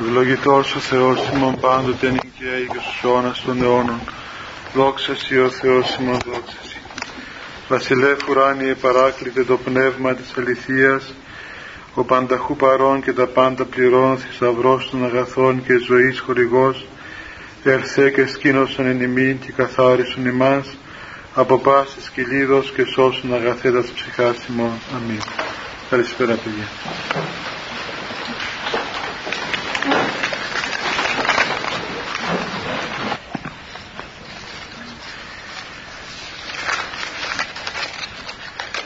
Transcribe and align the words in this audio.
Ευλογητός 0.00 0.74
ο 0.74 0.78
Θεός 0.78 1.28
ημών 1.34 1.60
πάντοτε 1.60 2.10
νικαία 2.10 2.60
και 2.72 2.78
στους 2.80 3.02
αιώνας 3.04 3.42
των 3.42 3.62
αιώνων. 3.62 4.00
Δόξα 4.74 5.14
Σοι 5.16 5.38
ο 5.38 5.48
Θεός 5.48 5.96
ημών, 6.00 6.18
δόξα 6.24 6.58
Σοι. 6.62 6.80
Βασιλεύ 7.68 8.16
ουράνιε 8.28 8.74
παράκλητε 8.74 9.44
το 9.44 9.56
πνεύμα 9.56 10.14
της 10.14 10.32
αληθείας, 10.38 11.14
ο 11.94 12.04
πανταχού 12.04 12.56
παρών 12.56 13.02
και 13.02 13.12
τα 13.12 13.26
πάντα 13.26 13.64
πληρών, 13.64 14.18
θησαυρός 14.18 14.90
των 14.90 15.04
αγαθών 15.04 15.64
και 15.64 15.78
ζωής 15.86 16.20
χορηγός, 16.20 16.86
ερθέ 17.64 18.10
και 18.10 18.26
σκήνωσον 18.26 18.86
εν 18.86 19.00
ημίν 19.00 19.38
και 19.38 19.52
καθάρισον 19.52 20.26
ημάς, 20.26 20.76
από 21.34 21.58
πάσης 21.58 22.10
κυλίδος 22.10 22.72
και 22.76 22.84
σώσουν 22.84 23.34
αγαθέτας 23.34 23.86
ψυχάς 23.86 24.36
ημών. 24.50 24.72
Αμήν. 24.96 25.20
Καλησπέρα 25.90 26.34
παιδιά. 26.34 26.68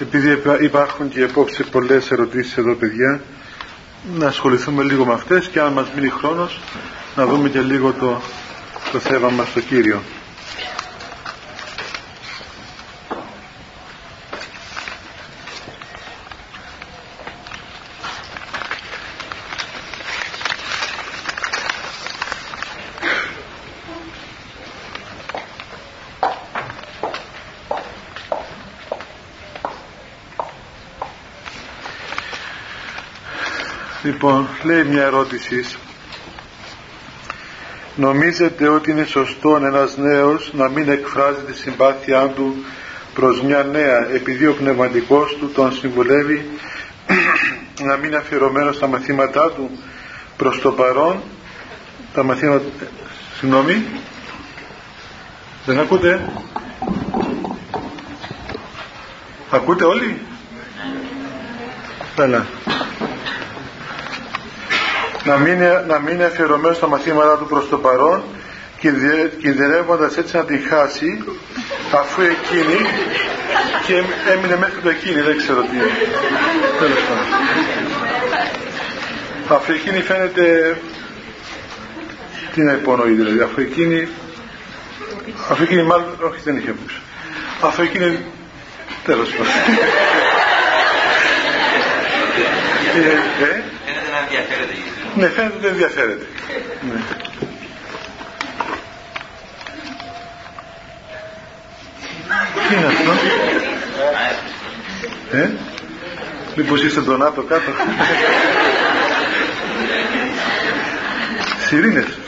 Επειδή 0.00 0.42
υπάρχουν 0.60 1.08
και 1.08 1.22
απόψε 1.22 1.62
πολλές 1.62 2.10
ερωτήσεις 2.10 2.56
εδώ 2.56 2.74
παιδιά 2.74 3.20
να 4.18 4.26
ασχοληθούμε 4.26 4.82
λίγο 4.82 5.04
με 5.04 5.12
αυτές 5.12 5.48
και 5.48 5.60
αν 5.60 5.72
μας 5.72 5.86
μείνει 5.94 6.08
χρόνος 6.08 6.60
να 7.16 7.26
δούμε 7.26 7.48
και 7.48 7.60
λίγο 7.60 7.92
το, 7.92 8.20
το 8.92 8.98
θέμα 8.98 9.28
μας 9.28 9.48
στο 9.48 9.60
Κύριο. 9.60 10.00
Λοιπόν, 34.62 34.72
λέει 34.72 34.84
μια 34.84 35.02
ερώτηση. 35.02 35.64
Νομίζετε 37.96 38.68
ότι 38.68 38.90
είναι 38.90 39.04
σωστό 39.04 39.56
ένας 39.56 39.96
νέος 39.96 40.52
να 40.54 40.68
μην 40.68 40.88
εκφράζει 40.88 41.40
τη 41.46 41.56
συμπάθειά 41.56 42.28
του 42.28 42.64
προς 43.14 43.42
μια 43.42 43.62
νέα 43.62 44.08
επειδή 44.14 44.46
ο 44.46 44.54
πνευματικός 44.54 45.36
του 45.36 45.50
τον 45.50 45.72
συμβουλεύει 45.72 46.50
να 47.88 47.96
μην 47.96 48.16
αφιερωμένος 48.16 48.76
στα 48.76 48.86
μαθήματά 48.86 49.50
του 49.50 49.70
προς 50.36 50.60
το 50.60 50.72
παρόν. 50.72 51.22
Τα 52.14 52.22
μαθήματα 52.22 52.64
συγγνώμη. 53.38 53.84
Δεν 55.66 55.78
ακούτε; 55.78 56.32
Ακούτε 59.50 59.84
όλοι; 59.84 60.18
Καλά 62.16 62.46
να 65.24 65.36
μην, 65.36 65.58
να 65.86 65.98
μην 65.98 66.14
είναι 66.14 66.24
αφιερωμένος 66.24 66.76
στα 66.76 66.86
μαθήματά 66.86 67.36
του 67.38 67.46
προς 67.46 67.68
το 67.68 67.78
παρόν 67.78 68.22
κινδυνεύοντας 69.40 70.16
έτσι 70.16 70.36
να 70.36 70.44
την 70.44 70.60
χάσει 70.68 71.24
αφού 71.90 72.22
εκείνη 72.22 72.76
και 73.86 74.02
έμεινε 74.32 74.56
μέχρι 74.56 74.80
το 74.82 74.88
εκείνη 74.88 75.20
δεν 75.20 75.36
ξέρω 75.36 75.60
τι. 75.60 75.76
Τέλος 76.78 77.00
πάντων. 77.08 77.24
Αφού 79.48 79.72
εκείνη 79.72 80.00
φαίνεται 80.00 80.76
τι 82.54 82.62
να 82.62 82.72
υπονοεί 82.72 83.12
δηλαδή 83.12 83.40
αφού 83.40 83.60
εκείνη 83.60 84.08
αφού 85.50 85.62
εκείνη 85.62 85.82
μάλλον 85.82 86.16
όχι 86.20 86.40
δεν 86.44 86.56
είχε 86.56 86.72
πούς 86.72 87.00
αφού 87.60 87.82
εκείνη 87.82 88.18
τέλος 89.04 89.28
πάντων. 89.30 89.52
Ε, 92.94 92.98
ε, 92.98 93.62
Φαίνεται 93.84 94.10
να 94.12 94.18
ενδιαφέρεται 94.24 94.89
ναι, 95.16 95.28
φαίνεται 95.28 95.56
ότι 95.56 95.66
ενδιαφέρεται. 95.66 96.26
Ναι. 96.82 97.00
Τι 102.68 102.74
είναι 102.76 102.86
αυτό; 102.86 103.10
Ε; 105.32 105.50
Μήπως 106.56 106.82
είστε 106.82 107.00
τον 107.00 107.22
άτο 107.22 107.42
κάτω; 107.42 107.70
Σιρήνες. 111.66 112.18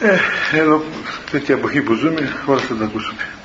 Ε, 0.00 0.18
εδώ 0.58 0.84
τέτοια 1.30 1.54
εποχή 1.54 1.80
που 1.80 1.94
ζούμε 1.94 2.32
όλα 2.46 2.60
θα 2.60 2.74
τα 2.74 2.84
ακούσουμε. 2.84 3.37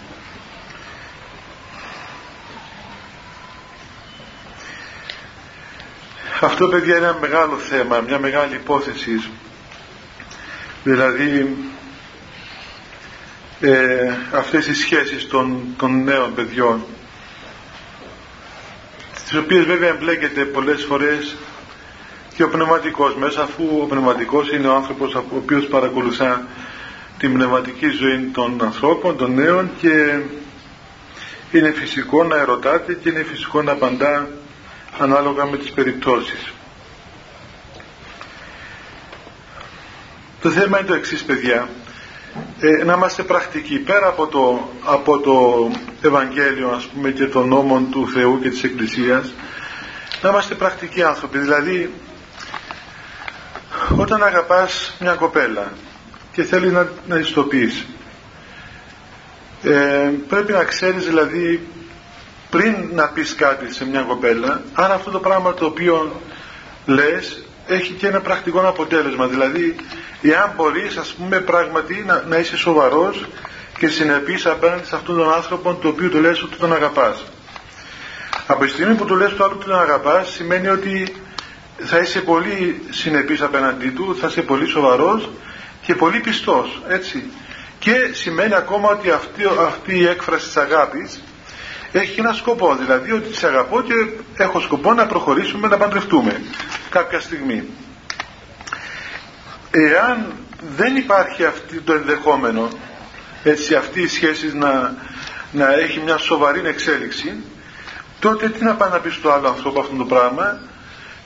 Αυτό 6.43 6.67
παιδιά 6.67 6.97
είναι 6.97 7.05
ένα 7.05 7.17
μεγάλο 7.21 7.57
θέμα, 7.57 7.99
μια 8.07 8.19
μεγάλη 8.19 8.55
υπόθεση. 8.55 9.23
Δηλαδή 10.83 11.55
ε, 13.59 14.13
αυτές 14.31 14.67
οι 14.67 14.73
σχέσεις 14.75 15.27
των, 15.27 15.63
των 15.77 16.03
νέων 16.03 16.33
παιδιών 16.33 16.85
τις 19.23 19.33
οποίες 19.35 19.63
βέβαια 19.65 19.89
εμπλέκεται 19.89 20.45
πολλές 20.45 20.83
φορές 20.83 21.35
και 22.35 22.43
ο 22.43 22.49
πνευματικός 22.49 23.15
μέσα 23.15 23.41
αφού 23.41 23.63
ο 23.81 23.85
πνευματικός 23.85 24.51
είναι 24.51 24.67
ο 24.67 24.75
άνθρωπος 24.75 25.13
ο 25.15 25.23
οποίος 25.35 25.65
παρακολουθά 25.65 26.47
την 27.17 27.33
πνευματική 27.33 27.89
ζωή 27.89 28.29
των 28.33 28.61
ανθρώπων, 28.63 29.17
των 29.17 29.33
νέων 29.33 29.69
και 29.81 30.19
είναι 31.51 31.71
φυσικό 31.71 32.23
να 32.23 32.37
ερωτάται 32.37 32.93
και 32.93 33.09
είναι 33.09 33.23
φυσικό 33.23 33.61
να 33.61 33.71
απαντά 33.71 34.27
ανάλογα 34.99 35.45
με 35.45 35.57
τις 35.57 35.71
περιπτώσεις. 35.71 36.53
Το 40.41 40.49
θέμα 40.49 40.79
είναι 40.79 40.87
το 40.87 40.93
εξής 40.93 41.23
παιδιά. 41.23 41.69
Ε, 42.59 42.83
να 42.83 42.93
είμαστε 42.93 43.23
πρακτικοί 43.23 43.79
πέρα 43.79 44.07
από 44.07 44.27
το, 44.27 44.69
από 44.83 45.19
το 45.19 45.69
Ευαγγέλιο 46.01 46.69
ας 46.69 46.85
πούμε 46.85 47.11
και 47.11 47.25
των 47.25 47.47
νόμων 47.47 47.89
του 47.91 48.09
Θεού 48.13 48.39
και 48.41 48.49
της 48.49 48.63
Εκκλησίας 48.63 49.33
να 50.21 50.29
είμαστε 50.29 50.55
πρακτικοί 50.55 51.03
άνθρωποι 51.03 51.37
δηλαδή 51.37 51.93
όταν 53.97 54.23
αγαπάς 54.23 54.95
μια 54.99 55.13
κοπέλα 55.13 55.71
και 56.31 56.43
θέλει 56.43 56.71
να, 56.71 56.89
να 57.07 57.15
ε, 59.63 60.11
πρέπει 60.27 60.51
να 60.51 60.63
ξέρεις 60.63 61.05
δηλαδή 61.05 61.67
πριν 62.53 62.75
να 62.93 63.07
πεις 63.07 63.35
κάτι 63.35 63.73
σε 63.73 63.85
μια 63.85 64.01
κοπέλα 64.01 64.61
αν 64.73 64.91
αυτό 64.91 65.11
το 65.11 65.19
πράγμα 65.19 65.53
το 65.53 65.65
οποίο 65.65 66.21
λες 66.85 67.45
έχει 67.67 67.93
και 67.93 68.07
ένα 68.07 68.19
πρακτικό 68.19 68.67
αποτέλεσμα. 68.67 69.27
Δηλαδή 69.27 69.75
εάν 70.21 70.53
μπορείς 70.55 70.97
ας 70.97 71.13
πούμε 71.13 71.39
πράγματι 71.39 72.03
να, 72.07 72.23
να 72.27 72.37
είσαι 72.37 72.57
σοβαρός 72.57 73.25
και 73.77 73.87
συνεπής 73.87 74.45
απέναντι 74.45 74.85
σε 74.85 74.95
αυτόν 74.95 75.15
τον 75.15 75.33
άνθρωπο 75.33 75.73
το 75.73 75.87
οποίο 75.87 76.09
του 76.09 76.19
λες 76.19 76.43
ότι 76.43 76.55
τον 76.55 76.73
αγαπάς. 76.73 77.23
Από 78.47 78.63
τη 78.63 78.69
στιγμή 78.69 78.95
που 78.95 79.05
του 79.05 79.15
λες 79.15 79.33
του 79.33 79.43
άλλου 79.43 79.53
ότι 79.55 79.65
τον 79.65 79.79
αγαπάς 79.79 80.29
σημαίνει 80.29 80.67
ότι 80.67 81.15
θα 81.77 81.97
είσαι 81.97 82.19
πολύ 82.19 82.81
συνεπής 82.89 83.41
απέναντί 83.41 83.89
του 83.89 84.17
θα 84.19 84.27
είσαι 84.27 84.41
πολύ 84.41 84.67
σοβαρός 84.67 85.29
και 85.81 85.95
πολύ 85.95 86.19
πιστός 86.19 86.81
έτσι. 86.87 87.23
Και 87.79 87.93
σημαίνει 88.11 88.55
ακόμα 88.55 88.89
ότι 88.89 89.09
αυτή, 89.09 89.43
αυτή 89.67 89.97
η 89.97 90.07
έκφραση 90.07 90.45
της 90.45 90.57
αγάπης 90.57 91.19
έχει 91.93 92.19
ένα 92.19 92.33
σκοπό, 92.33 92.75
δηλαδή 92.75 93.11
ότι 93.11 93.35
σε 93.35 93.47
αγαπώ 93.47 93.81
και 93.81 93.93
έχω 94.37 94.59
σκοπό 94.59 94.93
να 94.93 95.05
προχωρήσουμε 95.05 95.67
να 95.67 95.77
παντρευτούμε 95.77 96.41
κάποια 96.89 97.19
στιγμή. 97.19 97.63
Εάν 99.71 100.33
δεν 100.77 100.95
υπάρχει 100.95 101.45
αυτή 101.45 101.79
το 101.81 101.93
ενδεχόμενο, 101.93 102.67
έτσι 103.43 103.75
αυτή 103.75 104.01
η 104.01 104.07
σχέση 104.07 104.57
να, 104.57 104.95
να 105.51 105.73
έχει 105.73 105.99
μια 105.99 106.17
σοβαρή 106.17 106.61
εξέλιξη, 106.65 107.35
τότε 108.19 108.49
τι 108.49 108.63
να 108.63 108.75
πάει 108.75 108.89
να 108.89 108.99
πεις 108.99 109.13
στο 109.13 109.31
άλλο 109.31 109.47
άνθρωπο 109.47 109.79
αυτό 109.79 109.95
το 109.95 110.05
πράγμα, 110.05 110.59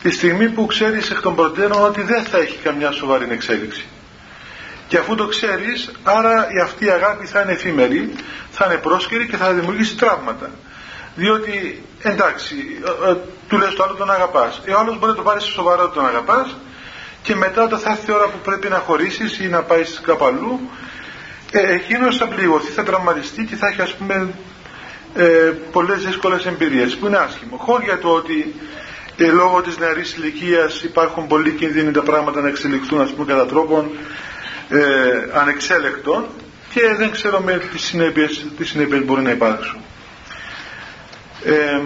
τη 0.02 0.12
στιγμή 0.12 0.50
που 0.50 0.66
ξέρεις 0.66 1.10
εκ 1.10 1.22
των 1.22 1.36
προτέρων 1.36 1.84
ότι 1.84 2.02
δεν 2.02 2.24
θα 2.24 2.38
έχει 2.38 2.58
καμιά 2.58 2.92
σοβαρή 2.92 3.28
εξέλιξη. 3.30 3.86
Και 4.88 4.98
αφού 4.98 5.16
το 5.16 5.28
ξέρεις, 5.28 5.92
άρα 6.04 6.48
η 6.52 6.60
αυτή 6.60 6.86
η 6.86 6.90
αγάπη 6.90 7.26
θα 7.26 7.42
είναι 7.42 7.52
εφήμερη, 7.52 8.14
θα 8.52 8.66
είναι 8.66 8.76
πρόσκαιρη 8.76 9.28
και 9.28 9.38
θα 9.38 9.54
δημιουργήσει 9.54 9.96
τραύματα. 9.96 10.50
Διότι, 11.18 11.84
εντάξει, 12.02 12.56
ε, 13.06 13.12
ε, 13.12 13.16
του 13.48 13.58
λες 13.58 13.74
το 13.74 13.84
άλλο 13.84 13.94
τον 13.94 14.12
αγαπάς. 14.12 14.62
Ε, 14.66 14.72
ο 14.72 14.80
άλλος 14.80 15.00
μπορεί 15.00 15.12
να 15.12 15.18
το 15.18 15.24
πάρει 15.24 15.42
σε 15.42 15.52
σοβαρό 15.52 15.90
τον 15.90 16.06
αγαπάς 16.06 16.58
και 17.22 17.36
μετά 17.36 17.64
όταν 17.64 17.80
θα 17.80 17.92
έρθει 17.92 18.12
η 18.12 18.14
ώρα 18.14 18.26
που 18.26 18.38
πρέπει 18.44 18.70
να 18.70 18.78
χωρίσεις 18.78 19.40
ή 19.40 19.48
να 19.48 19.62
πάεις 19.62 20.02
κάπου 20.06 20.26
αλλού, 20.26 20.60
ε, 21.52 21.74
εκείνος 21.74 22.18
θα 22.18 22.28
πληγωθεί, 22.28 22.72
θα 22.72 22.84
τραυματιστεί 22.84 23.46
και 23.46 23.56
θα 23.56 23.68
έχει 23.68 23.82
ας 23.82 23.94
πούμε 23.94 24.30
ε, 25.16 25.54
πολλές 25.72 26.06
δύσκολες 26.06 26.46
εμπειρίες 26.46 26.96
που 26.96 27.06
είναι 27.08 27.18
άσχημο. 27.18 27.58
Χώρια 27.58 27.98
το 28.00 28.10
ότι 28.10 28.56
ε, 29.18 29.32
λόγω 29.32 29.62
της 29.62 29.78
νεαρής 29.78 30.16
ηλικίας 30.16 30.84
υπάρχουν 30.84 31.28
πολύ 31.28 31.52
κίνδυνοι 31.52 31.92
τα 31.92 32.02
πράγματα 32.02 32.42
να 32.42 32.48
εξελιχθούν 32.48 33.02
ας 33.02 33.10
πούμε 33.10 33.26
κατά 33.26 33.46
τρόπον 33.46 33.92
ε, 34.70 34.80
ανεξέλεκτον 35.34 36.26
και 36.74 36.82
δεν 36.98 37.12
ξέρουμε 37.12 37.62
τι 37.72 37.80
συνέπειες, 37.80 38.46
τι 38.58 38.66
συνέπειες 38.66 39.06
μπορεί 39.06 39.22
να 39.22 39.32
υπάρξουν. 39.32 39.78
Ε, 41.50 41.82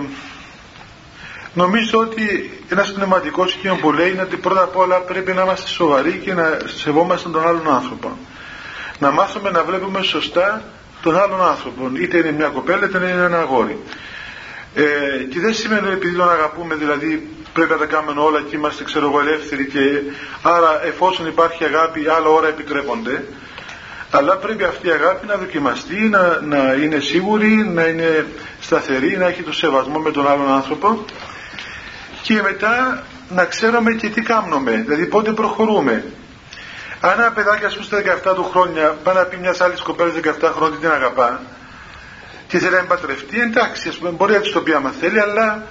νομίζω 1.54 2.00
ότι 2.00 2.52
ένας 2.70 2.94
πνευματικός 2.94 3.54
εκείνο 3.54 3.76
που 3.76 3.92
λέει 3.92 4.12
είναι 4.12 4.22
ότι 4.22 4.36
πρώτα 4.36 4.64
απ' 4.64 4.78
όλα 4.78 5.00
πρέπει 5.00 5.32
να 5.34 5.42
είμαστε 5.42 5.68
σοβαροί 5.68 6.22
και 6.24 6.34
να 6.34 6.58
σεβόμαστε 6.66 7.30
τον 7.30 7.48
άλλον 7.48 7.70
άνθρωπο. 7.70 8.18
Να 9.00 9.12
μάθουμε 9.12 9.50
να 9.50 9.64
βλέπουμε 9.64 10.02
σωστά 10.02 10.64
τον 11.02 11.20
άλλον 11.20 11.42
άνθρωπο, 11.42 11.92
είτε 11.94 12.18
είναι 12.18 12.32
μια 12.32 12.48
κοπέλα 12.48 12.86
είτε 12.86 12.98
είναι 12.98 13.24
ένα 13.26 13.40
αγόρι. 13.40 13.78
Ε, 14.76 14.84
και 15.30 15.40
δεν 15.40 15.54
σημαίνει 15.54 15.88
ότι 15.88 15.96
επειδή 15.96 16.16
τον 16.16 16.30
αγαπούμε 16.30 16.76
δηλαδή 16.76 17.30
πρέπει 17.54 17.70
να 17.72 17.78
τα 17.78 17.86
κάνουμε 17.86 18.22
όλα 18.22 18.42
και 18.50 18.56
είμαστε 18.56 18.84
ξέρω 18.84 19.06
εγώ 19.08 19.20
ελεύθεροι 19.20 19.68
και 19.68 19.80
άρα 20.42 20.86
εφόσον 20.86 21.28
υπάρχει 21.28 21.64
αγάπη 21.64 22.08
άλλα 22.08 22.28
ώρα 22.30 22.48
επιτρέπονται 22.48 23.24
αλλά 24.12 24.38
πρέπει 24.38 24.64
αυτή 24.64 24.88
η 24.88 24.92
αγάπη 24.92 25.28
να 25.28 25.36
δοκιμαστεί, 25.36 25.96
να, 25.96 26.42
να 26.42 26.74
είναι 26.74 27.00
σίγουρη, 27.00 27.68
να 27.74 27.86
είναι 27.86 28.26
σταθερή, 28.60 29.18
να 29.18 29.28
έχει 29.28 29.44
το 29.44 29.54
σεβασμό 29.54 30.00
με 30.00 30.12
τον 30.12 30.28
άλλον 30.28 30.52
άνθρωπο 30.52 31.06
και 32.22 32.42
μετά 32.42 33.04
να 33.30 33.46
ξέρουμε 33.46 33.94
και 33.94 34.10
τι 34.10 34.22
κάνουμε, 34.22 34.72
δηλαδή 34.72 35.06
πότε 35.06 35.32
προχωρούμε. 35.32 36.06
Αν 37.00 37.20
ένα 37.20 37.32
παιδάκι, 37.32 37.66
ας 37.66 37.74
πούμε, 37.74 37.86
στα 37.86 38.32
17 38.32 38.36
του 38.36 38.44
χρόνια 38.44 38.98
πάει 39.04 39.16
να 39.16 39.24
πει 39.24 39.38
μιας 39.38 39.62
άλλης 39.62 39.82
κοπέλας 39.82 40.14
17 40.42 40.52
χρόνια 40.56 40.78
την 40.78 40.92
αγαπά 40.92 41.42
και 42.48 42.58
θέλει 42.58 42.72
να 42.72 42.78
εμπατρευτεί, 42.78 43.40
εντάξει, 43.40 43.90
ας 43.90 43.96
πούμε, 43.96 44.10
μπορεί 44.10 44.34
να 44.34 44.40
της 44.40 44.52
το 44.52 44.62
πει 44.62 44.74
άμα 44.74 44.94
θέλει, 45.00 45.20
αλλά 45.20 45.68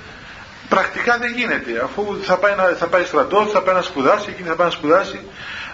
πρακτικά 0.68 1.18
δεν 1.18 1.32
γίνεται. 1.32 1.82
Αφού 1.84 2.18
θα 2.22 2.36
πάει, 2.36 2.54
να, 2.56 2.64
θα 2.64 2.86
πάει 2.86 3.04
στρατός, 3.04 3.50
θα 3.50 3.62
πάει 3.62 3.74
να 3.74 3.82
σπουδάσει, 3.82 4.26
εκείνη 4.30 4.48
θα 4.48 4.54
πάει 4.54 4.66
να 4.66 4.72
σπουδάσει. 4.72 5.20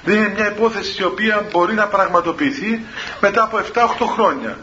Δεν 0.06 0.16
είναι 0.16 0.32
μια 0.36 0.46
υπόθεση 0.50 1.02
η 1.02 1.04
οποία 1.04 1.46
μπορεί 1.52 1.74
να 1.74 1.86
πραγματοποιηθεί 1.86 2.84
μετά 3.20 3.42
από 3.42 3.60
7-8 3.74 4.06
χρόνια. 4.14 4.58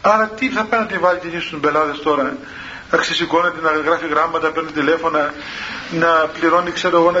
Άρα 0.00 0.28
τι 0.28 0.48
θα 0.48 0.64
πάει 0.64 0.80
να 0.80 0.86
τη 0.86 0.98
βάλει 0.98 1.18
και 1.18 1.40
στους 1.40 1.60
πελάτες 1.60 1.98
τώρα, 1.98 2.36
να 2.90 2.98
ξεσηκώνεται, 2.98 3.60
να 3.60 3.70
γράφει 3.70 4.06
γράμματα, 4.06 4.46
να 4.46 4.52
παίρνει 4.52 4.70
τηλέφωνα, 4.70 5.34
να 5.90 6.08
πληρώνει, 6.08 6.70
ξέρω 6.70 6.96
εγώ, 6.98 7.10
να 7.10 7.20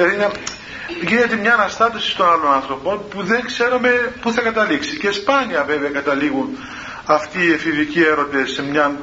γίνεται 1.00 1.36
μια 1.36 1.54
αναστάτωση 1.54 2.10
στον 2.10 2.26
άλλον 2.26 2.52
άνθρωπο 2.52 2.90
που 3.10 3.22
δεν 3.22 3.44
ξέρουμε 3.44 4.12
πού 4.20 4.32
θα 4.32 4.40
καταλήξει. 4.40 4.96
Και 4.96 5.10
σπάνια 5.10 5.64
βέβαια 5.64 5.90
καταλήγουν 5.90 6.58
αυτοί 7.04 7.38
οι 7.44 7.52
εφηβικοί 7.52 8.02
έρωτες 8.02 8.50
σε 8.50 8.62
μια 8.62 8.96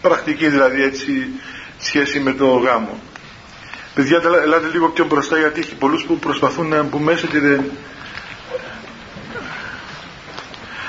πρακτική 0.00 0.48
δηλαδή 0.48 0.82
έτσι 0.82 1.28
σχέση 1.78 2.20
με 2.20 2.32
το 2.32 2.46
γάμο. 2.46 3.00
Παιδιά, 3.94 4.20
ελάτε 4.42 4.68
λίγο 4.72 4.88
πιο 4.88 5.04
μπροστά 5.04 5.38
γιατί 5.38 5.60
έχει 5.60 5.74
πολλούς 5.74 6.04
που 6.04 6.18
προσπαθούν 6.18 6.68
να 6.68 6.82
μπουν 6.82 7.02
μέσα 7.02 7.26
και 7.26 7.38
δεν... 7.38 7.70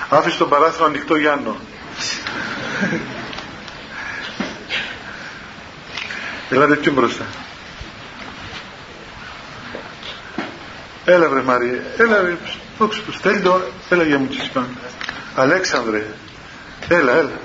Άφησε 0.09 0.37
τον 0.37 0.49
παράθυρο 0.49 0.85
ανοιχτό 0.85 1.15
Γιάννο. 1.15 1.55
ελάτε 6.49 6.75
πιο 6.75 6.91
μπροστά. 6.91 7.25
Έλα 11.05 11.29
βρε 11.29 11.41
Μαρία, 11.41 11.81
έλα 11.97 12.21
βρε, 12.21 12.37
δόξα 12.77 13.01
του, 13.01 13.13
έλα 13.89 14.03
για 14.03 14.17
μου 14.17 14.27
τσισπάν. 14.27 14.77
Αλέξανδρε, 15.35 16.05
έλα, 16.87 17.11
έλα. 17.11 17.39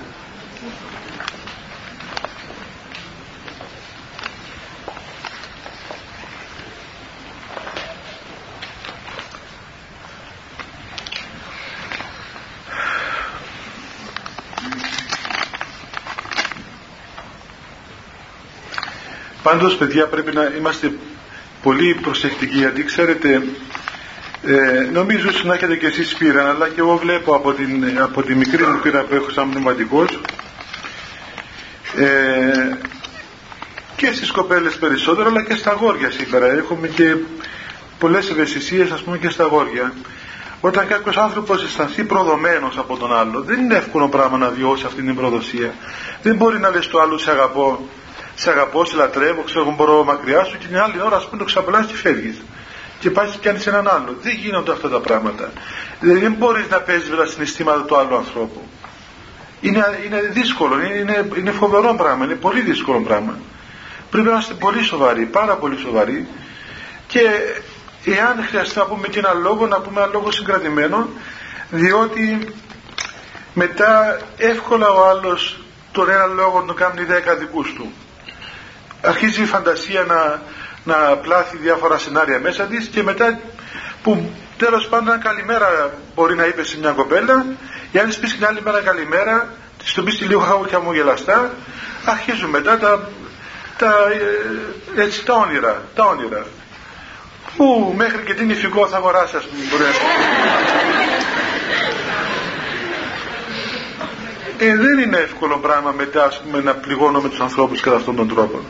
Πάντως 19.52 19.76
παιδιά 19.76 20.06
πρέπει 20.06 20.34
να 20.34 20.52
είμαστε 20.58 20.92
πολύ 21.62 21.94
προσεκτικοί 22.02 22.56
γιατί 22.58 22.84
ξέρετε 22.84 23.42
ε, 24.42 24.88
νομίζω 24.92 25.28
να 25.42 25.54
έχετε 25.54 25.76
και 25.76 25.86
εσείς 25.86 26.14
πείρα 26.14 26.48
αλλά 26.48 26.68
και 26.68 26.80
εγώ 26.80 26.96
βλέπω 26.96 27.34
από, 27.34 27.52
την, 27.52 27.98
από 28.00 28.22
τη 28.22 28.34
μικρή 28.34 28.62
μου 28.62 28.80
πείρα 28.82 29.02
που 29.02 29.14
έχω 29.14 29.30
σαν 29.30 29.50
πνευματικός 29.50 30.20
ε, 31.96 32.76
και 33.96 34.12
στις 34.12 34.30
κοπέλες 34.30 34.76
περισσότερο 34.76 35.28
αλλά 35.28 35.42
και 35.44 35.54
στα 35.54 35.70
αγόρια 35.70 36.10
σήμερα. 36.10 36.46
Έχουμε 36.46 36.88
και 36.88 37.16
πολλές 37.98 38.30
ευαισθησίες 38.30 38.90
ας 38.90 39.02
πούμε 39.02 39.18
και 39.18 39.28
στα 39.28 39.44
αγόρια 39.44 39.92
όταν 40.60 40.86
κάποιος 40.86 41.16
άνθρωπος 41.16 41.64
αισθανθεί 41.64 42.04
προδομένος 42.04 42.78
από 42.78 42.96
τον 42.96 43.16
άλλο 43.16 43.42
δεν 43.42 43.60
είναι 43.60 43.76
εύκολο 43.76 44.08
πράγμα 44.08 44.38
να 44.38 44.48
βιώσει 44.48 44.86
αυτή 44.86 45.02
την 45.02 45.14
προδοσία. 45.14 45.74
Δεν 46.22 46.36
μπορεί 46.36 46.58
να 46.58 46.70
λες 46.70 46.88
το 46.88 47.00
άλλο 47.00 47.18
σε 47.18 47.30
αγαπώ 47.30 47.88
σε 48.42 48.50
αγαπώ, 48.50 48.84
σε 48.84 48.96
λατρεύω, 48.96 49.42
ξέρω 49.42 49.60
εγώ 49.60 49.74
μπορώ 49.74 50.04
μακριά 50.04 50.44
σου 50.44 50.58
και 50.58 50.66
την 50.66 50.78
άλλη 50.78 51.02
ώρα 51.02 51.16
ας 51.16 51.24
πούμε 51.24 51.38
το 51.38 51.44
ξαπλάς 51.44 51.86
και 51.86 51.94
φεύγεις 51.94 52.42
και 52.98 53.10
πάει 53.10 53.28
και 53.28 53.38
πιάνει 53.38 53.62
έναν 53.66 53.88
άλλο. 53.88 54.16
Δεν 54.22 54.34
γίνονται 54.34 54.72
αυτά 54.72 54.88
τα 54.88 55.00
πράγματα. 55.00 55.52
Δηλαδή 56.00 56.20
δεν 56.20 56.32
μπορείς 56.32 56.68
να 56.68 56.80
παίζεις 56.80 57.10
με 57.10 57.16
τα 57.16 57.26
συναισθήματα 57.26 57.82
του 57.82 57.96
άλλου 57.96 58.16
ανθρώπου. 58.16 58.60
Είναι, 59.60 60.00
είναι 60.06 60.20
δύσκολο, 60.20 60.74
είναι, 60.80 61.28
είναι 61.36 61.50
φοβερό 61.50 61.94
πράγμα, 61.94 62.24
είναι 62.24 62.34
πολύ 62.34 62.60
δύσκολο 62.60 63.00
πράγμα. 63.00 63.38
Πρέπει 64.10 64.26
να 64.26 64.32
είμαστε 64.32 64.54
πολύ 64.54 64.82
σοβαροί, 64.82 65.24
πάρα 65.24 65.56
πολύ 65.56 65.78
σοβαροί 65.78 66.28
και 67.06 67.20
εάν 68.04 68.44
χρειαστεί 68.48 68.78
να 68.78 68.84
πούμε 68.84 69.08
και 69.08 69.18
ένα 69.18 69.32
λόγο, 69.32 69.66
να 69.66 69.80
πούμε 69.80 70.00
ένα 70.00 70.10
λόγο 70.12 70.30
συγκρατημένο, 70.30 71.08
διότι 71.70 72.54
μετά 73.54 74.18
εύκολα 74.36 74.88
ο 74.88 75.08
άλλος 75.08 75.60
τον 75.92 76.10
ένα 76.10 76.26
λόγο 76.26 76.64
τον 76.66 76.76
κάνει 76.76 77.04
δέκα 77.04 77.34
δικούς 77.34 77.72
του 77.72 77.92
αρχίζει 79.02 79.42
η 79.42 79.46
φαντασία 79.46 80.02
να, 80.02 80.42
να 80.84 81.16
πλάθει 81.16 81.56
διάφορα 81.56 81.98
σενάρια 81.98 82.40
μέσα 82.40 82.64
της 82.64 82.86
και 82.86 83.02
μετά 83.02 83.40
που 84.02 84.30
τέλος 84.56 84.88
πάντων 84.88 85.20
καλημέρα 85.20 85.90
μπορεί 86.14 86.34
να 86.34 86.46
είπε 86.46 86.64
σε 86.64 86.78
μια 86.78 86.90
κοπέλα 86.90 87.46
ή 87.92 87.98
αν 87.98 88.06
της 88.06 88.18
πεις 88.18 88.34
την 88.34 88.46
άλλη 88.46 88.62
μέρα 88.62 88.80
καλημέρα 88.80 89.48
της 89.78 89.92
το 89.92 90.02
πεις 90.02 90.20
λίγο 90.20 90.66
χαμογελαστά 90.70 91.50
αρχίζουν 92.04 92.50
μετά 92.50 92.78
τα, 92.78 93.08
τα, 93.78 93.94
ε, 94.96 95.02
έτσι, 95.02 95.24
τα 95.24 95.34
όνειρα 95.34 95.82
τα 95.94 96.04
όνειρα. 96.04 96.46
Που 97.56 97.94
μέχρι 97.96 98.22
και 98.24 98.34
την 98.34 98.50
ηφικό 98.50 98.86
θα 98.86 98.96
αγοράσει 98.96 99.36
ας 99.36 99.44
πούμε 99.44 99.64
μπορεί 99.70 99.82
ε, 104.58 104.76
δεν 104.76 104.98
είναι 104.98 105.16
εύκολο 105.16 105.58
πράγμα 105.58 105.92
μετά 105.96 106.24
ας 106.24 106.40
πούμε, 106.40 106.60
να 106.60 106.74
πληγώνουμε 106.74 107.28
τους 107.28 107.40
ανθρώπους 107.40 107.80
κατά 107.80 107.96
αυτόν 107.96 108.16
τον 108.16 108.28
τρόπο 108.28 108.60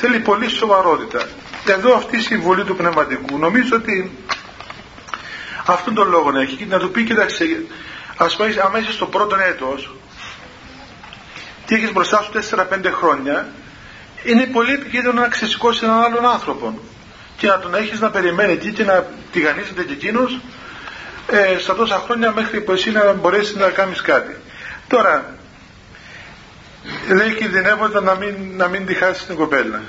θέλει 0.00 0.18
πολύ 0.18 0.48
σοβαρότητα. 0.48 1.28
Εδώ 1.66 1.94
αυτή 1.96 2.16
η 2.16 2.20
συμβολή 2.20 2.64
του 2.64 2.76
πνευματικού 2.76 3.38
νομίζω 3.38 3.76
ότι 3.76 4.10
αυτόν 5.66 5.94
τον 5.94 6.08
λόγο 6.08 6.30
να 6.30 6.40
έχει 6.40 6.66
να 6.66 6.78
του 6.78 6.90
πει 6.90 7.04
κοίταξε 7.04 7.44
ας 8.16 8.36
πούμε 8.36 8.54
άμα 8.64 8.78
είσαι 8.78 8.92
στο 8.92 9.06
πρώτο 9.06 9.36
έτος 9.48 9.94
και 11.66 11.74
έχεις 11.74 11.92
μπροστά 11.92 12.22
σου 12.22 12.56
4-5 12.56 12.90
χρόνια 12.92 13.48
είναι 14.24 14.46
πολύ 14.46 14.72
επικίνδυνο 14.72 15.12
να 15.12 15.28
ξεσηκώσει 15.28 15.84
έναν 15.84 16.02
άλλον 16.02 16.26
άνθρωπο 16.26 16.78
και 17.36 17.46
να 17.46 17.58
τον 17.58 17.74
έχεις 17.74 18.00
να 18.00 18.10
περιμένει 18.10 18.52
εκεί 18.52 18.72
και 18.72 18.84
να 18.84 19.06
τηγανίζεται 19.32 19.82
και 19.84 19.92
εκείνος 19.92 20.40
ε, 21.26 21.58
στα 21.58 21.74
τόσα 21.74 21.96
χρόνια 22.04 22.32
μέχρι 22.32 22.60
που 22.60 22.72
εσύ 22.72 22.90
να 22.90 23.12
μπορέσεις 23.12 23.54
να 23.54 23.68
κάνεις 23.70 24.00
κάτι. 24.02 24.36
Τώρα, 24.88 25.34
λέει 27.14 27.34
κινδυνεύοντα 27.34 28.00
να 28.00 28.14
μην, 28.14 28.34
να 28.56 28.68
μην 28.68 28.86
τη 28.86 28.94
χάσει 28.94 29.26
την 29.26 29.36
κοπέλα. 29.36 29.82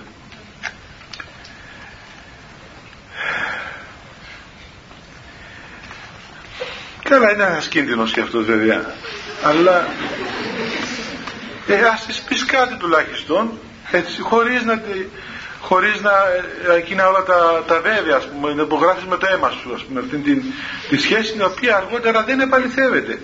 Καλά 7.03 7.31
είναι 7.31 7.43
ένας 7.43 7.67
κίνδυνος 7.67 8.11
και 8.11 8.21
αυτός 8.21 8.45
βέβαια. 8.45 8.93
Αλλά 9.43 9.87
ε, 11.67 11.85
ας 11.93 12.05
της 12.05 12.21
πεις 12.21 12.45
κάτι 12.45 12.75
τουλάχιστον 12.75 13.51
έτσι, 13.91 14.21
χωρίς 14.21 14.63
να, 14.63 14.81
χωρίς 15.59 16.01
να 16.01 16.11
ε, 16.71 16.77
εκείνα 16.77 17.07
όλα 17.07 17.23
τα, 17.23 17.63
τα 17.67 17.79
βέβαια 17.79 18.17
ας 18.17 18.27
πούμε, 18.27 18.53
να 18.53 18.61
υπογράφεις 18.61 19.03
με 19.03 19.17
το 19.17 19.27
αίμα 19.31 19.49
σου 19.49 19.73
ας 19.73 19.83
πούμε, 19.83 19.99
αυτή 19.99 20.17
την, 20.17 20.43
τη 20.89 20.97
σχέση 20.97 21.31
την 21.31 21.41
οποία 21.41 21.75
αργότερα 21.75 22.23
δεν 22.23 22.39
επαληθεύεται. 22.39 23.19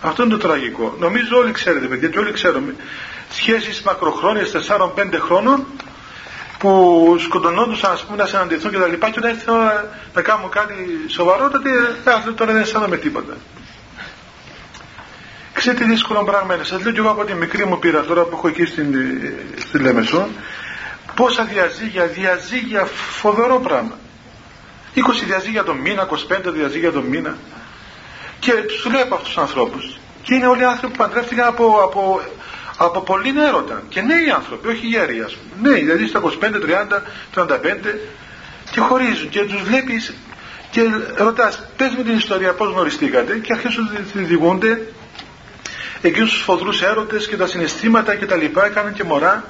Αυτό 0.00 0.22
είναι 0.22 0.32
το 0.32 0.38
τραγικό. 0.38 0.94
Νομίζω 0.98 1.36
όλοι 1.36 1.52
ξέρετε 1.52 1.86
παιδιά 1.86 2.08
και 2.08 2.18
όλοι 2.18 2.32
ξέρουμε 2.32 2.74
σχέσεις 3.30 3.82
μακροχρόνιες 3.82 4.52
4-5 4.68 4.88
χρόνων 5.18 5.66
που 6.58 7.16
σκοτωνόντουσαν 7.18 7.92
ας 7.92 8.04
πούμε 8.04 8.16
να 8.16 8.26
συναντηθούν 8.26 8.70
και 8.70 8.78
τα 8.78 8.86
λοιπά 8.86 9.10
και 9.10 9.18
όταν 9.18 9.30
έρθει 9.30 9.50
ώρα 9.50 9.90
να 10.14 10.22
κάνουν 10.22 10.50
κάτι 10.50 10.74
σοβαρό 11.08 11.50
τότε 11.50 11.70
ε, 12.26 12.32
τώρα 12.32 12.52
δεν 12.52 12.62
αισθάνομαι 12.62 12.96
τίποτα. 12.96 13.36
Ξέρετε 15.52 15.84
τι 15.84 15.90
δύσκολο 15.90 16.24
πράγμα 16.24 16.54
είναι. 16.54 16.64
Σας 16.64 16.82
λέω 16.82 16.92
και 16.92 16.98
εγώ 16.98 17.10
από 17.10 17.24
τη 17.24 17.34
μικρή 17.34 17.66
μου 17.66 17.78
πείρα 17.78 18.04
τώρα 18.04 18.22
που 18.22 18.36
έχω 18.36 18.48
εκεί 18.48 18.64
στην, 18.64 18.94
στη 19.56 19.78
Λέμεσο 19.78 20.28
πόσα 21.14 21.44
διαζύγια, 21.44 22.06
διαζύγια 22.06 22.84
φοβερό 23.10 23.60
πράγμα 23.60 23.98
20 24.94 25.00
διαζύγια 25.26 25.64
τον 25.64 25.76
μήνα, 25.76 26.08
25 26.10 26.16
διαζύγια 26.44 26.92
τον 26.92 27.04
μήνα 27.04 27.36
και 28.46 28.52
τους 28.52 28.82
βλέπω 28.88 29.14
αυτούς 29.14 29.28
τους 29.28 29.38
ανθρώπους. 29.38 29.98
Και 30.22 30.34
είναι 30.34 30.46
όλοι 30.46 30.64
άνθρωποι 30.64 30.96
που 30.96 31.02
παντρεύτηκαν 31.02 31.46
από, 31.46 31.80
από, 31.82 32.20
από 32.76 33.00
πολύ 33.00 33.34
έρωτα 33.40 33.82
και 33.88 34.00
νέοι 34.00 34.30
άνθρωποι, 34.30 34.68
όχι 34.68 34.86
γέροι 34.86 35.20
ας 35.20 35.36
πούμε. 35.36 35.70
Νέοι, 35.70 35.80
δηλαδή 35.80 36.06
στα 36.06 36.20
25, 36.20 36.60
30, 36.60 37.02
35 37.34 37.98
και 38.70 38.80
χωρίζουν. 38.80 39.28
Και 39.28 39.40
τους 39.40 39.62
βλέπεις 39.62 40.14
και 40.70 40.82
ρωτάς 41.16 41.66
πες 41.76 41.94
μου 41.94 42.02
την 42.02 42.16
ιστορία 42.16 42.52
πώς 42.52 42.68
γνωριστήκατε. 42.68 43.38
Και 43.38 43.52
αρχίζουν 43.52 43.90
να 44.14 44.22
διηγούνται. 44.22 44.86
Εκείνους 46.02 46.30
τους 46.30 46.42
φοδρούς 46.42 46.82
έρωτες 46.82 47.28
και 47.28 47.36
τα 47.36 47.46
συναισθήματα 47.46 48.14
και 48.14 48.26
τα 48.26 48.36
λοιπά 48.36 48.66
έκαναν 48.66 48.92
και 48.92 49.04
μωρά. 49.04 49.44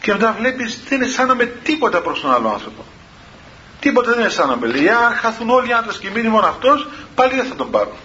Και 0.00 0.12
μετά 0.12 0.36
βλέπεις 0.38 0.80
δεν 0.88 1.02
αισθάνομαι 1.02 1.44
τίποτα 1.44 2.00
προς 2.00 2.20
τον 2.20 2.34
άλλο 2.34 2.48
άνθρωπο. 2.48 2.84
Τίποτα 3.80 4.14
δεν 4.14 4.24
αισθάνομαι. 4.24 4.66
Λέει 4.66 4.88
αν 4.88 5.14
χαθούν 5.14 5.50
όλοι 5.50 5.68
οι 5.68 5.72
άντρες 5.72 5.98
και 5.98 6.08
μείνει 6.14 6.28
μόνο 6.28 6.46
αυτός 6.46 6.88
πάλι 7.14 7.34
δεν 7.34 7.44
θα 7.44 7.54
τον 7.54 7.70
πάρω 7.70 7.96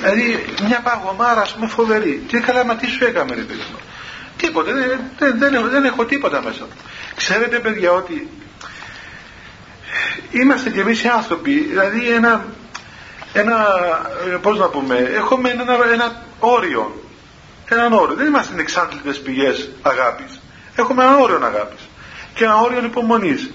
δηλαδή 0.00 0.44
μια 0.66 0.80
παγωμάρα 0.80 1.40
ας 1.40 1.54
πούμε 1.54 1.66
φοβερή 1.66 2.24
τι 2.28 2.40
καλά 2.40 2.64
μα 2.64 2.76
τι 2.76 2.86
σου 2.86 3.04
έκαμε 3.04 3.34
ρε 3.34 3.40
παιδί 3.40 3.64
μου 3.70 3.78
τίποτα 4.36 4.72
δεν, 4.72 5.00
δεν, 5.18 5.38
δεν, 5.38 5.54
έχω, 5.54 5.68
δεν 5.68 5.84
έχω 5.84 6.04
τίποτα 6.04 6.42
μέσα 6.42 6.60
μου 6.60 6.76
ξέρετε 7.16 7.58
παιδιά 7.58 7.92
ότι 7.92 8.28
είμαστε 10.30 10.70
κι 10.70 10.80
εμείς 10.80 11.02
οι 11.02 11.08
άνθρωποι 11.08 11.52
δηλαδή 11.52 12.08
ένα 12.10 12.44
ένα, 13.38 13.66
πώς 14.42 14.58
να 14.58 14.66
πούμε, 14.66 14.96
έχουμε 14.96 15.50
ένα, 15.50 15.62
ένα 15.92 16.22
όριο. 16.38 17.02
Έναν 17.68 17.92
όριο. 17.92 18.14
Δεν 18.16 18.26
είμαστε 18.26 18.60
εξάντλητες 18.60 19.20
πηγές 19.20 19.68
αγάπης. 19.82 20.40
Έχουμε 20.76 21.04
ένα 21.04 21.16
όριο 21.16 21.40
αγάπης. 21.42 21.80
Και 22.34 22.44
ένα 22.44 22.56
όριο 22.56 22.84
υπομονής. 22.84 23.50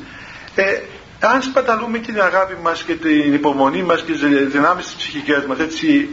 Ε, 0.55 0.79
αν 1.21 1.41
σπαταλούμε 1.41 1.97
και 1.97 2.11
την 2.11 2.21
αγάπη 2.21 2.57
μας 2.63 2.83
και 2.83 2.95
την 2.95 3.33
υπομονή 3.33 3.83
μας 3.83 4.01
και 4.01 4.11
τις 4.11 4.21
δυνάμεις 4.51 4.85
της 4.85 4.93
ψυχικές 4.95 5.45
μας 5.45 5.59
έτσι 5.59 6.09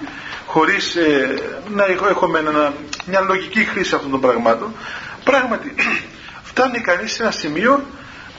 χωρίς 0.47 0.97
ε, 0.97 1.35
να 1.71 1.85
έχουμε 2.09 2.38
ένα, 2.38 2.73
μια 3.07 3.21
λογική 3.21 3.65
χρήση 3.65 3.95
αυτών 3.95 4.11
των 4.11 4.21
πραγμάτων 4.21 4.75
πράγματι 5.25 5.75
φτάνει 6.50 6.81
κανείς 6.81 7.12
σε 7.12 7.23
ένα 7.23 7.31
σημείο 7.31 7.85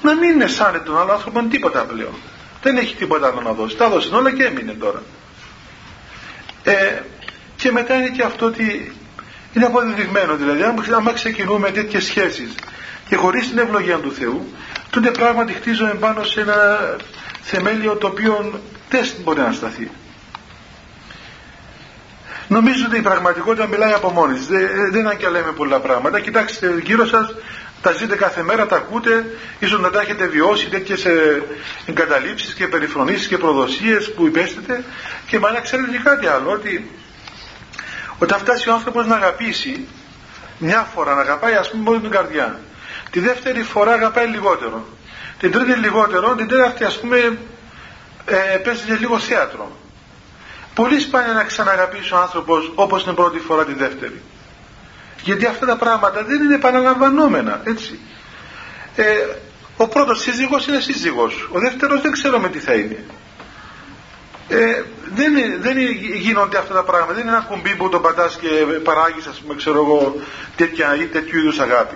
να 0.01 0.15
μην 0.15 0.41
αισθάνεται 0.41 0.83
τον 0.83 0.99
άλλο 0.99 1.11
άνθρωπο 1.11 1.43
τίποτα 1.43 1.79
πλέον. 1.79 2.13
Δεν 2.61 2.77
έχει 2.77 2.95
τίποτα 2.95 3.27
άλλο 3.27 3.41
να 3.41 3.51
δώσει. 3.51 3.75
Τα 3.75 3.89
δώσει 3.89 4.13
όλα 4.13 4.31
και 4.31 4.43
έμεινε 4.43 4.71
τώρα. 4.71 5.01
Ε, 6.63 7.01
και 7.55 7.71
μετά 7.71 7.95
είναι 7.95 8.09
και 8.09 8.23
αυτό 8.23 8.45
ότι 8.45 8.95
είναι 9.53 9.65
αποδεδειγμένο 9.65 10.35
δηλαδή 10.35 10.63
αν 10.63 11.13
ξεκινούμε 11.13 11.71
τέτοιες 11.71 12.03
σχέσεις 12.03 12.55
και 13.07 13.15
χωρίς 13.15 13.49
την 13.49 13.57
ευλογία 13.57 13.97
του 13.97 14.13
Θεού 14.13 14.53
τότε 14.89 15.12
πράγματι 15.12 15.53
χτίζουμε 15.53 15.93
πάνω 15.93 16.24
σε 16.24 16.41
ένα 16.41 16.79
θεμέλιο 17.41 17.96
το 17.96 18.08
οποίο 18.08 18.60
δεν 18.89 19.05
μπορεί 19.24 19.39
να 19.39 19.51
σταθεί 19.51 19.89
Νομίζω 22.50 22.86
ότι 22.86 22.98
η 22.98 23.01
πραγματικότητα 23.01 23.67
μιλάει 23.67 23.91
από 23.91 24.10
μόνη 24.10 24.34
της. 24.34 24.48
Δεν, 24.48 24.67
δεν 24.91 25.01
είναι 25.01 25.15
και 25.15 25.27
λέμε 25.27 25.51
πολλά 25.51 25.79
πράγματα. 25.79 26.19
Κοιτάξτε 26.19 26.81
γύρω 26.84 27.05
σας, 27.05 27.36
τα 27.81 27.91
ζείτε 27.91 28.15
κάθε 28.15 28.43
μέρα, 28.43 28.67
τα 28.67 28.75
ακούτε, 28.75 29.25
ίσως 29.60 29.79
να 29.79 29.89
τα 29.89 30.01
έχετε 30.01 30.27
βιώσει 30.27 30.69
τέτοιες 30.69 31.05
ε, 31.05 31.43
εγκαταλείψεις 31.86 32.53
και 32.53 32.67
περιφρονήσεις 32.67 33.27
και 33.27 33.38
προδοσίες 33.38 34.13
που 34.13 34.25
υπέστητε 34.25 34.84
και 35.27 35.39
να 35.39 35.60
ξέρετε 35.60 35.91
και 35.91 36.01
κάτι 36.03 36.27
άλλο, 36.27 36.51
ότι 36.51 36.91
όταν 38.19 38.39
φτάσει 38.39 38.69
ο 38.69 38.74
άνθρωπος 38.74 39.05
να 39.05 39.15
αγαπήσει, 39.15 39.88
μια 40.58 40.88
φορά 40.93 41.15
να 41.15 41.22
αγαπάει 41.22 41.53
ας 41.53 41.69
πούμε 41.69 41.84
μόνο 41.84 42.00
την 42.00 42.10
καρδιά, 42.10 42.60
τη 43.11 43.19
δεύτερη 43.19 43.63
φορά 43.63 43.91
αγαπάει 43.91 44.27
λιγότερο, 44.27 44.85
την 45.39 45.51
τρίτη 45.51 45.79
λιγότερο, 45.79 46.35
την 46.35 46.47
τέταρτη 46.47 46.83
ας 46.83 46.99
πούμε 46.99 47.37
ε, 48.25 48.57
παίζει 48.57 48.91
λίγο 48.99 49.19
θέατρο. 49.19 49.71
Πολύ 50.73 50.99
σπάνια 50.99 51.33
να 51.33 51.43
ξαναγαπήσει 51.43 52.13
ο 52.13 52.17
άνθρωπος 52.17 52.71
όπως 52.75 53.03
την 53.03 53.13
πρώτη 53.13 53.39
φορά 53.39 53.65
τη 53.65 53.73
δεύτερη. 53.73 54.21
Γιατί 55.21 55.45
αυτά 55.45 55.65
τα 55.65 55.75
πράγματα 55.75 56.23
δεν 56.23 56.43
είναι 56.43 56.55
επαναλαμβανόμενα, 56.55 57.61
έτσι. 57.63 57.99
Ε, 58.95 59.03
ο 59.77 59.87
πρώτος 59.87 60.21
σύζυγος 60.21 60.67
είναι 60.67 60.79
σύζυγος, 60.79 61.49
ο 61.51 61.59
δεύτερος 61.59 62.01
δεν 62.01 62.11
ξέρουμε 62.11 62.49
τι 62.49 62.59
θα 62.59 62.73
είναι. 62.73 63.05
Ε, 64.47 64.83
δεν, 65.13 65.33
δεν 65.59 65.77
γίνονται 66.13 66.57
αυτά 66.57 66.73
τα 66.73 66.83
πράγματα, 66.83 67.13
δεν 67.13 67.21
είναι 67.21 67.31
ένα 67.31 67.45
κουμπί 67.45 67.75
που 67.75 67.89
το 67.89 67.99
πατάς 67.99 68.37
και 68.41 68.47
παράγεις 68.83 69.25
ας 69.25 69.37
πούμε 69.39 69.55
ξέρω 69.55 69.77
εγώ 69.77 70.15
τέτοια 70.55 70.95
ή 70.95 71.05
τέτοιου 71.05 71.39
είδους 71.39 71.59
αγάπη. 71.59 71.95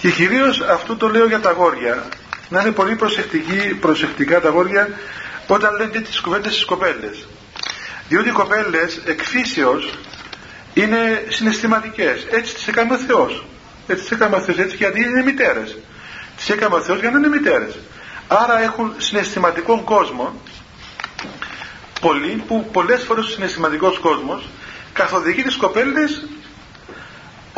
Και 0.00 0.10
κυρίως 0.10 0.60
αυτό 0.60 0.96
το 0.96 1.08
λέω 1.08 1.26
για 1.26 1.40
τα 1.40 1.48
αγόρια, 1.48 2.08
να 2.48 2.60
είναι 2.60 2.70
πολύ 2.70 2.96
προσεκτικοί, 2.96 3.74
προσεκτικά 3.80 4.40
τα 4.40 4.48
αγόρια 4.48 4.88
όταν 5.46 5.76
λένε 5.76 6.00
τις 6.00 6.20
κουβέντες 6.20 6.52
στις 6.52 6.64
κοπέλες. 6.64 7.26
Διότι 8.08 8.28
οι 8.28 8.32
κοπέλες 8.32 9.00
εκφύσεως 9.04 9.98
είναι 10.74 11.24
συναισθηματικές. 11.28 12.26
Έτσι 12.30 12.54
τις 12.54 12.68
έκαμε 12.68 12.94
ο 12.94 12.98
Θεός. 12.98 13.44
Έτσι 13.86 14.02
τις 14.02 14.12
έκαμε 14.12 14.36
ο 14.36 14.40
Θεός 14.40 14.58
έτσι 14.58 14.76
γιατί 14.76 15.02
είναι 15.02 15.22
μητέρες. 15.22 15.76
Τις 16.36 16.48
έκαμε 16.48 16.76
ο 16.76 16.80
Θεός 16.80 17.00
για 17.00 17.10
να 17.10 17.18
είναι 17.18 17.28
μητέρες. 17.28 17.78
Άρα 18.28 18.62
έχουν 18.62 18.94
συναισθηματικό 18.98 19.82
κόσμο 19.84 20.42
πολλοί 22.00 22.42
που 22.46 22.68
πολλές 22.72 23.02
φορές 23.02 23.24
ο 23.26 23.28
συναισθηματικός 23.28 23.98
κόσμος 23.98 24.48
καθοδηγεί 24.92 25.42
τις 25.42 25.56
κοπέλες 25.56 26.26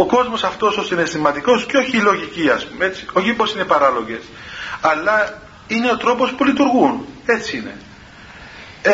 ο 0.02 0.06
κόσμος 0.06 0.44
αυτός 0.44 0.76
ο 0.76 0.82
συναισθηματικός 0.82 1.66
και 1.66 1.76
όχι 1.76 1.96
η 1.96 2.00
λογική 2.00 2.50
ας 2.50 2.66
πούμε 2.66 2.84
έτσι, 2.84 3.06
όχι 3.12 3.32
πως 3.32 3.54
είναι 3.54 3.64
παράλογες 3.64 4.20
αλλά 4.80 5.42
είναι 5.66 5.90
ο 5.90 5.96
τρόπος 5.96 6.32
που 6.32 6.44
λειτουργούν. 6.44 7.06
Έτσι 7.26 7.56
είναι. 7.56 7.76
Ε, 8.82 8.92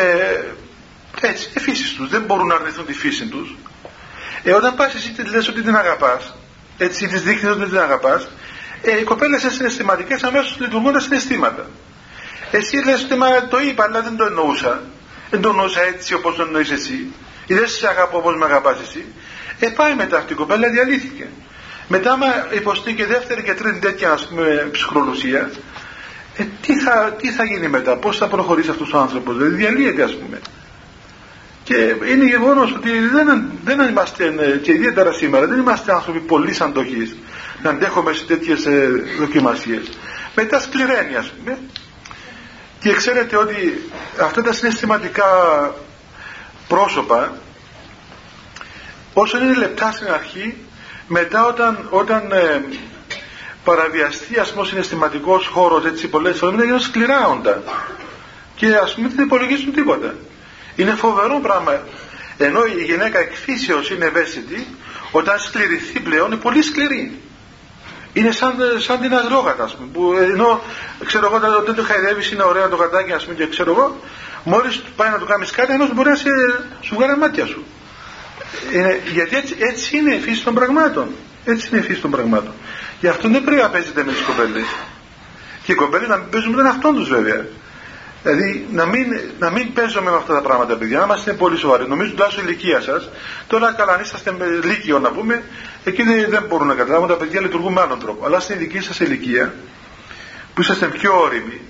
έτσι, 1.20 1.50
η 1.54 1.60
φύση 1.60 1.94
τους. 1.94 2.08
Δεν 2.08 2.22
μπορούν 2.22 2.46
να 2.46 2.54
αρνηθούν 2.54 2.86
τη 2.86 2.92
φύση 2.92 3.26
τους. 3.26 3.56
Ε, 4.42 4.52
όταν 4.52 4.74
πας 4.74 4.94
εσύ 4.94 5.10
τη 5.10 5.24
λες 5.24 5.48
ότι 5.48 5.62
την 5.62 5.76
αγαπάς 5.76 6.34
έτσι 6.78 7.06
της 7.06 7.22
δείχνεις 7.22 7.52
ότι 7.52 7.64
την 7.64 7.78
αγαπάς 7.78 8.28
ε, 8.82 8.98
οι 8.98 9.02
κοπέλες 9.02 9.42
είναι 9.42 9.52
συναισθηματικές 9.52 10.22
αμέσως 10.22 10.56
λειτουργούν 10.60 10.92
τα 10.92 11.00
συναισθήματα. 11.00 11.66
Εσύ 12.50 12.76
λες 12.76 13.02
ότι 13.02 13.14
μα 13.14 13.46
το 13.48 13.58
είπα 13.58 13.84
αλλά 13.84 14.02
δεν 14.02 14.16
το 14.16 14.24
εννοούσα 14.24 14.82
δεν 15.30 15.40
το 15.40 15.48
εννοούσα 15.48 15.82
έτσι 15.82 16.14
όπως 16.14 16.36
το 16.36 16.42
εννοείς 16.42 16.70
εσύ. 16.70 17.12
Ή 17.46 17.54
δεν 17.54 17.68
σε 17.68 17.88
αγαπώ 17.88 18.18
όπως 18.18 18.36
με 18.36 18.44
αγαπάς 18.44 18.78
εσύ 18.80 19.04
ε 19.58 19.68
πάει 19.68 19.94
μετά 19.94 20.16
αυτή 20.16 20.32
η 20.32 20.36
κοπέλα 20.36 20.70
διαλύθηκε 20.70 21.26
μετά 21.88 22.12
άμα 22.12 22.26
υποστεί 22.54 22.94
και 22.94 23.06
δεύτερη 23.06 23.42
και 23.42 23.54
τρίτη 23.54 23.78
τέτοια 23.78 24.12
ας 24.12 24.26
πούμε 24.28 24.68
ψυχρολουσία 24.72 25.50
ε, 26.38 26.46
τι, 26.60 26.78
θα, 26.78 27.14
τι 27.20 27.30
θα 27.30 27.44
γίνει 27.44 27.68
μετά, 27.68 27.96
πώς 27.96 28.16
θα 28.16 28.26
προχωρήσει 28.28 28.70
αυτός 28.70 28.92
ο 28.92 28.98
άνθρωπος, 28.98 29.36
δηλαδή 29.36 29.54
διαλύεται 29.54 30.02
ας 30.02 30.14
πούμε. 30.16 30.40
Και 31.64 31.94
είναι 32.12 32.24
γεγονός 32.24 32.72
ότι 32.72 32.90
δεν, 32.98 33.50
δεν 33.64 33.80
είμαστε, 33.80 34.34
ε, 34.38 34.56
και 34.56 34.72
ιδιαίτερα 34.72 35.12
σήμερα, 35.12 35.46
δεν 35.46 35.58
είμαστε 35.58 35.92
άνθρωποι 35.92 36.20
πολύ 36.20 36.56
αντοχή 36.60 37.16
να 37.62 37.70
αντέχουμε 37.70 38.12
σε 38.12 38.24
τέτοιες 38.24 38.66
δοκιμασίες. 39.18 39.90
Μετά 40.34 40.60
σκληραίνει, 40.60 41.16
ας 41.16 41.30
πούμε. 41.30 41.58
Και 42.80 42.92
ξέρετε 42.92 43.36
ότι 43.36 43.82
αυτά 44.20 44.42
τα 44.42 44.52
συναισθηματικά 44.52 45.24
πρόσωπα, 46.68 47.36
όσο 49.20 49.38
είναι 49.38 49.54
λεπτά 49.54 49.92
στην 49.92 50.08
αρχή, 50.10 50.56
μετά 51.08 51.46
όταν, 51.46 51.87
όταν 51.90 52.32
ε, 52.32 52.62
παραβιαστεί 53.64 54.38
ας 54.38 54.50
πούμε 54.50 54.62
ο 54.62 54.64
συναισθηματικός 54.64 55.46
χώρος 55.46 55.84
έτσι 55.84 56.08
πολλές 56.08 56.38
φορές 56.38 56.64
γίνουν 56.64 56.80
σκληρά 56.80 57.28
όντα. 57.28 57.62
Και 58.56 58.75
ας 58.76 58.94
πούμε 58.94 59.08
δεν 59.08 59.25
υπολογίζουν 59.25 59.72
τίποτα. 59.72 60.14
Είναι 60.76 60.90
φοβερό 60.90 61.38
πράγμα. 61.42 61.82
Ενώ 62.38 62.60
η 62.64 62.82
γυναίκα 62.82 63.18
εκφύσεως 63.18 63.90
είναι 63.90 64.04
ευαίσθητη 64.04 64.66
όταν 65.10 65.38
σκληρηθεί 65.38 66.00
πλέον 66.00 66.26
είναι 66.26 66.40
πολύ 66.40 66.62
σκληρή. 66.62 67.20
Είναι 68.12 68.30
σαν, 68.30 68.54
σαν 68.78 69.00
την 69.00 69.14
αγρόγατα 69.14 69.64
ας 69.64 69.75
πούμε 69.76 69.88
που 69.92 70.12
ενώ 70.12 70.60
ξέρω 71.04 71.26
εγώ 71.26 71.37
όταν 71.58 71.75
το 71.75 71.82
χαϊδεύεις 71.82 72.30
είναι 72.30 72.42
ωραίο 72.42 72.68
το 72.68 72.76
γατάκι 72.76 73.12
ας 73.12 73.25
πούμε 73.25 73.34
και 73.34 73.46
ξέρω 73.46 73.70
εγώ 73.70 74.00
μόλις 74.44 74.82
πάει 74.96 75.10
να 75.10 75.18
του 75.18 75.26
κάνεις 75.26 75.50
κάτι 75.50 75.72
ενώ 75.72 75.88
μπορεί 75.94 76.08
να 76.08 76.14
σε, 76.14 76.30
σου 76.80 76.94
βγάλει 76.94 77.18
μάτια 77.18 77.46
σου 77.46 77.64
είναι, 78.72 79.00
γιατί 79.12 79.36
έτσι, 79.36 79.56
έτσι 79.58 79.96
είναι 79.96 80.14
η 80.14 80.20
φύση 80.20 80.44
των 80.44 80.54
πραγμάτων 80.54 81.08
έτσι 81.44 81.68
είναι 81.70 81.80
η 81.80 81.82
φύση 81.82 82.00
των 82.00 82.10
πραγμάτων 82.10 82.52
Γι' 83.00 83.08
αυτό 83.08 83.28
δεν 83.28 83.44
πρέπει 83.44 83.62
να 83.62 83.68
παίζετε 83.68 84.04
με 84.04 84.12
τις 84.12 84.20
κοπέλες. 84.20 84.66
Και 85.62 85.72
οι 85.72 85.74
κοπέλες 85.74 86.08
να 86.08 86.16
μην 86.16 86.28
παίζουν 86.28 86.50
με 86.50 86.56
τον 86.56 86.66
αυτόν 86.66 86.94
τους 86.94 87.08
βέβαια. 87.08 87.46
Δηλαδή 88.22 88.66
να 88.72 88.86
μην, 88.86 89.20
να 89.38 89.50
μην 89.50 89.72
παίζουμε 89.72 90.10
με 90.10 90.16
αυτά 90.16 90.34
τα 90.34 90.40
πράγματα, 90.40 90.76
παιδιά, 90.76 90.98
να 90.98 91.04
είμαστε 91.04 91.32
πολύ 91.32 91.56
σοβαροί. 91.56 91.88
Νομίζω 91.88 92.10
τουλάχιστον 92.10 92.44
η 92.44 92.46
ηλικία 92.50 92.80
σας, 92.80 93.10
τώρα 93.46 93.72
καλά, 93.72 93.92
αν 93.92 94.00
είσαστε 94.00 94.32
με 94.32 94.46
λύκειο 94.64 94.98
να 94.98 95.10
πούμε, 95.10 95.42
εκείνοι 95.84 96.24
δεν 96.24 96.44
μπορούν 96.48 96.66
να 96.66 96.74
καταλάβουν, 96.74 97.08
τα 97.08 97.16
παιδιά 97.16 97.40
λειτουργούν 97.40 97.72
με 97.72 97.80
άλλον 97.80 97.98
τρόπο. 97.98 98.26
Αλλά 98.26 98.40
στην 98.40 98.58
δική 98.58 98.80
σας 98.80 99.00
ηλικία, 99.00 99.54
που 100.54 100.60
είσαστε 100.60 100.86
πιο 100.86 101.20
όριμοι, 101.20 101.60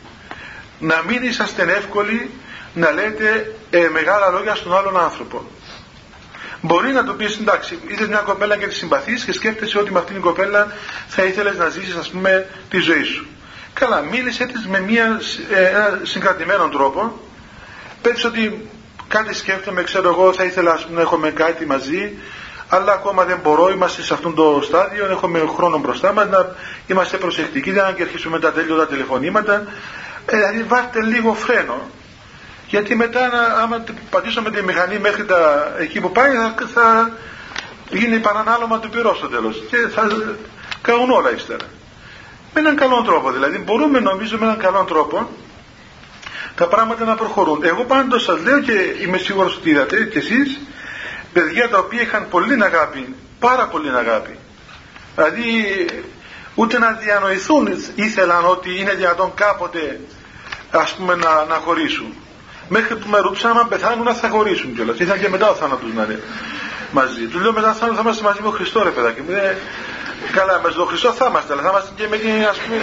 να 0.78 1.02
μην 1.08 1.22
είσαστε 1.22 1.62
εύκολοι 1.62 2.30
να 2.74 2.90
λέτε 2.90 3.54
ε, 3.70 3.88
μεγάλα 3.92 4.30
λόγια 4.30 4.54
στον 4.54 4.76
άλλον 4.76 4.98
άνθρωπο. 4.98 5.46
Μπορεί 6.60 6.92
να 6.92 7.04
το 7.04 7.12
πεις 7.12 7.38
εντάξει, 7.38 7.78
είδες 7.86 8.08
μια 8.08 8.18
κοπέλα 8.18 8.56
και 8.56 8.66
τη 8.66 8.74
συμπαθεί 8.74 9.14
και 9.14 9.32
σκέφτεσαι 9.32 9.78
ότι 9.78 9.92
με 9.92 9.98
αυτήν 9.98 10.14
την 10.14 10.22
κοπέλα 10.22 10.72
θα 11.08 11.22
ήθελες 11.22 11.56
να 11.56 11.68
ζήσεις, 11.68 11.94
ας 11.94 12.08
πούμε, 12.08 12.46
τη 12.70 12.78
ζωή 12.78 13.02
σου. 13.02 13.26
Καλά, 13.72 14.00
μίλησε 14.00 14.44
της 14.44 14.66
με 14.66 14.80
μια, 14.80 15.20
ε, 15.54 15.64
ένα 15.64 16.00
συγκρατημένο 16.02 16.68
τρόπο. 16.68 17.20
Πέτσε 18.02 18.26
ότι 18.26 18.68
κάτι 19.08 19.34
σκέφτομαι, 19.34 19.82
ξέρω 19.82 20.08
εγώ, 20.08 20.32
θα 20.32 20.44
ήθελα 20.44 20.72
ας 20.72 20.84
πούμε, 20.84 20.96
να 20.96 21.02
έχουμε 21.02 21.30
κάτι 21.30 21.66
μαζί, 21.66 22.12
αλλά 22.68 22.92
ακόμα 22.92 23.24
δεν 23.24 23.38
μπορώ, 23.42 23.70
είμαστε 23.70 24.02
σε 24.02 24.14
αυτό 24.14 24.30
το 24.30 24.60
στάδιο, 24.62 25.06
έχουμε 25.10 25.38
χρόνο 25.56 25.78
μπροστά 25.78 26.12
μας, 26.12 26.28
να 26.28 26.54
είμαστε 26.86 27.16
προσεκτικοί, 27.16 27.70
δεν 27.70 27.94
και 27.94 28.02
αρχίσουμε 28.02 28.38
τα 28.38 28.52
τέλειωτα 28.52 28.86
τηλεφωνήματα. 28.86 29.66
Ε, 30.26 30.36
δηλαδή, 30.36 30.62
βάλτε 30.62 31.02
λίγο 31.02 31.34
φρένο. 31.34 31.90
Γιατί 32.68 32.94
μετά, 32.94 33.30
άμα 33.62 33.84
πατήσουμε 34.10 34.50
τη 34.50 34.62
μηχανή 34.62 34.98
μέχρι 34.98 35.24
τα, 35.24 35.72
εκεί 35.78 36.00
που 36.00 36.12
πάει, 36.12 36.30
θα, 36.30 36.54
θα 36.74 37.10
γίνει 37.90 38.18
παρανάλωμα 38.18 38.78
του 38.78 38.90
πυρός 38.90 39.16
στο 39.16 39.28
τέλος. 39.28 39.62
Και 39.70 39.76
θα 39.76 40.08
καούν 40.82 41.10
όλα 41.10 41.32
ύστερα. 41.32 41.64
Με 42.54 42.60
έναν 42.60 42.76
καλό 42.76 43.02
τρόπο, 43.02 43.30
δηλαδή, 43.30 43.58
μπορούμε 43.58 44.00
νομίζω 44.00 44.38
με 44.38 44.44
έναν 44.44 44.58
καλό 44.58 44.84
τρόπο 44.84 45.28
τα 46.54 46.68
πράγματα 46.68 47.04
να 47.04 47.14
προχωρούν. 47.14 47.64
Εγώ 47.64 47.84
πάντως 47.84 48.22
σας 48.22 48.42
λέω 48.42 48.60
και 48.60 48.72
είμαι 49.02 49.18
σίγουρος 49.18 49.56
ότι 49.56 49.70
είδατε 49.70 50.04
και 50.04 50.18
εσείς 50.18 50.60
παιδιά 51.32 51.68
τα 51.68 51.78
οποία 51.78 52.00
είχαν 52.00 52.28
πολύ 52.28 52.64
αγάπη, 52.64 53.14
πάρα 53.38 53.66
πολύ 53.66 53.88
αγάπη. 53.96 54.38
Δηλαδή 55.14 55.44
ούτε 56.54 56.78
να 56.78 56.92
διανοηθούν 56.92 57.68
ήθελαν 57.94 58.44
ότι 58.46 58.80
είναι 58.80 58.94
δυνατόν 58.94 59.32
κάποτε 59.34 60.00
ας 60.70 60.92
πούμε 60.92 61.14
να, 61.14 61.44
να 61.44 61.54
χωρίσουν. 61.54 62.14
Μέχρι 62.68 62.96
που 62.96 63.08
με 63.08 63.18
ρωτήσαν 63.18 63.58
αν 63.58 63.68
πεθάνουν 63.68 64.04
να 64.04 64.14
θα 64.14 64.28
χωρίσουν 64.28 64.74
κιόλας. 64.74 64.98
Ήθελαν 64.98 65.20
και 65.20 65.28
μετά 65.28 65.50
ο 65.50 65.54
θάνατος 65.54 65.92
να 65.94 66.02
είναι 66.02 66.20
μαζί. 66.90 67.26
Του 67.26 67.40
λέω 67.40 67.52
μετά 67.52 67.72
θα 67.72 67.86
είμαστε 67.86 68.22
μαζί 68.22 68.38
με 68.38 68.44
τον 68.44 68.52
Χριστό 68.52 68.82
ρε 68.82 68.90
παιδάκι 68.90 69.20
μου. 69.20 69.30
Ε, 69.30 69.56
καλά 70.32 70.60
με 70.62 70.70
τον 70.70 70.86
Χριστό 70.86 71.12
θα 71.12 71.26
είμαστε, 71.30 71.52
αλλά 71.52 71.62
θα 71.62 71.68
είμαστε 71.68 71.90
και 71.96 72.06
με 72.10 72.16
την 72.16 72.46
ας 72.50 72.56
πούμε 72.58 72.76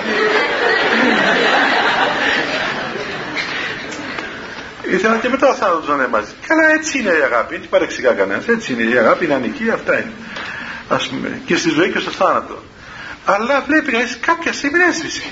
Ήθελα 4.91 5.17
και 5.17 5.29
μετά 5.29 5.47
ο 5.49 5.53
θάνατος 5.53 5.87
να 5.87 5.93
είναι 5.93 6.07
μαζί. 6.07 6.31
Καλά, 6.47 6.71
έτσι 6.77 6.99
είναι 6.99 7.09
η 7.09 7.21
αγάπη, 7.21 7.57
δεν 7.57 7.69
παρεξηγά 7.69 8.11
κανένας. 8.13 8.47
Έτσι 8.47 8.73
είναι 8.73 8.83
η 8.83 8.97
αγάπη, 8.97 9.25
είναι 9.25 9.33
ανική, 9.33 9.69
αυτά 9.69 9.93
είναι. 9.99 10.11
Α 10.87 10.97
πούμε, 11.09 11.41
και 11.45 11.55
στη 11.55 11.69
ζωή 11.69 11.91
και 11.91 11.99
στο 11.99 12.11
θάνατο. 12.11 12.63
Αλλά 13.25 13.63
βλέπει 13.67 13.91
κανεί 13.91 14.05
κάποια 14.19 14.53
στιγμή 14.53 14.79
έσβησε. 14.79 15.23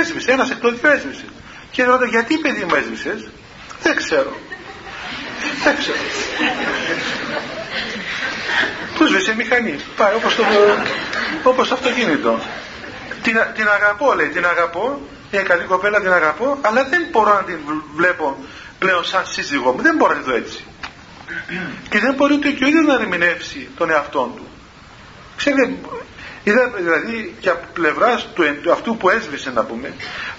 Έσβησε, 0.00 0.30
ένας 0.32 0.50
εκ 0.50 0.58
των 0.58 0.78
δύο 0.80 0.90
έσβησε. 0.90 1.24
Και 1.70 1.84
ρωτά, 1.84 2.04
γιατί 2.04 2.38
παιδί 2.38 2.64
μου 2.64 2.74
έσβησες, 2.74 3.28
δεν 3.82 3.96
ξέρω. 3.96 4.36
Δεν 5.64 5.76
ξέρω. 5.76 5.96
Του 8.98 9.06
σβήσε 9.08 9.34
μηχανή. 9.34 9.76
Πάει 9.96 10.14
όπως 10.14 10.36
το, 10.36 10.42
όπως 11.42 11.68
το 11.68 11.74
αυτοκίνητο. 11.74 12.40
Την, 13.22 13.36
την 13.54 13.68
αγαπώ, 13.68 14.14
λέει, 14.14 14.26
την 14.26 14.46
αγαπώ. 14.46 15.00
Είναι 15.30 15.42
καλή 15.42 15.64
κοπέλα, 15.64 16.00
την 16.00 16.12
αγαπώ, 16.12 16.58
αλλά 16.60 16.84
δεν 16.84 17.06
μπορώ 17.10 17.34
να 17.34 17.42
την 17.42 17.58
βλέπω 17.94 18.44
πλέον 18.78 19.04
σαν 19.04 19.26
σύζυγό 19.26 19.72
μου. 19.72 19.82
Δεν 19.82 19.96
μπορεί 19.96 20.14
να 20.16 20.22
το 20.22 20.32
έτσι. 20.32 20.64
και 21.88 21.98
δεν 21.98 22.14
μπορεί 22.14 22.34
ούτε 22.34 22.50
και 22.50 22.64
ο 22.64 22.66
ίδιος 22.66 22.86
να 22.86 22.94
ερμηνεύσει 22.94 23.68
τον 23.76 23.90
εαυτό 23.90 24.32
του. 24.36 24.46
Ξέρετε, 25.36 25.74
είδα 26.44 26.68
δηλαδή 26.76 27.36
και 27.40 27.48
από 27.48 27.66
πλευράς 27.72 28.28
του, 28.62 28.72
αυτού 28.72 28.96
που 28.96 29.08
έσβησε 29.08 29.50
να 29.50 29.64
πούμε, 29.64 29.94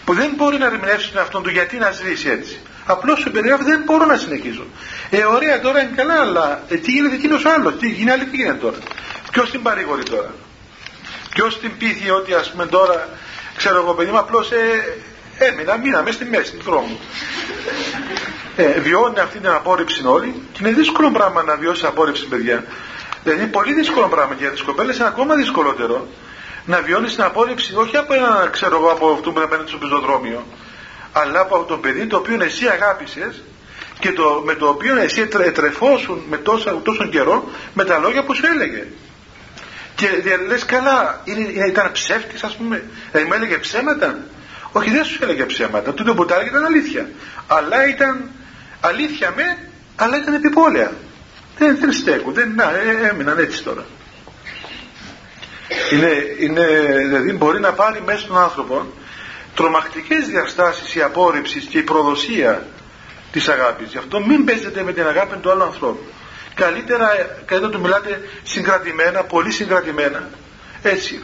που 0.05 0.13
δεν 0.13 0.31
μπορεί 0.35 0.57
να 0.57 0.65
ερμηνεύσει 0.65 1.09
τον 1.09 1.17
εαυτό 1.17 1.39
του 1.39 1.49
γιατί 1.49 1.77
να 1.77 1.91
σβήσει 1.91 2.29
έτσι. 2.29 2.59
Απλώς 2.85 3.19
σου 3.19 3.31
περιγράφει 3.31 3.63
δεν 3.63 3.81
μπορώ 3.85 4.05
να 4.05 4.17
συνεχίσω. 4.17 4.65
Ε, 5.09 5.23
ωραία 5.23 5.61
τώρα 5.61 5.81
είναι 5.81 5.93
καλά, 5.95 6.19
αλλά 6.21 6.63
ε, 6.67 6.75
τι 6.75 6.91
γίνεται 6.91 7.15
εκείνος 7.15 7.45
άλλος, 7.45 7.77
τι 7.77 7.89
γίνεται, 7.89 8.11
άλλη 8.11 8.25
τι 8.25 8.35
γίνεται 8.35 8.57
τώρα. 8.57 8.77
Ποιος 9.31 9.51
την 9.51 9.61
παρηγορεί 9.61 10.03
τώρα; 10.03 10.33
Ποιος 11.29 11.59
την 11.59 11.77
πείθει 11.77 12.09
ότι 12.09 12.33
ας 12.33 12.51
πούμε 12.51 12.65
τώρα, 12.65 13.09
ξέρω 13.55 13.77
εγώ 13.77 13.93
παιδί 13.93 14.11
μου, 14.11 14.17
απλώς 14.17 14.51
ε, 14.51 14.97
έμεινα, 15.37 15.77
μείναμε 15.77 16.11
στη 16.11 16.25
μέση 16.25 16.55
του 16.55 16.63
δρόμου 16.63 16.99
ε, 18.55 18.79
βιώνει 18.79 19.19
αυτή 19.19 19.39
την 19.39 19.49
απόρριψη 19.49 20.05
όλοι 20.05 20.41
και 20.51 20.59
είναι 20.61 20.71
δύσκολο 20.71 21.11
πράγμα 21.11 21.43
να 21.43 21.55
βιώσει 21.55 21.85
απόρριψη 21.85 22.25
παιδιά 22.25 22.63
δηλαδή 23.23 23.41
είναι 23.41 23.51
πολύ 23.51 23.73
δύσκολο 23.73 24.07
πράγμα 24.07 24.33
και 24.33 24.43
για 24.43 24.51
τις 24.51 24.61
κοπέλες 24.61 24.97
είναι 24.97 25.07
ακόμα 25.07 25.35
δυσκολότερο 25.35 26.07
να 26.65 26.81
βιώνεις 26.81 27.15
την 27.15 27.23
απόρριψη 27.23 27.75
όχι 27.75 27.97
από 27.97 28.13
ένα 28.13 28.47
ξέρω 28.51 28.77
εγώ 28.77 28.91
από 28.91 29.11
αυτό 29.11 29.31
που 29.31 29.35
είναι 29.35 29.45
απέναντι 29.45 29.69
στο 29.69 29.77
πεζοδρόμιο 29.77 30.45
αλλά 31.13 31.39
από 31.39 31.63
το 31.63 31.77
παιδί 31.77 32.05
το 32.05 32.17
οποίο 32.17 32.37
εσύ 32.43 32.67
αγάπησες 32.67 33.43
και 33.99 34.11
το, 34.11 34.41
με 34.45 34.53
το 34.53 34.67
οποίο 34.67 34.97
εσύ 34.97 35.27
τρεφόσουν 35.53 36.23
με 36.29 36.37
τόσο, 36.37 36.81
τόσο 36.83 37.07
καιρό 37.07 37.49
με 37.73 37.83
τα 37.85 37.97
λόγια 37.97 38.23
που 38.23 38.35
σου 38.35 38.45
έλεγε. 38.45 38.85
Και 39.95 40.07
λες 40.47 40.65
καλά 40.65 41.21
είναι, 41.23 41.67
ήταν 41.67 41.91
ψεύτης 41.91 42.43
ας 42.43 42.55
πούμε. 42.55 42.83
Δηλαδή 43.11 43.27
μου 43.27 43.33
έλεγε 43.33 43.57
ψέματα 43.57 44.17
όχι 44.73 44.89
δεν 44.89 45.05
σου 45.05 45.19
έλεγε 45.23 45.45
ψέματα. 45.45 45.93
Τούτο 45.93 46.13
που 46.13 46.25
τα 46.25 46.35
έλεγε 46.35 46.49
ήταν 46.49 46.65
αλήθεια. 46.65 47.09
Αλλά 47.47 47.87
ήταν 47.87 48.29
αλήθεια 48.81 49.33
με, 49.35 49.57
αλλά 49.95 50.17
ήταν 50.17 50.33
επιπόλαια. 50.33 50.91
Δεν, 51.57 51.77
δεν 51.79 51.93
στέκουν, 51.93 52.33
δεν, 52.33 52.53
να, 52.55 52.63
ε, 52.63 53.07
έμειναν 53.11 53.37
έτσι 53.37 53.63
τώρα. 53.63 53.85
Είναι, 55.91 56.11
είναι, 56.39 56.65
δηλαδή 57.07 57.33
μπορεί 57.33 57.59
να 57.59 57.71
πάρει 57.71 58.01
μέσα 58.05 58.19
στον 58.19 58.37
άνθρωπο 58.37 58.85
τρομακτικές 59.55 60.27
διαστάσεις 60.27 60.95
η 60.95 61.01
απόρριψης 61.01 61.65
και 61.65 61.77
η 61.77 61.81
προδοσία 61.81 62.67
της 63.31 63.47
αγάπης. 63.47 63.91
Γι' 63.91 63.97
αυτό 63.97 64.19
μην 64.19 64.45
παίζετε 64.45 64.83
με 64.83 64.93
την 64.93 65.07
αγάπη 65.07 65.37
του 65.37 65.51
άλλου 65.51 65.63
ανθρώπου. 65.63 66.03
Καλύτερα, 66.53 67.07
καλύτερα 67.45 67.71
του 67.71 67.79
μιλάτε 67.79 68.21
συγκρατημένα, 68.43 69.23
πολύ 69.23 69.51
συγκρατημένα. 69.51 70.29
Έτσι, 70.81 71.23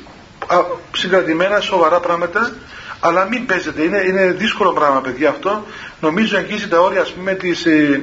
συγκρατημένα, 0.91 1.59
σοβαρά 1.59 1.99
πράγματα 1.99 2.53
αλλά 2.99 3.25
μην 3.25 3.45
παίζετε, 3.45 3.83
είναι, 3.83 3.97
είναι 3.97 4.31
δύσκολο 4.31 4.73
πράγμα 4.73 5.01
παιδιά 5.01 5.29
αυτό. 5.29 5.65
Νομίζω 5.99 6.37
αγγίζει 6.37 6.67
τα 6.67 6.79
όρια 6.79 7.01
ας 7.01 7.11
πούμε 7.11 7.33
της, 7.33 7.65
ε, 7.65 8.01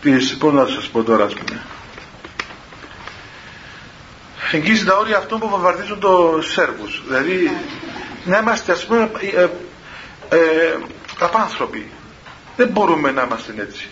της 0.00 0.36
πώς 0.36 0.52
να 0.52 0.66
σας 0.66 0.88
πω 0.88 1.02
τώρα 1.02 1.24
ας 1.24 1.34
πούμε. 1.34 1.62
Εγγύζει 4.52 4.84
τα 4.84 4.96
όρια 4.96 5.16
αυτών 5.16 5.38
που 5.38 5.48
βομβαρδίζουν 5.48 6.00
το 6.00 6.38
Σέρβους. 6.42 7.02
Δηλαδή 7.06 7.50
να 8.24 8.38
είμαστε 8.38 8.72
ας 8.72 8.86
πούμε 8.86 9.10
ε, 9.34 9.40
ε, 9.40 9.48
ε, 10.28 10.76
απάνθρωποι. 11.18 11.90
Δεν 12.56 12.68
μπορούμε 12.68 13.10
να 13.10 13.22
είμαστε 13.22 13.54
έτσι. 13.58 13.88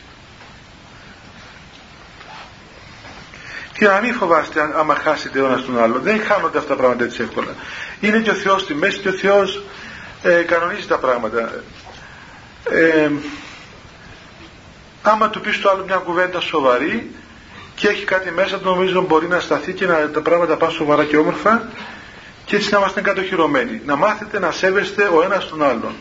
Και 3.73 3.87
να 3.87 4.01
μην 4.01 4.15
φοβάστε 4.15 4.61
άμα 4.77 4.95
χάσετε 4.95 5.41
ο 5.41 5.47
ένας 5.47 5.65
τον 5.65 5.83
άλλο. 5.83 5.99
Δεν 5.99 6.21
χάνονται 6.25 6.59
αυτά 6.59 6.71
τα 6.71 6.77
πράγματα 6.77 7.05
έτσι 7.05 7.23
εύκολα. 7.23 7.55
Είναι 8.01 8.19
και 8.19 8.31
ο 8.31 8.35
Θεός 8.35 8.61
στη 8.61 8.75
μέση 8.75 8.99
και 8.99 9.09
ο 9.09 9.13
Θεός 9.13 9.63
ε, 10.23 10.43
κανονίζει 10.43 10.87
τα 10.87 10.99
πράγματα. 10.99 11.53
Ε, 12.71 13.11
άμα 15.03 15.31
του 15.31 15.41
πεις 15.41 15.61
το 15.61 15.71
άλλο 15.71 15.85
μια 15.85 15.97
κουβέντα 15.97 16.41
σοβαρή 16.41 17.11
και 17.75 17.89
έχει 17.89 18.05
κάτι 18.05 18.31
μέσα 18.31 18.59
του 18.59 18.65
νομίζω 18.65 19.03
μπορεί 19.03 19.27
να 19.27 19.41
σταθεί 19.41 19.73
και 19.73 19.87
να, 19.87 20.11
τα 20.11 20.21
πράγματα 20.21 20.57
πάνε 20.57 20.73
σοβαρά 20.73 21.05
και 21.05 21.17
όμορφα 21.17 21.69
και 22.53 22.59
έτσι 22.59 22.73
να 22.73 22.79
είμαστε 22.79 23.01
κατοχυρωμένοι. 23.01 23.81
Να 23.85 23.97
μάθετε 23.97 24.39
να 24.39 24.51
σέβεστε 24.51 25.11
ο 25.15 25.23
ένας 25.23 25.49
τον 25.49 25.63
άλλον 25.63 25.95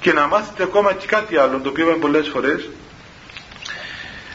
και 0.00 0.12
να 0.12 0.26
μάθετε 0.26 0.62
ακόμα 0.62 0.92
και 0.92 1.06
κάτι 1.06 1.36
άλλο 1.36 1.58
το 1.58 1.68
οποίο 1.68 1.84
είπαμε 1.84 1.98
πολλές 1.98 2.28
φορές 2.28 2.68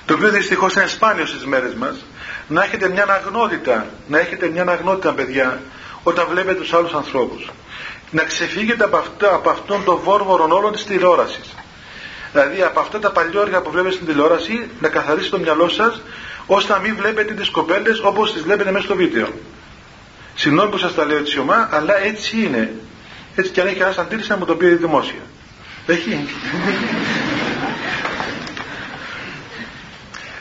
το 0.05 0.13
οποίο 0.13 0.29
δυστυχώς 0.29 0.75
είναι 0.75 0.87
σπάνιο 0.87 1.25
στις 1.25 1.45
μέρες 1.45 1.73
μας 1.73 2.05
να 2.47 2.63
έχετε 2.63 2.89
μια 2.89 3.05
αγνότητα 3.09 3.85
να 4.07 4.19
έχετε 4.19 4.47
μια 4.47 4.65
αγνότητα 4.67 5.13
παιδιά 5.13 5.61
όταν 6.03 6.27
βλέπετε 6.29 6.59
τους 6.59 6.73
άλλους 6.73 6.93
ανθρώπους 6.93 7.49
να 8.11 8.23
ξεφύγετε 8.23 8.83
από, 8.83 8.97
αυτό, 8.97 9.27
από 9.27 9.49
αυτόν 9.49 9.83
τον 9.83 9.99
βόρβορο 10.03 10.47
όλων 10.49 10.71
της 10.71 10.85
τηλεόρασης. 10.85 11.55
Δηλαδή 12.31 12.61
από 12.61 12.79
αυτά 12.79 12.99
τα 12.99 13.11
παλιόρια 13.11 13.61
που 13.61 13.71
βλέπετε 13.71 13.93
στην 13.93 14.07
τηλεόραση 14.07 14.69
να 14.79 14.89
καθαρίσετε 14.89 15.35
το 15.35 15.41
μυαλό 15.41 15.69
σας 15.69 16.01
ώστε 16.45 16.73
να 16.73 16.79
μην 16.79 16.95
βλέπετε 16.95 17.33
τις 17.33 17.49
κοπέλες 17.49 17.99
όπως 17.99 18.33
τις 18.33 18.41
βλέπετε 18.41 18.71
μέσα 18.71 18.85
στο 18.85 18.95
βίντεο. 18.95 19.27
Συγγνώμη 20.35 20.69
που 20.69 20.77
σας 20.77 20.93
τα 20.93 21.05
λέω 21.05 21.17
έτσι 21.17 21.39
ομά, 21.39 21.69
αλλά 21.71 21.97
έτσι 21.97 22.43
είναι. 22.43 22.73
Έτσι 23.35 23.51
και 23.51 23.61
αν 23.61 23.67
έχει 23.67 23.81
ένας 23.81 23.97
αντίρρηση 23.97 24.29
να 24.29 24.37
μου 24.37 24.45
το 24.45 24.55
πει 24.55 24.67
δημόσια. 24.67 25.21
Έχει. 25.85 26.27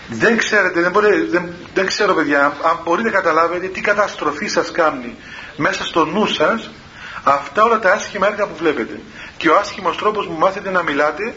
δεν 0.09 0.37
ξέρετε, 0.37 0.81
δεν, 0.81 0.91
μπορεί, 0.91 1.27
δεν, 1.31 1.53
δεν 1.75 1.87
ξέρω 1.87 2.15
παιδιά, 2.15 2.45
αν 2.45 2.79
μπορείτε 2.85 3.09
να 3.09 3.15
καταλάβετε 3.15 3.67
τι 3.67 3.81
καταστροφή 3.81 4.47
σας 4.47 4.71
κάνει 4.71 5.15
μέσα 5.57 5.85
στο 5.85 6.05
νου 6.05 6.27
σας 6.27 6.71
Αυτά 7.25 7.63
όλα 7.63 7.79
τα 7.79 7.93
άσχημα 7.93 8.27
έργα 8.27 8.47
που 8.47 8.55
βλέπετε. 8.57 9.01
Και 9.37 9.49
ο 9.49 9.57
άσχημος 9.57 9.97
τρόπος 9.97 10.27
που 10.27 10.37
μάθετε 10.39 10.71
να 10.71 10.83
μιλάτε 10.83 11.35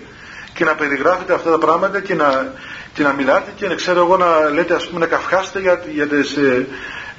και 0.54 0.66
να 0.66 0.76
περιγράφετε 0.76 1.34
αυτά 1.34 1.52
τα 1.52 1.58
πράγματα 1.58 2.00
και 2.00 2.16
να, 2.16 2.54
και 2.94 3.04
να 3.04 3.14
μιλάτε 3.14 3.52
και 3.56 3.68
να 3.68 3.76
ξέρω 3.76 4.00
εγώ 4.00 4.18
να 4.18 4.50
λέτε 4.50 4.76
ας 4.76 4.88
πούμε 4.88 5.00
να 5.00 5.06
καυχάστε 5.06 5.60
για, 5.60 5.84
για 5.94 6.08
τις 6.08 6.36
ε, 6.36 6.68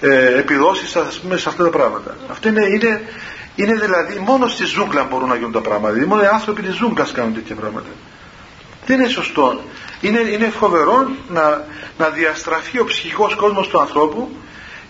ε, 0.05 0.39
επιδόσεις 0.39 0.97
ας 0.97 1.19
πούμε 1.19 1.37
σε 1.37 1.49
αυτά 1.49 1.65
τα 1.65 1.71
πράγματα. 1.71 2.17
Αυτό 2.31 2.49
είναι, 2.49 2.65
είναι, 2.65 3.03
είναι 3.55 3.75
δηλαδή 3.75 4.19
μόνο 4.19 4.47
στη 4.47 4.65
ζούγκλα 4.65 5.05
μπορούν 5.05 5.29
να 5.29 5.35
γίνουν 5.35 5.53
τα 5.53 5.61
πράγματα. 5.61 5.93
Δηλαδή 5.93 6.09
μόνο 6.09 6.23
οι 6.23 6.27
άνθρωποι 6.27 6.63
της 6.63 6.75
ζούγκλας 6.75 7.13
κάνουν 7.13 7.35
τέτοια 7.35 7.55
πράγματα. 7.55 7.89
Δεν 8.87 9.01
είναι 9.01 9.09
σωστό. 9.09 9.61
Είναι, 10.01 10.19
είναι 10.19 10.49
φοβερό 10.49 11.11
να, 11.29 11.65
να 11.99 12.09
διαστραφεί 12.09 12.79
ο 12.79 12.85
ψυχικός 12.85 13.35
κόσμος 13.35 13.69
του 13.69 13.81
ανθρώπου 13.81 14.37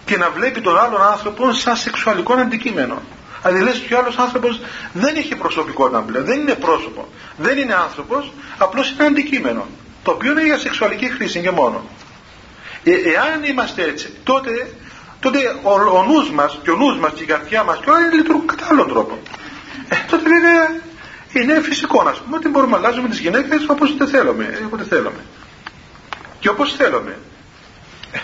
και 0.04 0.16
να 0.16 0.30
βλέπει 0.30 0.60
τον 0.60 0.78
άλλον 0.78 1.02
άνθρωπο 1.02 1.52
σαν 1.52 1.76
σεξουαλικό 1.76 2.34
αντικείμενο. 2.34 3.02
Δηλαδή 3.42 3.64
λες 3.64 3.78
και 3.78 3.94
ο 3.94 3.98
άλλος 3.98 4.18
άνθρωπος 4.18 4.60
δεν 4.92 5.16
έχει 5.16 5.34
προσωπικότητα 5.34 6.00
πλέον, 6.00 6.24
δεν 6.24 6.40
είναι 6.40 6.54
πρόσωπο, 6.54 7.08
δεν 7.36 7.58
είναι 7.58 7.74
άνθρωπος, 7.74 8.32
απλώς 8.58 8.90
είναι 8.90 9.04
αντικείμενο, 9.04 9.66
το 10.02 10.10
οποίο 10.10 10.30
είναι 10.30 10.44
για 10.44 10.58
σεξουαλική 10.58 11.10
χρήση 11.10 11.40
και 11.40 11.50
μόνο. 11.50 11.84
Ε, 12.84 12.92
εάν 12.92 13.44
είμαστε 13.44 13.82
έτσι, 13.82 14.12
τότε, 14.24 14.50
τότε 15.24 15.56
ο, 15.62 15.72
ο 15.72 16.04
νους 16.04 16.30
μας 16.30 16.58
και 16.62 16.70
ο 16.70 16.76
νους 16.76 16.96
μας 16.98 17.12
και 17.14 17.22
η 17.22 17.26
καρδιά 17.26 17.62
μας 17.62 17.78
και 17.84 17.90
όλα 17.90 17.98
λειτουργούν 18.12 18.46
κατά 18.46 18.66
άλλον 18.70 18.88
τρόπο. 18.88 19.18
Ε, 19.88 19.96
τότε 20.10 20.22
βέβαια 20.22 20.80
είναι 21.32 21.60
φυσικό 21.60 22.02
να 22.02 22.10
πούμε 22.10 22.36
ότι 22.36 22.48
μπορούμε 22.48 22.72
να 22.72 22.76
αλλάζουμε 22.76 23.08
τις 23.08 23.18
γυναίκες 23.18 23.66
όπως 23.68 23.96
δεν 23.96 24.08
θέλουμε, 24.08 24.62
όποτε 24.66 24.84
θέλουμε. 24.84 25.24
Και 26.40 26.48
όπως 26.48 26.74
θέλουμε. 26.74 27.18
Ε, 28.12 28.18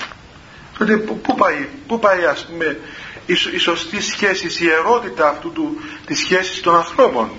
τότε 0.79 0.97
πού 0.97 1.35
πάει, 1.35 1.69
πού 1.87 1.99
πάει 1.99 2.25
ας 2.25 2.47
πούμε 2.47 2.81
η, 3.27 3.35
η 3.55 3.59
σωστή 3.59 4.03
σχέση, 4.03 4.65
η 4.65 4.71
ερώτητα 4.71 5.29
αυτού 5.29 5.53
του, 5.53 5.81
της 6.07 6.19
σχέσης 6.19 6.61
των 6.61 6.77
ανθρώπων. 6.77 7.31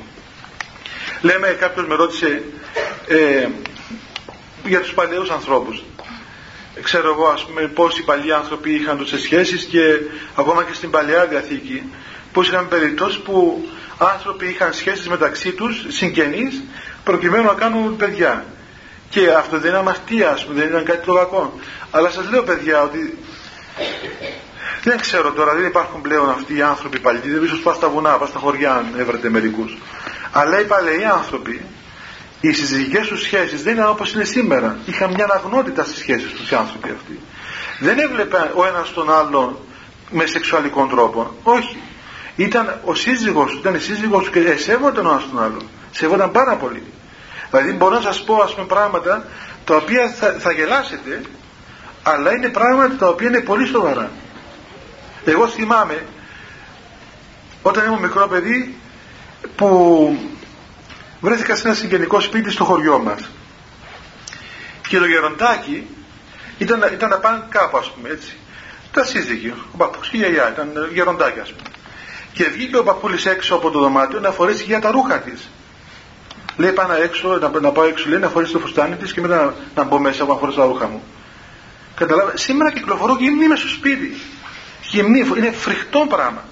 Λέμε, 1.22 1.48
κάποιος 1.48 1.88
με 1.88 1.96
ρώτησε 1.96 2.44
ε, 3.08 3.48
για 4.66 4.80
τους 4.80 4.94
παλαιούς 4.94 5.30
ανθρώπους. 5.30 5.84
Ξέρω 6.84 7.10
εγώ 7.10 7.28
ας 7.28 7.46
πούμε 7.46 7.62
πώς 7.62 7.98
οι 7.98 8.04
παλιοί 8.04 8.32
άνθρωποι 8.32 8.72
είχαν 8.72 8.98
τους 8.98 9.22
σχέσεις 9.22 9.64
και 9.64 9.82
ακόμα 10.36 10.64
και 10.64 10.74
στην 10.74 10.90
Παλαιά 10.90 11.26
Διαθήκη 11.26 11.84
πώς 12.34 12.48
είχαν 12.48 12.68
περιπτώσεις 12.68 13.18
που 13.18 13.68
άνθρωποι 13.98 14.46
είχαν 14.46 14.74
σχέσεις 14.74 15.10
μεταξύ 15.10 15.52
τους 15.52 15.86
συγγενείς 15.88 16.64
προκειμένου 17.04 17.44
να 17.44 17.54
κάνουν 17.54 17.96
παιδιά. 17.96 18.46
Και 19.10 19.32
αυτό 19.32 19.60
δεν 19.60 19.70
είναι 19.70 19.80
αμαρτία, 19.80 20.30
ας 20.30 20.46
πούμε, 20.46 20.60
δεν 20.60 20.70
ήταν 20.70 20.84
κάτι 20.84 21.06
το 21.06 21.14
κακό. 21.14 21.60
Αλλά 21.92 22.10
σας 22.10 22.30
λέω 22.30 22.44
παιδιά 22.44 22.84
ότι 22.84 23.18
δεν 24.84 25.00
ξέρω 25.00 25.32
τώρα, 25.32 25.54
δεν 25.56 25.66
υπάρχουν 25.66 26.02
πλέον 26.02 26.30
αυτοί 26.30 26.58
οι 26.58 26.62
άνθρωποι 26.62 27.00
παλιοί, 27.00 27.32
δεν 27.32 27.44
ίσω 27.44 27.58
πας 27.64 27.76
στα 27.76 27.90
βουνά, 27.90 28.18
πας 28.18 28.30
στα 28.30 28.40
χωριά 28.40 28.74
αν 28.74 28.86
έβρετε 28.98 29.30
μερικούς. 29.30 29.78
Αλλά 30.32 30.62
οι 30.62 30.64
παλαιοί 30.64 31.04
άνθρωποι, 31.04 31.66
οι 32.42 32.54
συζυγικές 32.54 33.08
τους 33.08 33.22
σχέσεις 33.22 33.64
δεν 33.64 33.74
ήταν 33.74 33.90
όπως 33.90 34.14
είναι 34.14 34.24
σήμερα. 34.24 34.78
Είχαν 34.86 35.14
μια 35.14 35.24
αναγνώτητα 35.24 35.84
στις 35.84 35.98
σχέσεις 35.98 36.32
τους 36.32 36.52
οι 36.52 36.56
άνθρωποι 36.56 36.90
αυτοί. 36.90 37.20
Δεν 37.80 38.00
έβλεπε 38.00 38.52
ο 38.56 38.66
ένας 38.66 38.94
τον 38.94 39.14
άλλον 39.14 39.58
με 40.12 40.26
σεξουαλικό 40.26 40.86
τρόπο. 40.86 41.36
Όχι. 41.44 41.78
Ήταν 42.36 42.80
ο 42.86 42.96
σύζυγος 42.96 43.52
του, 43.52 43.58
ήταν 43.58 43.76
η 43.76 43.80
σύζυγό 43.80 44.20
του 44.20 44.30
και 44.30 44.40
εσέβονταν 44.40 45.06
ο 45.06 45.10
ένας 45.10 45.24
τον 45.32 45.44
άλλον. 45.44 45.62
Σέβονταν 45.92 46.32
πάρα 46.32 46.56
πολύ. 46.56 46.84
Δηλαδή 47.50 47.72
μπορώ 47.72 47.96
να 47.96 48.02
σας 48.02 48.24
πω 48.24 48.36
ας 48.36 48.54
πούμε 48.54 48.68
πράγματα 48.68 49.26
τα 49.66 49.76
οποία 49.76 50.10
θα, 50.10 50.36
θα 50.40 50.52
γελάσετε, 50.52 51.22
αλλά 52.04 52.34
είναι 52.34 52.50
πράγματα 52.50 52.96
τα 52.96 53.08
οποία 53.08 53.28
είναι 53.28 53.42
πολύ 53.42 53.66
σοβαρά. 53.66 54.12
Εγώ 55.26 55.48
θυμάμαι 55.48 56.06
όταν 57.62 57.86
ήμουν 57.86 58.00
μικρό 58.00 58.28
παιδί 58.28 58.76
που 59.56 60.18
βρέθηκα 61.22 61.56
σε 61.56 61.68
ένα 61.68 61.76
συγγενικό 61.76 62.20
σπίτι 62.20 62.52
στο 62.52 62.64
χωριό 62.64 63.00
μας. 63.00 63.30
Και 64.88 64.98
το 64.98 65.06
γεροντάκι 65.06 65.88
ήταν, 66.58 66.90
ήταν 66.94 67.10
να 67.10 67.18
πάνε 67.18 67.44
κάπου 67.50 67.78
ας 67.78 67.92
πούμε 67.92 68.10
έτσι. 68.10 68.36
Τα 68.92 69.04
σύζυγοι, 69.04 69.54
ο 69.74 69.78
παππούς 69.78 70.10
και 70.10 70.18
η 70.18 70.20
γιαγιά 70.20 70.50
ήταν 70.50 70.90
γεροντάκι 70.94 71.40
ας 71.40 71.52
πούμε. 71.52 71.70
Και 72.34 72.44
βγήκε 72.44 72.78
ο 72.78 72.84
παππούλης 72.84 73.26
έξω 73.26 73.56
από 73.56 73.70
το 73.70 73.80
δωμάτιο 73.80 74.20
να 74.20 74.32
φορέσει 74.32 74.64
για 74.64 74.80
τα 74.80 74.92
ρούχα 74.92 75.20
της. 75.20 75.50
Λέει 76.58 76.72
πάνω 76.72 76.94
έξω, 76.94 77.38
να, 77.38 77.60
να 77.60 77.72
πάω 77.72 77.86
έξω 77.86 78.10
λέει 78.10 78.20
να 78.20 78.30
φορέσει 78.30 78.52
το 78.52 78.60
φουστάνι 78.60 78.96
της 78.96 79.14
και 79.14 79.22
μετά 79.22 79.36
να, 79.36 79.54
να 79.76 79.84
μπω 79.84 80.00
μέσα 80.00 80.26
να 80.26 80.36
φορέσω 80.36 80.60
τα 80.60 80.66
ρούχα 80.66 80.88
μου 80.88 81.04
Καταλάβα, 82.02 82.38
σήμερα 82.38 82.72
κυκλοφορώ 82.72 83.18
και 83.18 83.26
είμαι 83.26 83.56
στο 83.56 83.68
σπίτι. 83.68 84.22
Γυμνή, 84.82 85.20
είναι 85.38 85.52
φρικτό 85.52 86.06
πράγμα. 86.10 86.44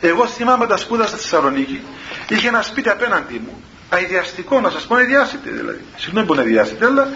Εγώ 0.00 0.26
θυμάμαι 0.26 0.66
τα 0.66 0.76
σπούδα 0.76 1.06
στη 1.06 1.16
Θεσσαλονίκη, 1.16 1.82
είχε 2.28 2.48
ένα 2.48 2.62
σπίτι 2.62 2.88
απέναντί 2.88 3.42
μου, 3.46 3.62
αειδιαστικό 3.94 4.60
να 4.60 4.70
σας 4.70 4.86
πω, 4.86 4.94
αειδιάσετε 4.94 5.50
δηλαδή. 5.50 5.84
Συγγνώμη 5.96 6.26
που 6.26 6.32
είναι 6.32 6.42
αειδιάσετε, 6.42 6.86
αλλά 6.86 7.08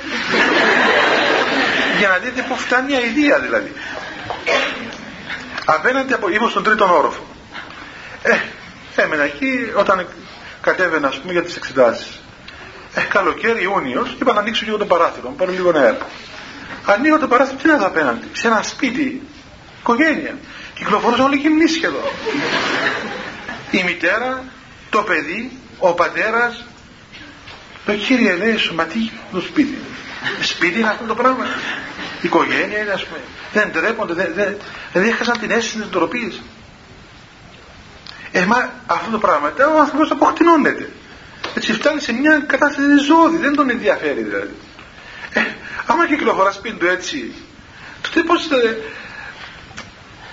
για 1.99 2.09
να 2.09 2.17
δείτε 2.17 2.45
που 2.49 2.57
φτάνει 2.57 2.93
η 2.93 2.97
αηδία 2.97 3.39
δηλαδή. 3.39 3.73
Απέναντι 5.65 6.13
από, 6.13 6.29
ήμουν 6.29 6.51
στον 6.51 6.63
τρίτον 6.63 6.91
όροφο. 6.91 7.27
Ε, 8.23 8.39
έμενα 9.03 9.23
εκεί 9.23 9.73
όταν 9.75 10.07
κατέβαινα, 10.61 11.09
ας 11.09 11.17
πούμε, 11.19 11.33
για 11.33 11.43
τις 11.43 11.57
εξετάσεις. 11.57 12.21
Ε, 12.95 13.01
καλοκαίρι, 13.01 13.63
Ιούνιος, 13.63 14.17
είπα 14.21 14.33
να 14.33 14.41
ανοίξω 14.41 14.65
λίγο 14.65 14.77
το 14.77 14.87
παράθυρο, 14.87 15.35
πάρω 15.37 15.53
λίγο 15.53 15.73
αέρα. 15.75 16.07
Ανοίγω 16.85 17.19
το 17.19 17.29
παράθυρο, 17.29 17.59
τι 17.63 17.67
να 17.67 17.77
δω 17.77 17.87
απέναντι, 17.87 18.29
σε 18.33 18.47
ένα 18.47 18.63
σπίτι, 18.63 19.23
οικογένεια. 19.79 20.39
Κυκλοφορούσαν 20.75 21.25
όλοι 21.25 21.37
γυμνοί 21.37 21.67
σχεδόν. 21.67 22.03
Η 23.71 23.83
μητέρα, 23.83 24.45
το 24.91 25.03
παιδί, 25.03 25.59
ο 25.79 25.95
πατέρας. 25.95 26.65
Το 27.85 27.95
κύριε 27.95 28.35
λέει 28.35 28.57
σου, 28.57 28.75
μα 28.75 28.85
τι 28.85 29.11
το 29.33 29.41
σπίτι. 29.41 29.79
Σπίτι 30.41 30.79
είναι 30.79 30.89
αυτό 30.89 31.05
το 31.05 31.15
πράγμα. 31.15 31.45
Η 32.23 32.27
οικογένεια 32.27 32.79
είναι 32.79 32.91
ας 32.91 33.05
πούμε. 33.05 33.21
Δεν 33.53 33.73
τρέπονται, 33.73 34.13
δεν, 34.13 34.33
δεν, 34.35 34.57
δεν 34.93 35.03
έχασαν 35.03 35.39
την 35.39 35.51
αίσθηση 35.51 35.77
της 35.77 35.89
ντροπής. 35.89 36.41
Ε, 38.33 38.45
μα 38.45 38.73
αυτό 38.87 39.11
το 39.11 39.19
πράγμα, 39.19 39.53
ο 39.75 39.79
άνθρωπος 39.79 40.11
αποκτηνώνεται. 40.11 40.91
Έτσι 41.55 41.73
φτάνει 41.73 42.01
σε 42.01 42.13
μια 42.13 42.45
κατάσταση 42.47 42.99
ζώδη, 43.07 43.37
δεν 43.37 43.55
τον 43.55 43.71
ενδιαφέρει 43.71 44.23
δηλαδή. 44.23 44.55
Ε, 45.33 45.41
άμα 45.87 46.07
κυκλοφορά 46.07 46.53
σπίτι 46.53 46.77
του 46.77 46.87
έτσι, 46.87 47.33
τότε 48.03 48.23
πώς 48.23 48.49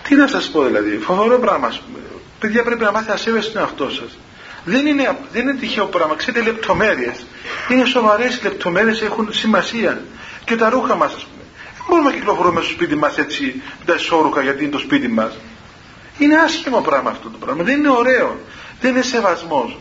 τι 0.08 0.16
να 0.16 0.28
σας 0.28 0.50
πω 0.50 0.64
δηλαδή, 0.64 0.98
φοβερό 0.98 1.40
πράγμα 1.40 1.68
ας 1.68 1.80
πούμε. 1.80 2.00
Παιδιά 2.40 2.64
πρέπει 2.64 2.84
να 2.84 2.92
μάθετε 2.92 3.12
να 3.12 3.18
σέβεστε 3.18 3.52
τον 3.52 3.62
εαυτό 3.62 3.90
σας. 3.90 4.18
Δεν 4.66 4.86
είναι, 4.86 5.18
δεν 5.32 5.42
είναι 5.42 5.60
τυχαίο 5.60 5.86
πράγμα, 5.86 6.16
ξέρετε 6.16 6.46
λεπτομέρειες. 6.46 7.26
Είναι 7.70 7.86
σοβαρές 7.86 8.44
λεπτομέρειες, 8.44 9.02
έχουν 9.02 9.34
σημασία. 9.34 10.02
Και 10.46 10.56
τα 10.56 10.70
ρούχα 10.70 10.96
μας 10.96 11.14
ας 11.14 11.24
πούμε. 11.24 11.44
Δεν 11.78 11.86
μπορούμε 11.90 12.10
να 12.10 12.16
κυκλοφορούμε 12.16 12.62
στο 12.62 12.72
σπίτι 12.72 12.96
μας 12.96 13.18
έτσι 13.18 13.62
με 13.80 13.86
τα 13.86 13.94
ισόρουχα 13.94 14.42
γιατί 14.42 14.64
είναι 14.64 14.72
το 14.72 14.80
σπίτι 14.80 15.08
μας. 15.08 15.34
Είναι 16.18 16.36
άσχημο 16.36 16.82
πράγμα 16.82 17.10
αυτό 17.10 17.30
το 17.30 17.38
πράγμα. 17.38 17.64
Δεν 17.64 17.78
είναι 17.78 17.90
ωραίο. 17.90 18.40
Δεν 18.82 18.92
είναι 18.92 19.02
σεβασμός. 19.02 19.78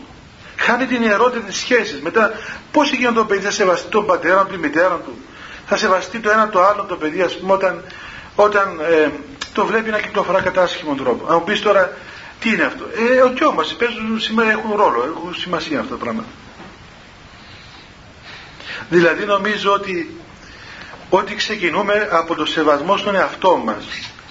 Χάνει 0.57 0.85
την 0.85 1.01
ιερότητα 1.01 1.45
της 1.45 1.57
σχέσης. 1.57 2.01
Μετά 2.01 2.31
πώς 2.71 2.91
γίνεται 2.91 3.13
το 3.13 3.25
παιδί 3.25 3.41
θα 3.41 3.51
σεβαστεί 3.51 3.89
τον 3.89 4.05
πατέρα 4.05 4.45
του, 4.45 4.51
τη 4.51 4.57
μητέρα 4.57 5.01
του; 5.05 5.17
Θα 5.65 5.77
σεβαστεί 5.77 6.19
το 6.19 6.29
ένα 6.29 6.49
το 6.49 6.63
άλλο 6.63 6.83
το 6.83 6.95
παιδί 6.95 7.21
ας 7.21 7.37
πούμε 7.37 7.53
όταν, 7.53 7.83
όταν 8.35 8.79
ε, 8.79 9.09
το 9.53 9.65
βλέπει 9.65 9.89
να 9.89 9.99
κυκλοφορά 9.99 10.41
κατά 10.41 10.61
άσχημο 10.61 10.95
τρόπο. 10.95 11.25
Αν 11.27 11.35
μου 11.35 11.43
πεις 11.43 11.61
τώρα 11.61 11.97
τι 12.45 12.51
είναι 12.51 12.63
αυτό; 12.63 12.85
Ε, 13.15 13.21
ο 13.21 13.29
κιό 13.29 13.51
μας 13.51 13.75
παίζουν 13.75 14.19
σήμερα 14.19 14.49
έχουν 14.51 14.75
ρόλο, 14.75 15.03
έχουν 15.15 15.35
σημασία 15.35 15.79
αυτά 15.79 15.95
τα 15.95 16.03
πράγματα. 16.03 16.27
Δηλαδή 18.89 19.25
νομίζω 19.25 19.71
ότι 19.73 20.17
ότι 21.09 21.35
ξεκινούμε 21.35 22.09
από 22.11 22.35
το 22.35 22.45
σεβασμό 22.45 22.97
στον 22.97 23.15
εαυτό 23.15 23.61
μας, 23.65 23.85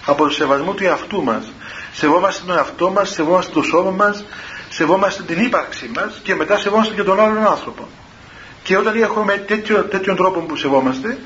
από 0.07 0.25
το 0.25 0.31
σεβασμό 0.31 0.73
του 0.73 0.85
εαυτού 0.85 1.23
μας. 1.23 1.53
Σεβόμαστε 1.93 2.43
τον 2.47 2.57
εαυτό 2.57 2.91
μας, 2.91 3.11
σεβόμαστε 3.11 3.53
το 3.53 3.63
σώμα 3.63 3.91
μας, 3.91 4.25
σεβόμαστε 4.69 5.23
την 5.23 5.45
ύπαρξή 5.45 5.91
μας 5.95 6.21
και 6.23 6.35
μετά 6.35 6.59
σεβόμαστε 6.59 6.95
και 6.95 7.03
τον 7.03 7.21
άλλον 7.21 7.47
άνθρωπο. 7.47 7.89
Και 8.63 8.77
όταν 8.77 9.03
έχουμε 9.03 9.37
τέτοιο, 9.37 9.85
τέτοιον 9.85 10.17
τρόπο 10.17 10.41
που 10.41 10.57
σεβόμαστε, 10.57 11.19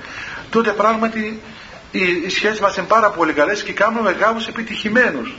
τότε 0.50 0.70
πράγματι 0.70 1.42
οι 1.90 2.28
σχέσεις 2.28 2.60
μας 2.60 2.76
είναι 2.76 2.86
πάρα 2.86 3.10
πολύ 3.10 3.32
καλές 3.32 3.62
και 3.62 3.72
κάνουμε 3.72 4.10
γάμους 4.10 4.46
επιτυχημένους. 4.46 5.34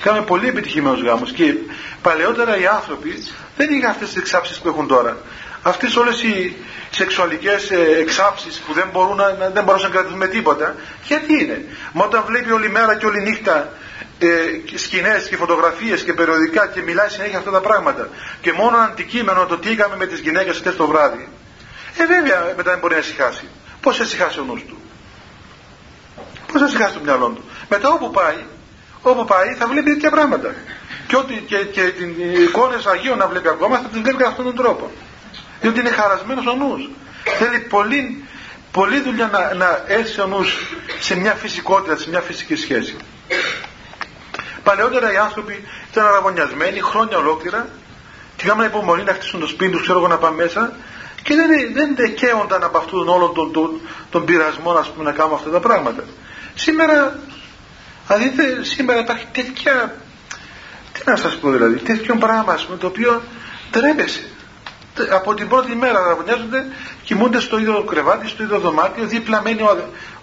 Κάνουμε 0.00 0.24
πολύ 0.24 0.48
επιτυχημένους 0.48 1.02
γάμους 1.02 1.32
και 1.32 1.54
παλαιότερα 2.02 2.58
οι 2.58 2.66
άνθρωποι 2.66 3.24
δεν 3.56 3.70
είχαν 3.70 3.90
αυτές 3.90 4.08
τις 4.08 4.16
εξάψεις 4.16 4.58
που 4.58 4.68
έχουν 4.68 4.86
τώρα. 4.86 5.16
Αυτές 5.62 5.96
όλες 5.96 6.22
οι 6.22 6.56
σεξουαλικές 6.90 7.70
ε, 7.70 7.96
εξάψεις 7.98 8.58
που 8.58 8.72
δεν, 8.72 8.88
μπορούν 8.92 9.16
να, 9.16 9.50
δεν 9.54 9.64
μπορούσαν 9.64 9.88
να 9.88 9.94
κρατηθούν 9.94 10.18
με 10.18 10.26
τίποτα, 10.26 10.74
γιατί 11.04 11.32
είναι; 11.42 11.64
Μα 11.92 12.04
όταν 12.04 12.22
βλέπει 12.26 12.50
όλη 12.52 12.70
μέρα 12.70 12.96
και 12.96 13.06
όλη 13.06 13.20
νύχτα 13.20 13.72
ε, 14.18 14.28
σκηνές 14.74 15.28
και 15.28 15.36
φωτογραφίες 15.36 16.02
και 16.02 16.12
περιοδικά 16.12 16.66
και 16.66 16.82
μιλάει 16.82 17.08
συνέχεια 17.08 17.38
αυτά 17.38 17.50
τα 17.50 17.60
πράγματα 17.60 18.08
και 18.40 18.52
μόνο 18.52 18.76
αντικείμενο 18.76 19.46
το 19.46 19.58
τι 19.58 19.70
είχαμε 19.70 19.96
με 19.96 20.06
τις 20.06 20.18
γυναίκες 20.18 20.56
χτες 20.56 20.76
το 20.76 20.86
βράδυ, 20.86 21.28
ε 21.96 22.06
βέβαια 22.06 22.52
μετά 22.56 22.70
δεν 22.70 22.78
μπορεί 22.78 22.94
να 22.94 23.00
ησυχάσει. 23.00 23.44
Πώς 23.80 23.96
θα 23.96 24.04
ησυχάσει 24.04 24.40
ο 24.40 24.44
νους 24.44 24.64
του; 24.68 24.78
Πώς 26.52 26.60
θα 26.60 26.68
σιγάσει 26.68 26.94
το 26.94 27.00
μυαλό 27.00 27.28
του; 27.28 27.44
Μετά 27.68 27.88
όπου 27.90 28.10
πάει, 28.10 28.44
όπου 29.02 29.24
πάει 29.24 29.54
θα 29.54 29.66
βλέπει 29.66 29.90
τέτοια 29.90 30.10
πράγματα. 30.10 30.54
Και, 31.06 31.16
ό,τι, 31.16 31.34
και, 31.34 31.56
και 31.56 31.82
την 31.82 32.14
εικόνες 32.42 32.86
Αγίων 32.86 33.18
να 33.18 33.26
βλέπει 33.26 33.48
ακόμα 33.48 33.76
θα 33.76 33.88
την 33.88 34.02
βλέπει 34.02 34.24
αυτόν 34.24 34.44
τον 34.44 34.54
τρόπο. 34.54 34.90
Διότι 35.60 35.80
είναι 35.80 35.90
χαρασμένος 35.90 36.46
ο 36.46 36.54
νους. 36.54 36.88
Θέλει 37.38 37.58
πολύ, 37.58 38.24
πολύ 38.72 39.00
δουλειά 39.00 39.28
να, 39.32 39.54
να 39.54 39.84
έρθει 39.86 40.20
ο 40.20 40.26
νους 40.26 40.56
σε 41.00 41.16
μια 41.16 41.34
φυσικότητα, 41.34 41.96
σε 41.96 42.08
μια 42.08 42.20
φυσική 42.20 42.54
σχέση. 42.54 42.96
Παλαιότερα 44.62 45.12
οι 45.12 45.16
άνθρωποι 45.16 45.64
ήταν 45.90 46.06
αραγωνιασμένοι 46.06 46.80
χρόνια 46.80 47.16
ολόκληρα 47.18 47.68
και 48.36 48.44
είχαμε 48.46 48.64
υπομονή 48.64 49.02
να 49.02 49.12
χτίσουν 49.12 49.40
το 49.40 49.46
σπίτι 49.46 49.72
τους, 49.72 49.82
ξέρω 49.82 49.98
εγώ 49.98 50.08
να 50.08 50.18
πάμε 50.18 50.42
μέσα 50.42 50.72
και 51.22 51.34
δεν, 51.34 51.48
δεν 51.72 51.96
δικαίονταν 51.96 52.62
από 52.64 52.78
αυτόν 52.78 53.08
όλων 53.08 53.34
τον, 53.34 53.52
τον, 53.52 53.80
τον 54.10 54.24
πειρασμό 54.24 54.70
ας 54.72 54.88
πούμε, 54.88 55.04
να 55.04 55.12
κάνουμε 55.12 55.34
αυτά 55.34 55.50
τα 55.50 55.60
πράγματα. 55.60 56.04
Σήμερα, 56.54 57.18
αν 58.10 58.22
δείτε, 58.22 58.64
σήμερα 58.64 59.00
υπάρχει 59.00 59.26
τέτοια, 59.32 59.94
τι 60.92 61.00
να 61.04 61.16
σας 61.16 61.36
πω 61.36 61.50
δηλαδή, 61.50 61.76
τέτοιο 61.76 62.16
πράγμα 62.16 62.58
πούμε, 62.66 62.78
το 62.78 62.86
οποίο 62.86 63.22
τρέπεσαι. 63.70 64.28
Από 65.10 65.34
την 65.34 65.48
πρώτη 65.48 65.74
μέρα 65.74 66.00
ραβωνιάζονται, 66.00 66.66
κοιμούνται 67.04 67.40
στο 67.40 67.58
ίδιο 67.58 67.84
κρεβάτι, 67.84 68.28
στο 68.28 68.42
ίδιο 68.42 68.58
δωμάτιο, 68.58 69.04
δίπλα 69.04 69.42
μένει 69.42 69.62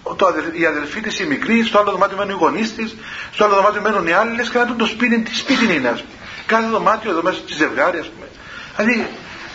ο, 0.04 0.16
το, 0.16 0.34
η 0.52 0.66
αδελφή 0.66 1.02
της 1.02 1.20
η 1.20 1.26
μικρή, 1.26 1.64
στο 1.64 1.80
άλλο 1.80 1.92
δωμάτιο 1.92 2.18
μένουν 2.18 2.34
οι 2.34 2.38
γονείς 2.40 2.76
της, 2.76 2.96
στο 3.34 3.44
άλλο 3.44 3.56
δωμάτιο 3.56 3.82
μένουν 3.82 4.08
οι 4.08 4.12
άλλοι, 4.12 4.36
λες 4.36 4.50
και 4.50 4.60
το 4.78 4.86
σπίτι, 4.86 5.20
τι 5.20 5.36
σπίτι 5.36 5.76
είναι, 5.76 5.88
ας 5.88 6.02
πούμε. 6.02 6.14
Κάθε 6.46 6.68
δωμάτιο 6.68 7.12
εδώ 7.12 7.22
μέσα 7.22 7.38
στη 7.38 7.54
ζευγάρι, 7.54 8.00
ας 8.00 8.08
πούμε. 8.08 8.28
Δηλαδή, 8.76 9.08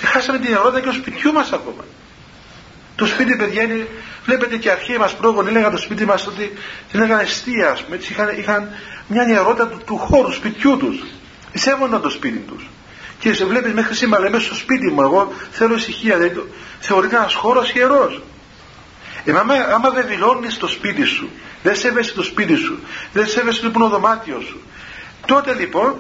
χάσαμε 0.03 0.39
την 0.39 0.55
ερώτηση 0.55 0.83
και 0.83 0.89
ο 0.89 0.93
σπιτιού 0.93 1.33
μας 1.33 1.53
ακόμα. 1.53 1.85
Το 2.97 3.07
σπίτι, 3.07 3.37
παιδιά, 3.37 3.63
είναι, 3.63 3.87
βλέπετε 4.25 4.57
και 4.57 4.71
αρχαίοι 4.71 4.97
μας 4.97 5.15
πρόγονοι 5.15 5.49
έλεγαν 5.49 5.71
το 5.71 5.77
σπίτι 5.77 6.05
μας 6.05 6.27
ότι 6.27 6.53
την 6.91 7.01
έλεγαν 7.01 7.19
αιστεία, 7.19 7.71
ας 7.71 7.83
πούμε. 7.83 7.97
Έτσι, 7.97 8.13
είχαν, 8.13 8.39
είχαν 8.39 8.69
μια 9.07 9.29
ιερότητα 9.29 9.69
του, 9.69 9.81
του 9.87 9.97
χώρου, 9.97 10.29
του 10.29 10.35
σπιτιού 10.35 10.77
τους. 10.77 11.03
Σέβονταν 11.55 12.03
το 12.03 12.11
σπίτι 12.11 12.39
τους. 12.39 12.69
Και 13.19 13.33
σε 13.35 13.45
βλέπεις 13.45 13.73
μέχρι 13.73 13.95
σήμερα, 13.95 14.31
μέσα 14.31 14.45
στο 14.45 14.55
σπίτι 14.55 14.91
μου, 14.91 15.03
εγώ 15.03 15.33
θέλω 15.51 15.75
ησυχία. 15.75 16.17
Δηλαδή, 16.17 16.49
θεωρείται 16.81 17.17
ένας 17.17 17.35
χώρος 17.35 17.75
ιερός. 17.75 18.23
Ε, 19.25 19.39
άμα, 19.39 19.55
άμα 19.55 19.91
δεν 19.91 20.07
δηλώνεις 20.07 20.59
το 20.59 20.67
σπίτι 20.67 21.05
σου, 21.05 21.31
δεν 21.63 21.77
σέβεσαι 21.77 22.15
το 22.15 22.23
σπίτι 22.23 22.57
σου, 22.57 22.79
δεν 23.13 23.27
σέβεσαι 23.27 23.61
το 23.61 23.67
υπνοδωμάτιο 23.67 24.41
σου, 24.41 24.61
τότε 25.27 25.55
λοιπόν 25.55 25.97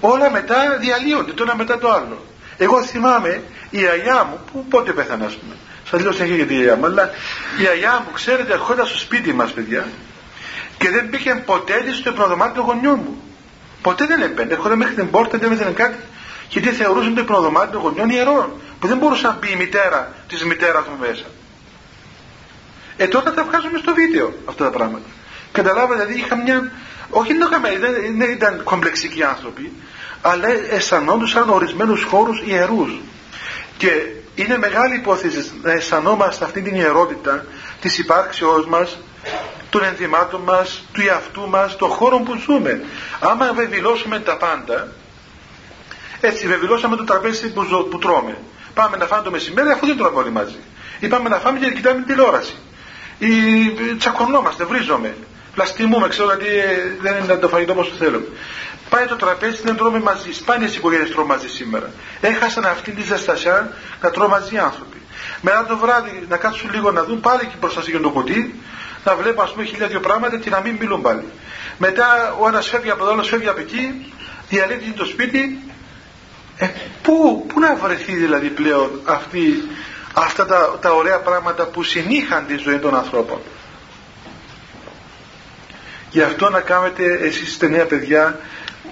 όλα 0.00 0.30
μετά 0.30 0.76
διαλύονται 0.80 1.32
το 1.32 1.42
ένα 1.42 1.56
μετά 1.56 1.78
το 1.78 1.90
άλλο. 1.90 2.24
Εγώ 2.56 2.82
θυμάμαι 2.82 3.42
η 3.70 3.86
αγιά 3.86 4.24
μου, 4.24 4.40
που 4.52 4.64
πότε 4.64 4.92
πέθανε, 4.92 5.24
ας 5.24 5.34
πούμε. 5.34 5.54
Σα 5.90 6.00
λέω 6.00 6.12
συνέχεια 6.12 6.36
για 6.36 6.46
τη 6.46 6.54
αγιά 6.54 6.76
μου, 6.76 6.84
αλλά 6.84 7.10
η 7.62 7.66
αγιά 7.66 8.02
μου, 8.04 8.12
ξέρετε, 8.12 8.52
ερχόταν 8.52 8.86
στο 8.86 8.98
σπίτι 8.98 9.32
μας, 9.32 9.52
παιδιά, 9.52 9.88
και 10.78 10.90
δεν 10.90 11.10
πήγε 11.10 11.34
ποτέ 11.34 11.82
της 11.84 11.96
στο 11.96 12.10
υπνοδωμάτιο 12.10 12.62
γονιού 12.62 12.96
μου. 12.96 13.22
Ποτέ 13.82 14.06
δεν 14.06 14.22
έμπαινε. 14.22 14.52
Έρχονταν 14.52 14.78
μέχρι 14.78 14.94
την 14.94 15.10
πόρτα, 15.10 15.38
δεν 15.38 15.52
έδινε 15.52 15.70
κάτι, 15.70 15.96
γιατί 16.48 16.68
θεωρούσαν 16.68 17.14
το 17.14 17.20
υπνοδωμάτιο 17.20 17.70
των 17.72 17.80
γονιών 17.80 18.10
ιερό, 18.10 18.60
που 18.80 18.86
δεν 18.86 18.98
μπορούσε 18.98 19.26
να 19.26 19.36
μπει 19.40 19.50
η 19.50 19.56
μητέρα 19.56 20.12
της 20.28 20.44
μητέρας 20.44 20.86
μου 20.86 20.96
μέσα. 21.00 21.24
Ε, 22.96 23.06
τότε 23.06 23.30
τα 23.30 23.44
βγάζουμε 23.44 23.78
στο 23.78 23.94
βίντεο 23.94 24.32
αυτά 24.44 24.64
τα 24.64 24.70
πράγματα. 24.70 25.08
Καταλάβατε, 25.52 26.04
δηλαδή 26.04 26.20
είχα 26.20 26.36
μια. 26.36 26.72
Όχι 27.10 27.32
δεν, 27.80 28.16
δεν 28.18 28.30
ήταν 28.30 28.62
κομπλεξικοί 28.64 29.22
άνθρωποι, 29.22 29.72
αλλά 30.22 30.48
αισθανόντουσαν 30.70 31.48
ορισμένους 31.48 32.02
χώρους 32.02 32.42
ιερούς. 32.46 33.00
Και 33.76 33.88
είναι 34.34 34.58
μεγάλη 34.58 34.94
υπόθεση 34.94 35.52
να 35.62 35.72
αισθανόμαστε 35.72 36.44
αυτή 36.44 36.62
την 36.62 36.74
ιερότητα 36.74 37.44
της 37.80 37.98
υπάρξεώς 37.98 38.66
μας, 38.66 38.98
των 39.70 39.84
ενδυμάτων 39.84 40.40
μας, 40.40 40.84
του 40.92 41.00
εαυτού 41.00 41.48
μας, 41.48 41.76
των 41.76 41.88
χώρων 41.88 42.24
που 42.24 42.36
ζούμε. 42.36 42.84
Άμα 43.20 43.52
βεβαιώσουμε 43.52 44.18
τα 44.18 44.36
πάντα, 44.36 44.88
έτσι 46.20 46.46
βεβαιώσαμε 46.46 46.96
το 46.96 47.04
τραπέζι 47.04 47.52
που, 47.52 47.88
που 47.90 47.98
τρώμε. 47.98 48.36
Πάμε 48.74 48.96
να 48.96 49.06
φάμε 49.06 49.22
το 49.22 49.30
μεσημέρι 49.30 49.70
αφού 49.70 49.86
δεν 49.86 49.96
τρώμε 49.96 50.18
όλοι 50.18 50.30
μαζί. 50.30 50.58
Ή 51.00 51.08
πάμε 51.08 51.28
να 51.28 51.36
φάμε 51.36 51.58
και 51.58 51.72
κοιτάμε 51.72 52.02
τηλεόραση 52.06 52.54
ή 53.20 53.34
τσακωνόμαστε, 53.98 54.64
βρίζομαι, 54.64 55.16
πλαστιμούμε, 55.54 56.08
ξέρω 56.08 56.28
ότι 56.28 56.46
δεν 57.00 57.16
είναι 57.22 57.34
το 57.34 57.48
φαγητό 57.48 57.72
όπως 57.72 57.88
το 57.88 57.94
θέλω. 57.94 58.22
Πάει 58.88 59.06
το 59.06 59.16
τραπέζι, 59.16 59.60
δεν 59.62 59.76
τρώμε 59.76 60.00
μαζί. 60.00 60.32
Σπάνιες 60.32 60.76
οικογένειες 60.76 61.10
τρώμε 61.10 61.34
μαζί 61.34 61.48
σήμερα. 61.48 61.90
Έχασαν 62.20 62.64
αυτή 62.64 62.90
τη 62.90 63.02
ζεστασιά 63.02 63.72
να 64.02 64.10
τρώμε 64.10 64.28
μαζί 64.28 64.58
άνθρωποι. 64.58 64.96
Μετά 65.40 65.66
το 65.68 65.76
βράδυ 65.76 66.26
να 66.28 66.36
κάτσουν 66.36 66.70
λίγο 66.72 66.90
να 66.90 67.04
δουν 67.04 67.20
πάλι 67.20 67.46
και 67.46 67.54
προστασία 67.60 67.90
για 67.90 68.00
το 68.00 68.10
κουτί, 68.10 68.60
να 69.04 69.14
βλέπουν 69.14 69.44
ας 69.44 69.52
πούμε 69.52 69.64
χίλια 69.64 69.86
δύο 69.86 70.00
πράγματα 70.00 70.38
και 70.38 70.50
να 70.50 70.60
μην 70.60 70.76
μιλούν 70.80 71.00
πάλι. 71.02 71.24
Μετά 71.78 72.36
ο 72.40 72.48
ένας 72.48 72.68
φεύγει 72.68 72.90
από 72.90 73.04
εδώ, 73.04 73.20
ο 73.20 73.22
φεύγει 73.22 73.48
από 73.48 73.60
εκεί, 73.60 74.12
διαλέγει 74.48 74.90
το 74.90 75.04
σπίτι. 75.04 75.58
Ε, 76.56 76.68
πού, 77.02 77.46
πού 77.48 77.60
να 77.60 77.74
βρεθεί 77.74 78.14
δηλαδή 78.14 78.48
πλέον 78.48 79.00
αυτή 79.04 79.68
αυτά 80.14 80.46
τα, 80.46 80.78
τα 80.80 80.92
ωραία 80.92 81.18
πράγματα 81.18 81.64
που 81.64 81.82
συνήχαν 81.82 82.46
τη 82.46 82.56
ζωή 82.56 82.78
των 82.78 82.94
ανθρώπων; 82.94 83.38
Γι' 86.10 86.22
αυτό 86.22 86.50
να 86.50 86.60
κάνετε 86.60 87.04
εσείς 87.22 87.58
νέα 87.60 87.86
παιδιά 87.86 88.40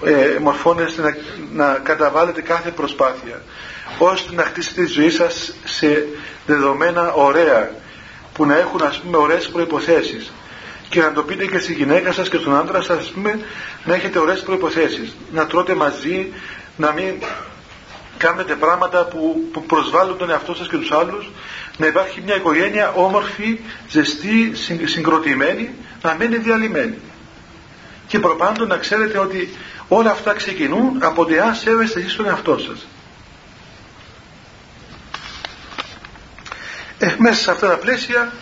ε, 0.05 0.39
μορφώνεστε 0.41 1.03
να, 1.03 1.17
να 1.65 1.79
καταβάλλετε 1.83 2.41
κάθε 2.43 2.71
προσπάθεια 2.71 3.43
ώστε 3.99 4.35
να 4.35 4.43
χτίσετε 4.43 4.83
τη 4.85 4.93
ζωή 4.93 5.11
σας 5.11 5.55
σε 5.65 6.07
δεδομένα 6.47 7.13
ωραία 7.13 7.71
που 8.33 8.47
να 8.47 8.57
έχουν 8.59 8.83
ας 8.83 9.01
πούμε 9.01 9.17
ωραίες 9.17 9.49
προϋποθέσεις. 9.49 10.33
Και 10.89 11.01
να 11.01 11.13
το 11.13 11.23
πείτε 11.23 11.47
και 11.47 11.59
στη 11.59 11.73
γυναίκα 11.73 12.13
σας 12.13 12.29
και 12.29 12.37
στον 12.37 12.57
άντρα 12.57 12.83
σας 12.83 12.99
ας 12.99 13.11
πούμε 13.11 13.41
να 13.85 13.95
έχετε 13.95 14.19
ωραίες 14.19 14.41
προϋποθέσεις. 14.41 15.17
Να 15.33 15.47
τρώτε 15.47 15.75
μαζί 15.75 16.33
να 16.77 16.93
μην 16.93 17.15
κάνετε 18.19 18.55
πράγματα 18.55 19.05
που, 19.05 19.49
που 19.53 19.63
προσβάλλουν 19.63 20.17
τον 20.17 20.31
εαυτό 20.31 20.55
σας 20.55 20.69
και 20.69 20.77
τους 20.77 20.93
άλλους 20.93 21.31
να 21.77 21.87
υπάρχει 21.87 22.23
μια 22.25 22.35
οικογένεια 22.37 22.93
όμορφη, 22.93 23.61
ζεστή, 23.89 24.53
συγκροτημένη 24.85 25.71
να 26.03 26.15
μένει 26.15 26.37
διαλυμένη. 26.37 26.99
Και 28.07 28.19
προπάντων 28.19 28.69
να 28.69 28.77
ξέρετε 28.77 29.19
ότι 29.19 29.49
όλα 29.89 30.11
αυτά 30.11 30.33
ξεκινούν 30.33 30.99
από 31.03 31.23
ότι 31.23 31.39
αν 31.39 31.55
σέβεστε 31.55 32.01
εσείς 32.01 32.17
τον 32.17 32.27
εαυτό 32.27 32.59
σας. 32.59 32.87
Ε, 36.99 37.15
μέσα 37.19 37.43
σε 37.43 37.51
αυτά 37.51 37.69
τα 37.69 37.77
πλαίσια 37.77 38.33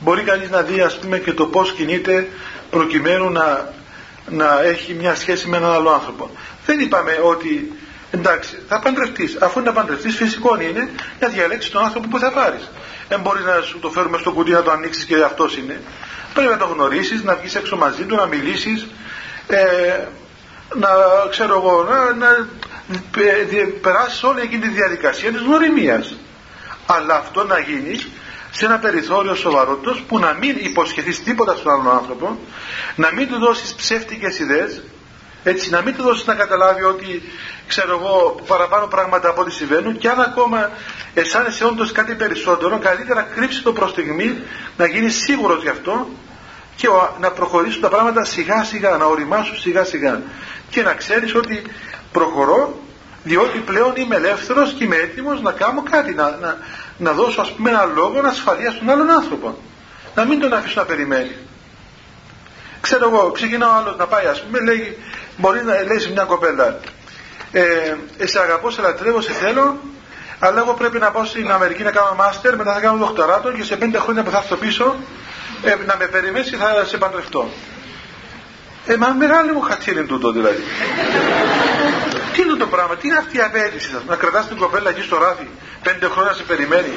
μπορεί 0.00 0.22
κανείς 0.22 0.50
να 0.50 0.62
δει 0.62 0.80
ας 0.80 0.98
πούμε 0.98 1.18
και 1.18 1.32
το 1.32 1.46
πως 1.46 1.72
κινείται 1.72 2.28
προκειμένου 2.70 3.30
να, 3.30 3.72
να 4.28 4.62
έχει 4.62 4.94
μια 4.94 5.14
σχέση 5.14 5.48
με 5.48 5.56
έναν 5.56 5.72
άλλο 5.72 5.90
άνθρωπο. 5.90 6.30
Δεν 6.66 6.80
είπαμε 6.80 7.18
ότι 7.24 7.72
Εντάξει, 8.14 8.58
θα 8.68 8.78
παντρευτείς. 8.78 9.36
Αφού 9.40 9.58
είναι 9.58 9.68
να 9.68 9.74
παντρευτείς, 9.74 10.16
φυσικό 10.16 10.60
είναι 10.60 10.90
να 11.20 11.28
διαλέξεις 11.28 11.70
τον 11.70 11.84
άνθρωπο 11.84 12.08
που 12.08 12.18
θα 12.18 12.30
πάρεις. 12.30 12.70
Δεν 13.08 13.20
μπορείς 13.20 13.44
να 13.44 13.60
σου 13.60 13.78
το 13.78 13.90
φέρουμε 13.90 14.18
στο 14.18 14.32
κουτί 14.32 14.50
να 14.50 14.62
το 14.62 14.70
ανοίξεις 14.70 15.04
και 15.04 15.22
αυτός 15.22 15.56
είναι. 15.56 15.80
Πρέπει 16.34 16.50
να 16.50 16.56
το 16.56 16.64
γνωρίσεις, 16.66 17.22
να 17.22 17.34
βγεις 17.34 17.54
έξω 17.54 17.76
μαζί 17.76 18.04
του, 18.04 18.14
να 18.14 18.26
μιλήσεις, 18.26 18.86
ε, 19.46 19.98
να 20.74 20.88
ξέρω 21.30 21.56
εγώ, 21.56 21.86
να, 21.88 22.10
να 22.18 22.48
περάσεις 23.80 24.22
όλη 24.22 24.40
εκείνη 24.40 24.62
τη 24.62 24.68
διαδικασία 24.68 25.30
της 25.32 25.40
γνωριμίας. 25.40 26.16
Αλλά 26.86 27.14
αυτό 27.14 27.44
να 27.44 27.58
γίνεις 27.58 28.08
σε 28.50 28.64
ένα 28.64 28.78
περιθώριο 28.78 29.34
σοβαρότητος 29.34 30.04
που 30.08 30.18
να 30.18 30.32
μην 30.32 30.56
υποσχεθείς 30.58 31.22
τίποτα 31.22 31.56
στον 31.56 31.72
άλλον 31.72 31.96
άνθρωπο, 31.96 32.38
να 32.94 33.12
μην 33.12 33.28
του 33.28 33.38
δώσεις 33.38 33.74
ψεύτικες 33.74 34.38
ιδέες, 34.38 34.80
έτσι 35.44 35.70
να 35.70 35.82
μην 35.82 35.96
του 35.96 36.02
δώσεις 36.02 36.26
να 36.26 36.34
καταλάβει 36.34 36.82
ότι 36.82 37.22
ξέρω 37.66 37.98
εγώ 38.00 38.40
παραπάνω 38.46 38.86
πράγματα 38.86 39.28
από 39.28 39.40
ό,τι 39.40 39.52
συμβαίνουν 39.52 39.98
και 39.98 40.08
αν 40.08 40.20
ακόμα 40.20 40.70
αισθάνεσαι 41.14 41.64
όντως 41.64 41.92
κάτι 41.92 42.14
περισσότερο 42.14 42.78
καλύτερα 42.78 43.22
κρύψει 43.22 43.62
το 43.62 43.72
προς 43.72 43.90
στιγμή 43.90 44.42
να 44.76 44.86
γίνεις 44.86 45.14
σίγουρος 45.14 45.62
γι' 45.62 45.68
αυτό 45.68 46.08
και 46.76 46.88
να 47.20 47.30
προχωρήσουν 47.30 47.80
τα 47.80 47.88
πράγματα 47.88 48.24
σιγά 48.24 48.64
σιγά 48.64 48.96
να 48.96 49.04
οριμάσουν 49.04 49.58
σιγά 49.58 49.84
σιγά. 49.84 50.22
Και 50.70 50.82
να 50.82 50.94
ξέρεις 50.94 51.34
ότι 51.34 51.62
προχωρώ 52.12 52.80
διότι 53.24 53.58
πλέον 53.58 53.92
είμαι 53.96 54.16
ελεύθερος 54.16 54.72
και 54.72 54.84
είμαι 54.84 54.96
έτοιμος 54.96 55.42
να 55.42 55.52
κάνω 55.52 55.82
κάτι 55.90 56.14
να, 56.14 56.36
να, 56.40 56.58
να 56.98 57.12
δώσω 57.12 57.40
ας 57.40 57.52
πούμε 57.52 57.70
ένα 57.70 57.84
λόγο 57.84 58.20
ασφαλείας 58.24 58.74
στον 58.74 58.90
άλλον 58.90 59.10
άνθρωπο 59.10 59.58
να 60.14 60.24
μην 60.24 60.40
τον 60.40 60.52
αφήσω 60.52 60.80
να 60.80 60.86
περιμένει. 60.86 61.36
Ξέρω 62.80 63.08
εγώ 63.08 63.30
ξεκινάω 63.30 63.72
άλλος 63.72 63.96
να 63.96 64.06
πάει 64.06 64.26
ας 64.26 64.42
πούμε 64.42 64.60
λέει 64.60 64.98
μπορεί 65.36 65.64
να 65.64 65.82
λέει 65.82 65.98
σε 65.98 66.10
μια 66.10 66.24
κοπέλα 66.24 66.78
ε, 67.52 67.94
σε 68.24 68.40
αγαπώ, 68.40 68.70
σε 68.70 68.80
λατρεύω, 68.80 69.20
σε 69.20 69.32
θέλω 69.32 69.80
αλλά 70.38 70.60
εγώ 70.60 70.74
πρέπει 70.74 70.98
να 70.98 71.10
πάω 71.10 71.24
στην 71.24 71.50
Αμερική 71.50 71.82
να 71.82 71.90
κάνω 71.90 72.14
μάστερ 72.16 72.56
μετά 72.56 72.72
θα 72.72 72.80
κάνω 72.80 72.96
δοκτοράτο 72.96 73.52
και 73.52 73.64
σε 73.64 73.76
πέντε 73.76 73.98
χρόνια 73.98 74.22
που 74.22 74.30
θα 74.30 74.38
έρθω 74.38 74.56
πίσω 74.56 74.96
ε, 75.62 75.76
να 75.86 75.96
με 75.98 76.06
περιμένεις 76.06 76.50
και 76.50 76.56
θα 76.56 76.84
σε 76.84 76.98
παντρευτώ 76.98 77.50
ε, 78.86 78.96
μα 78.96 79.08
μεγάλη 79.08 79.52
μου 79.52 79.60
χατσίρι 79.60 80.04
τούτο 80.04 80.32
δηλαδή. 80.32 80.62
τι 82.32 82.42
είναι 82.42 82.54
το 82.54 82.66
πράγμα, 82.66 82.96
τι 82.96 83.08
είναι 83.08 83.16
αυτή 83.16 83.36
η 83.36 83.40
απέτηση 83.40 83.90
να 84.08 84.16
κρατάς 84.16 84.48
την 84.48 84.56
κοπέλα 84.56 84.90
εκεί 84.90 85.02
στο 85.02 85.18
ράφι, 85.18 85.46
πέντε 85.82 86.06
χρόνια 86.08 86.32
σε 86.32 86.42
περιμένει 86.42 86.94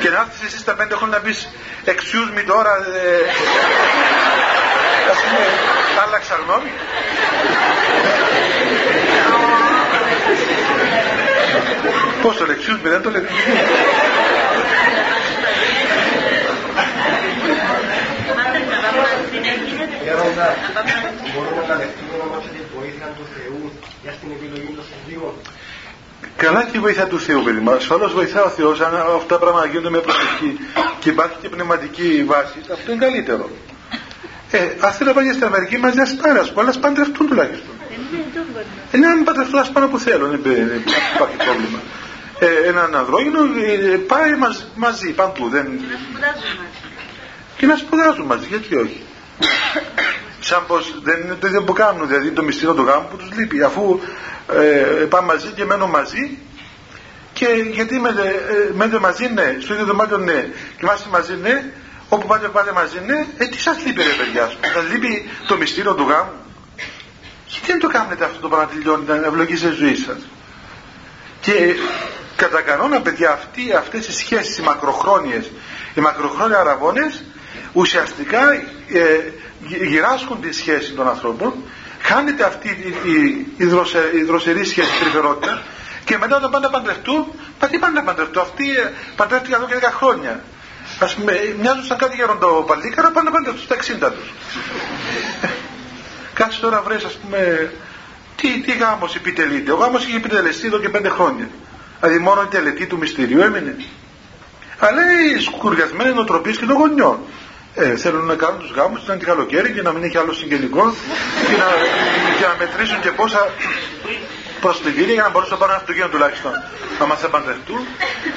και 0.00 0.08
να 0.10 0.18
έρθεις 0.20 0.46
εσύ 0.46 0.58
στα 0.58 0.74
πέντε 0.74 0.94
χρόνια 0.94 1.16
να 1.18 1.22
πεις 1.24 1.48
excuse 1.84 2.38
me 2.38 2.42
τώρα, 2.46 2.72
ε, 3.02 3.22
ας 5.12 5.18
πούμε, 5.22 5.42
άλλαξα 6.04 6.34
γνώμη. 6.44 6.70
Πώς 12.22 12.36
το 12.36 12.46
λεξιούς 12.46 12.78
με 12.82 12.90
δεν 12.90 13.02
το 13.02 13.10
λέτε. 13.10 13.28
Μπορούμε 21.34 21.62
να 21.68 21.74
δεχτούμε 21.76 22.14
όμως 22.26 22.44
τη 22.54 22.60
βοήθεια 22.76 23.08
του 23.16 23.24
Θεού 23.34 23.72
για 24.02 24.12
στην 24.12 24.28
επιλογή 24.30 24.72
των 24.76 24.84
συνδύων. 24.90 25.34
Καλά 26.36 26.64
και 26.64 26.76
η 26.76 26.80
βοήθεια 26.80 27.06
του 27.06 27.20
Θεού, 27.20 27.42
παιδί 27.42 27.60
μου. 27.60 27.70
Ασφαλώ 27.70 28.08
βοηθά 28.08 28.42
ο 28.42 28.48
Θεός, 28.48 28.80
αν 28.80 28.94
αυτά 28.94 29.26
τα 29.26 29.38
πράγματα 29.38 29.66
γίνονται 29.66 29.90
με 29.90 29.98
προσευχή 29.98 30.58
και 30.98 31.08
υπάρχει 31.08 31.36
και 31.40 31.48
πνευματική 31.48 32.24
βάση, 32.26 32.58
αυτό 32.72 32.92
είναι 32.92 33.04
καλύτερο. 33.04 33.50
Ε, 34.50 34.58
ας 34.80 34.96
θέλει 34.96 35.08
να 35.08 35.14
πάει 35.14 35.32
στην 35.32 35.44
Αμερική 35.44 35.78
μαζί, 35.78 36.00
ας 36.00 36.14
πάρει, 36.14 36.38
ας 36.38 36.48
πούμε, 36.52 36.62
αλλά 36.62 36.80
παντρευτούν 36.80 37.26
τουλάχιστον. 37.28 37.74
Ε, 38.90 38.96
ναι, 38.96 39.06
αν 39.06 39.24
παντρευτούν, 39.24 39.58
ας 39.58 39.70
πάνε 39.70 39.86
που 39.86 39.98
θέλουν, 39.98 40.30
δεν 40.42 40.82
υπάρχει 41.14 41.36
πρόβλημα. 41.36 41.78
Ε, 42.42 42.68
έναν 42.68 42.94
ανδρόγυνο 42.94 43.40
ε, 43.42 43.96
πάει 43.96 44.30
μαζί, 44.74 45.10
παντού. 45.10 45.48
Δεν... 45.48 45.80
Και 47.56 47.66
να 47.66 47.76
σπουδάζουν 47.76 48.26
μαζί, 48.26 48.46
γιατί 48.46 48.76
όχι. 48.76 49.02
Σαν 50.40 50.66
πως 50.66 51.00
δεν 51.02 51.20
είναι 51.20 51.34
το 51.34 51.46
ίδιο 51.46 51.62
που 51.62 51.72
κάνουν, 51.72 52.08
δηλαδή 52.08 52.30
το 52.30 52.42
μυστήριο 52.42 52.74
του 52.74 52.82
γάμου 52.82 53.08
που 53.10 53.16
τους 53.16 53.30
λείπει. 53.36 53.62
Αφού 53.62 54.00
ε, 54.52 55.04
πάνε 55.04 55.26
μαζί 55.26 55.48
και 55.48 55.64
μένουν 55.64 55.90
μαζί 55.90 56.38
και 57.32 57.46
γιατί 57.72 58.00
μένετε, 58.00 58.28
ε, 58.28 58.72
μένετε 58.74 58.98
μαζί 58.98 59.26
ναι, 59.28 59.56
στο 59.60 59.72
ίδιο 59.72 59.86
δωμάτιο 59.86 60.18
ναι, 60.18 60.48
κοιμάστε 60.78 61.08
μαζί 61.10 61.34
ναι, 61.42 61.72
όπου 62.08 62.26
πάτε 62.26 62.48
πάτε 62.48 62.72
μαζί 62.72 63.00
ναι, 63.06 63.26
ε 63.36 63.46
τι 63.46 63.60
σας 63.60 63.76
λείπει 63.86 64.02
ρε 64.02 64.14
παιδιά, 64.18 64.52
σας 64.74 64.92
λείπει 64.92 65.28
το 65.46 65.56
μυστήριο 65.56 65.94
του 65.94 66.08
γάμου. 66.08 66.32
Γιατί 67.46 67.66
δεν 67.66 67.78
το 67.78 67.88
κάνετε 67.88 68.24
αυτό 68.24 68.40
το 68.40 68.48
πράγμα 68.48 68.68
να 69.06 69.26
ευλογήσει 69.26 69.66
η 69.66 69.70
ζωή 69.70 69.94
σας; 69.94 70.18
Και 71.40 71.74
κατά 72.36 72.60
κανόνα 72.60 73.00
παιδιά 73.00 73.32
αυτοί, 73.32 73.72
αυτές 73.72 74.08
οι 74.08 74.12
σχέσεις 74.12 74.58
οι 74.58 74.62
μακροχρόνιες, 74.62 75.50
οι 75.94 76.00
μακροχρόνια 76.00 76.58
αραβώνες 76.58 77.24
ουσιαστικά 77.72 78.52
ε, 78.52 79.32
γυράσκουν 79.86 80.40
τη 80.40 80.52
σχέση 80.52 80.92
των 80.92 81.08
ανθρώπων 81.08 81.52
χάνεται 82.02 82.44
αυτή 82.44 82.68
η, 82.68 83.10
η, 83.10 83.46
η, 84.14 84.22
δροσερή 84.24 84.64
σχέση 84.64 84.90
τρυφερότητα 85.00 85.62
και 86.04 86.18
μετά 86.18 86.36
όταν 86.36 86.50
πάνε 86.50 86.66
να 86.66 86.72
παντρευτούν 86.72 87.26
μα 87.60 87.68
τι 87.68 87.78
πάνε 87.78 88.00
να 88.00 88.04
παντρευτούν 88.04 88.42
αυτοί 88.42 88.70
ε, 88.70 88.92
παντρεύτηκαν 89.16 89.62
εδώ 89.62 89.80
και 89.80 89.86
10 89.86 89.90
χρόνια. 89.92 90.42
Ας 91.00 91.14
πούμε 91.14 91.54
μοιάζουν 91.60 91.84
σαν 91.84 91.98
κάτι 91.98 92.16
γεροντοπαλίκαρα 92.16 93.10
πάνε 93.10 93.30
να 93.30 93.36
παντρευτούν 93.36 93.62
στα 93.62 94.08
60 94.08 94.12
τους. 94.12 94.32
Κάτσε 96.38 96.60
τώρα 96.60 96.82
βρες 96.82 97.04
ας 97.04 97.14
πούμε 97.14 97.72
τι, 98.40 98.60
τι 98.60 98.72
γάμος 98.72 99.14
επιτελείται. 99.14 99.72
Ο 99.72 99.76
γάμος 99.76 100.04
είχε 100.06 100.16
επιτελεστεί 100.16 100.66
εδώ 100.66 100.78
και 100.78 100.90
5 100.94 101.06
χρόνια. 101.06 101.48
Δηλαδή 102.00 102.18
μόνο 102.18 102.42
η 102.42 102.46
τελετή 102.46 102.86
του 102.86 102.98
μυστηρίου 102.98 103.40
έμεινε. 103.40 103.76
Αλλά 104.78 105.02
οι 105.36 105.40
σκουριασμένοι 105.40 106.14
νοοτροπίες 106.14 106.56
και 106.56 106.66
των 106.66 106.76
γονιών. 106.76 107.18
Ε, 107.74 107.96
θέλουν 107.96 108.26
να 108.26 108.34
κάνουν 108.34 108.58
τους 108.58 108.70
γάμους 108.70 109.02
ήταν 109.02 109.18
και 109.18 109.24
καλοκαίρι 109.24 109.72
και 109.72 109.82
να 109.82 109.92
μην 109.92 110.02
έχει 110.02 110.18
άλλο 110.18 110.32
συγγενικό 110.32 110.94
και 111.46 111.56
να, 111.56 111.68
και 112.38 112.46
να 112.46 112.54
μετρήσουν 112.58 113.00
και 113.00 113.10
πόσα 113.10 113.48
προσφυγήρια 114.60 115.12
για 115.12 115.22
να 115.22 115.30
μπορούσαν 115.30 115.52
να 115.52 115.58
πάρουν 115.58 115.74
ένα 115.74 115.82
αυτοκίνητο 115.82 116.12
τουλάχιστον. 116.12 116.52
Να 117.00 117.06
μας 117.06 117.22
επαντρευτούν. 117.22 117.80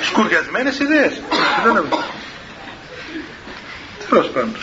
Σκουριασμένες 0.01 0.79
ιδέες. 0.79 1.21
Τέλος 4.09 4.27
πάντων 4.27 4.55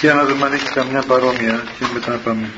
για 0.00 0.14
να 0.14 0.24
δούμε 0.24 0.46
αν 0.46 0.52
έχει 0.52 0.68
καμιά 0.68 1.02
παρόμοια 1.02 1.64
και 1.78 1.84
μετά 1.92 2.10
να 2.10 2.16
πάμε 2.16 2.50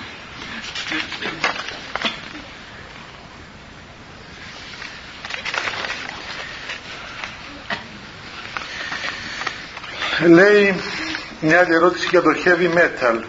λέει 10.26 10.74
μια 11.40 11.58
άλλη 11.58 11.74
ερώτηση 11.74 12.06
για 12.10 12.22
το 12.22 12.30
heavy 12.44 12.78
metal 12.78 13.20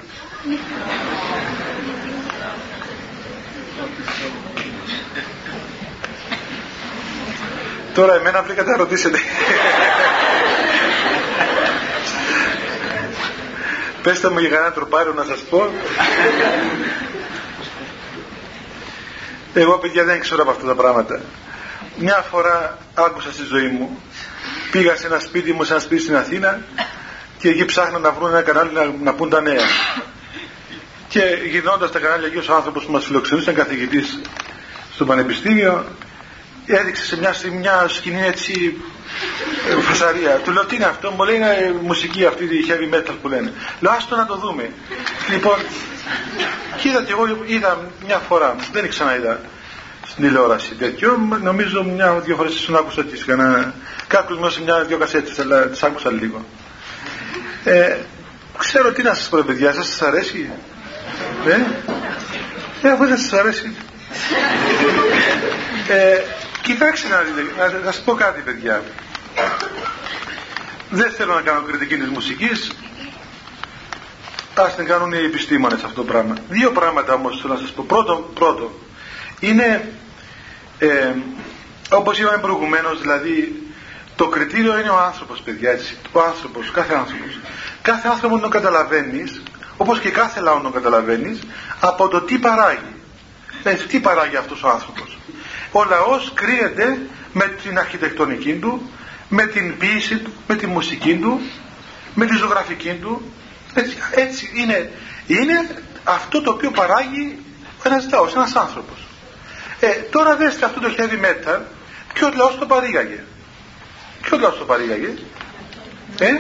Τώρα 7.94 8.16
εμένα 8.16 8.42
βρήκατε 8.42 8.72
να 8.72 8.78
ρωτήσετε. 8.78 9.18
Πέστε 14.04 14.30
μου 14.30 14.40
για 14.40 14.50
κανένα 14.50 14.72
τροπάριο 14.72 15.14
να 15.14 15.24
σας 15.24 15.40
πω. 15.40 15.72
Εγώ 19.54 19.78
παιδιά 19.78 20.04
δεν 20.04 20.20
ξέρω 20.20 20.42
από 20.42 20.52
αυτά 20.52 20.66
τα 20.66 20.76
πράγματα. 20.76 21.22
Μια 21.98 22.26
φορά 22.32 22.78
άκουσα 22.94 23.32
στη 23.32 23.44
ζωή 23.44 23.68
μου 23.68 24.02
πήγα 24.72 24.96
σε 24.96 25.08
ένα 25.08 25.20
σπίτι 25.20 25.54
μου, 25.54 25.64
σε 25.64 25.74
ένα 25.74 25.82
σπίτι 25.82 26.02
στην 26.02 26.16
Αθήνα 26.16 26.60
και 27.38 27.50
εκεί 27.50 27.66
ψάχναν 27.66 28.02
να 28.02 28.12
βρουν 28.12 28.30
ένα 28.30 28.42
κανάλι 28.42 28.74
να, 28.74 28.94
να 29.04 29.14
πούν 29.14 29.30
τα 29.30 29.42
νέα. 29.42 29.66
Και 31.08 31.22
γυρνώντας 31.50 31.92
τα 31.92 32.00
κανάλια 32.00 32.28
εκεί 32.28 32.52
ο 32.52 32.56
άνθρωπος 32.56 32.86
που 32.86 32.92
μας 32.92 33.06
φιλοξενούσε, 33.06 33.52
ήταν 33.52 33.64
καθηγητής 33.66 34.22
στο 34.94 35.06
Πανεπιστήμιο, 35.06 35.86
έδειξε 36.66 37.06
σε 37.06 37.18
μια, 37.18 37.36
μια 37.60 37.86
σκηνή 37.88 38.22
έτσι 38.26 38.78
ε, 39.70 39.82
φασαρία. 39.82 40.36
Του 40.44 40.52
λέω 40.52 40.66
τι 40.66 40.76
είναι 40.76 40.86
αυτό, 40.86 41.12
μου 41.12 41.24
λέει 41.24 41.36
είναι 41.36 41.76
μουσική 41.82 42.26
αυτή 42.26 42.44
η 42.44 42.66
heavy 42.68 42.96
metal 42.96 43.16
που 43.22 43.28
λένε. 43.28 43.54
Λέω 43.80 43.92
άστο 43.92 44.16
να 44.16 44.26
το 44.26 44.36
δούμε. 44.36 44.70
Λοιπόν, 45.32 45.58
και 46.82 46.90
είδα 46.90 47.04
και 47.04 47.12
εγώ 47.12 47.24
είδα 47.46 47.92
μια 48.06 48.18
φορά, 48.18 48.56
δεν 48.72 48.90
ξαναείδα 48.90 49.40
στην 50.06 50.24
τηλεόραση 50.24 50.74
τέτοιο. 50.74 51.18
Νομίζω 51.42 51.84
μια-δυο 51.84 52.36
φορές 52.36 52.54
ήσουν 52.54 52.76
άκουσα 52.76 53.04
τις 53.04 53.26
κανένα. 53.26 53.74
Κάποιος 54.08 54.40
μου 54.40 54.64
μια-δυο 54.64 54.98
κασέτες, 54.98 55.40
αλλά 55.40 55.68
τις 55.68 55.84
άκουσα 55.84 56.12
λίγο. 56.12 56.46
Ε, 57.64 57.98
ξέρω 58.58 58.92
τι 58.92 59.02
να 59.02 59.14
σας 59.14 59.30
πω, 59.30 59.44
παιδιά, 59.46 59.74
σας 59.74 60.02
αρέσει; 60.02 60.52
Ε, 61.46 61.60
ε 62.88 62.92
αφού 62.92 63.06
δεν 63.06 63.18
σας 63.18 63.34
αρέσει. 63.34 63.76
Ε, 65.88 66.22
κοιτάξτε 66.62 67.08
να 67.08 67.22
δείτε, 67.22 67.80
να, 67.84 67.92
σας 67.92 68.02
πω 68.04 68.14
κάτι, 68.14 68.42
παιδιά. 68.42 68.84
Δεν 70.90 71.12
θέλω 71.12 71.34
να 71.34 71.42
κάνω 71.42 71.62
κριτική 71.62 71.98
της 71.98 72.10
μουσικής. 72.10 72.72
Α 74.54 74.70
την 74.76 74.86
κάνουν 74.86 75.12
οι 75.12 75.26
επιστήμονες 75.26 75.84
αυτό 75.84 75.96
το 75.96 76.04
πράγμα. 76.04 76.36
Δύο 76.50 76.72
πράγματα 76.72 77.14
όμως 77.14 77.42
θέλω 77.42 77.54
να 77.54 77.60
σας 77.60 77.72
πω. 77.72 77.84
Πρώτο, 77.84 78.32
πρώτο 78.34 78.72
είναι 79.40 79.92
ε, 80.80 81.14
όπως 81.92 82.20
είπαμε 82.20 82.38
προηγουμένως 82.38 83.02
δηλαδή 83.02 83.64
το 84.16 84.28
κριτήριο 84.28 84.80
είναι 84.80 84.90
ο 84.90 84.98
άνθρωπος 85.00 85.42
παιδιά 85.42 85.72
έτσι 85.72 85.98
ο 86.12 86.22
άνθρωπος, 86.22 86.72
κάθε 86.72 86.94
άνθρωπος 86.94 87.40
κάθε 87.82 88.08
άνθρωπο 88.08 88.38
να 88.38 88.48
καταλαβαίνεις 88.48 89.42
όπως 89.78 90.00
και 90.00 90.10
κάθε 90.10 90.40
λαό 90.40 90.60
να 90.60 90.70
καταλαβαίνεις 90.70 91.40
από 91.80 92.08
το 92.08 92.22
τι 92.22 92.38
παράγει 92.38 92.96
έτσι, 93.64 93.88
τι 93.88 94.00
παράγει 94.00 94.36
αυτός 94.36 94.64
ο 94.64 94.70
άνθρωπος 94.70 95.18
ο 95.72 95.84
λαός 95.84 96.32
κρύεται 96.34 97.00
με 97.34 97.46
την 97.64 97.80
αρχιτεκτονική 97.80 98.54
του 98.54 98.92
με 99.30 99.46
την 99.46 99.78
ποίηση 99.78 100.18
του, 100.18 100.34
με 100.48 100.56
τη 100.56 100.68
μουσική 100.68 101.16
του 101.16 101.42
με 102.14 102.26
τη 102.26 102.36
ζωγραφική 102.36 102.94
του 102.94 103.32
έτσι, 103.74 103.98
έτσι 104.16 104.52
είναι, 104.56 104.92
είναι 105.28 105.84
αυτό 106.04 106.42
το 106.42 106.52
οποίο 106.52 106.72
παράγει 106.72 107.38
ένας 107.84 108.10
λαός, 108.10 108.36
ένας 108.36 108.56
άνθρωπος 108.56 109.06
ε, 109.84 109.88
τώρα 109.88 110.36
δέστε 110.36 110.66
αυτό 110.66 110.80
το 110.80 110.90
heavy 110.98 111.26
metal, 111.26 111.60
ποιος 112.14 112.34
λαός 112.36 112.58
το 112.60 112.66
παρήγαγε; 112.66 113.24
Ποιος 114.22 114.40
λαός 114.40 114.58
το 114.58 114.66
παρήγαγε; 114.66 115.14
Ε; 116.22 116.32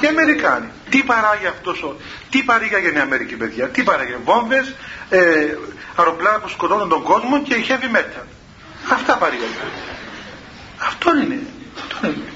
Οι 0.00 0.06
Αμερικάνοι. 0.06 0.66
Τι 0.90 1.02
παράγει 1.02 1.46
αυτός 1.46 1.82
ο... 1.82 1.96
Τι 2.30 2.42
παρήγαγε 2.42 2.88
η 2.88 2.98
Αμερική 2.98 3.34
παιδιά; 3.34 3.68
Τι 3.68 3.82
παράγει; 3.82 4.16
Βόμβες, 4.24 4.74
ε, 5.10 5.20
αεροπλάνα 5.96 6.38
που 6.38 6.48
σκοτώνουν 6.48 6.88
τον 6.88 7.02
κόσμο 7.02 7.42
και 7.42 7.54
heavy 7.68 7.96
metal. 7.96 8.26
Αυτά 8.92 9.16
παρήγαγε. 9.16 9.52
Αυτό 10.78 11.16
είναι. 11.16 11.38
Αυτό 11.76 12.06
είναι. 12.06 12.32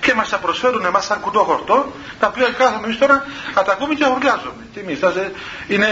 Και 0.00 0.14
μας 0.14 0.28
τα 0.28 0.38
προσφέρουν 0.38 0.84
εμάς 0.84 1.04
σαν 1.04 1.20
κουτό 1.20 1.38
χορτό, 1.38 1.92
τα 2.20 2.26
οποία 2.26 2.48
κάθομαι 2.58 2.84
εμείς 2.84 2.98
τώρα, 2.98 3.26
θα 3.54 3.62
τα 3.62 3.72
ακούμε 3.72 3.94
και 3.94 4.04
αγοργάζομαι. 4.04 4.66
Τι 4.74 4.80
εμείς, 4.80 4.98
είναι, 5.68 5.88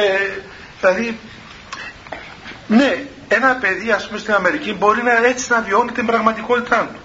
δηλαδή, 0.80 1.18
ναι, 2.66 3.04
ένα 3.28 3.54
παιδί 3.54 3.90
ας 3.92 4.06
πούμε 4.06 4.18
στην 4.18 4.34
Αμερική 4.34 4.72
μπορεί 4.72 5.02
να 5.02 5.26
έτσι 5.26 5.50
να 5.50 5.60
βιώνει 5.60 5.92
την 5.92 6.06
πραγματικότητά 6.06 6.90
του. 6.92 7.00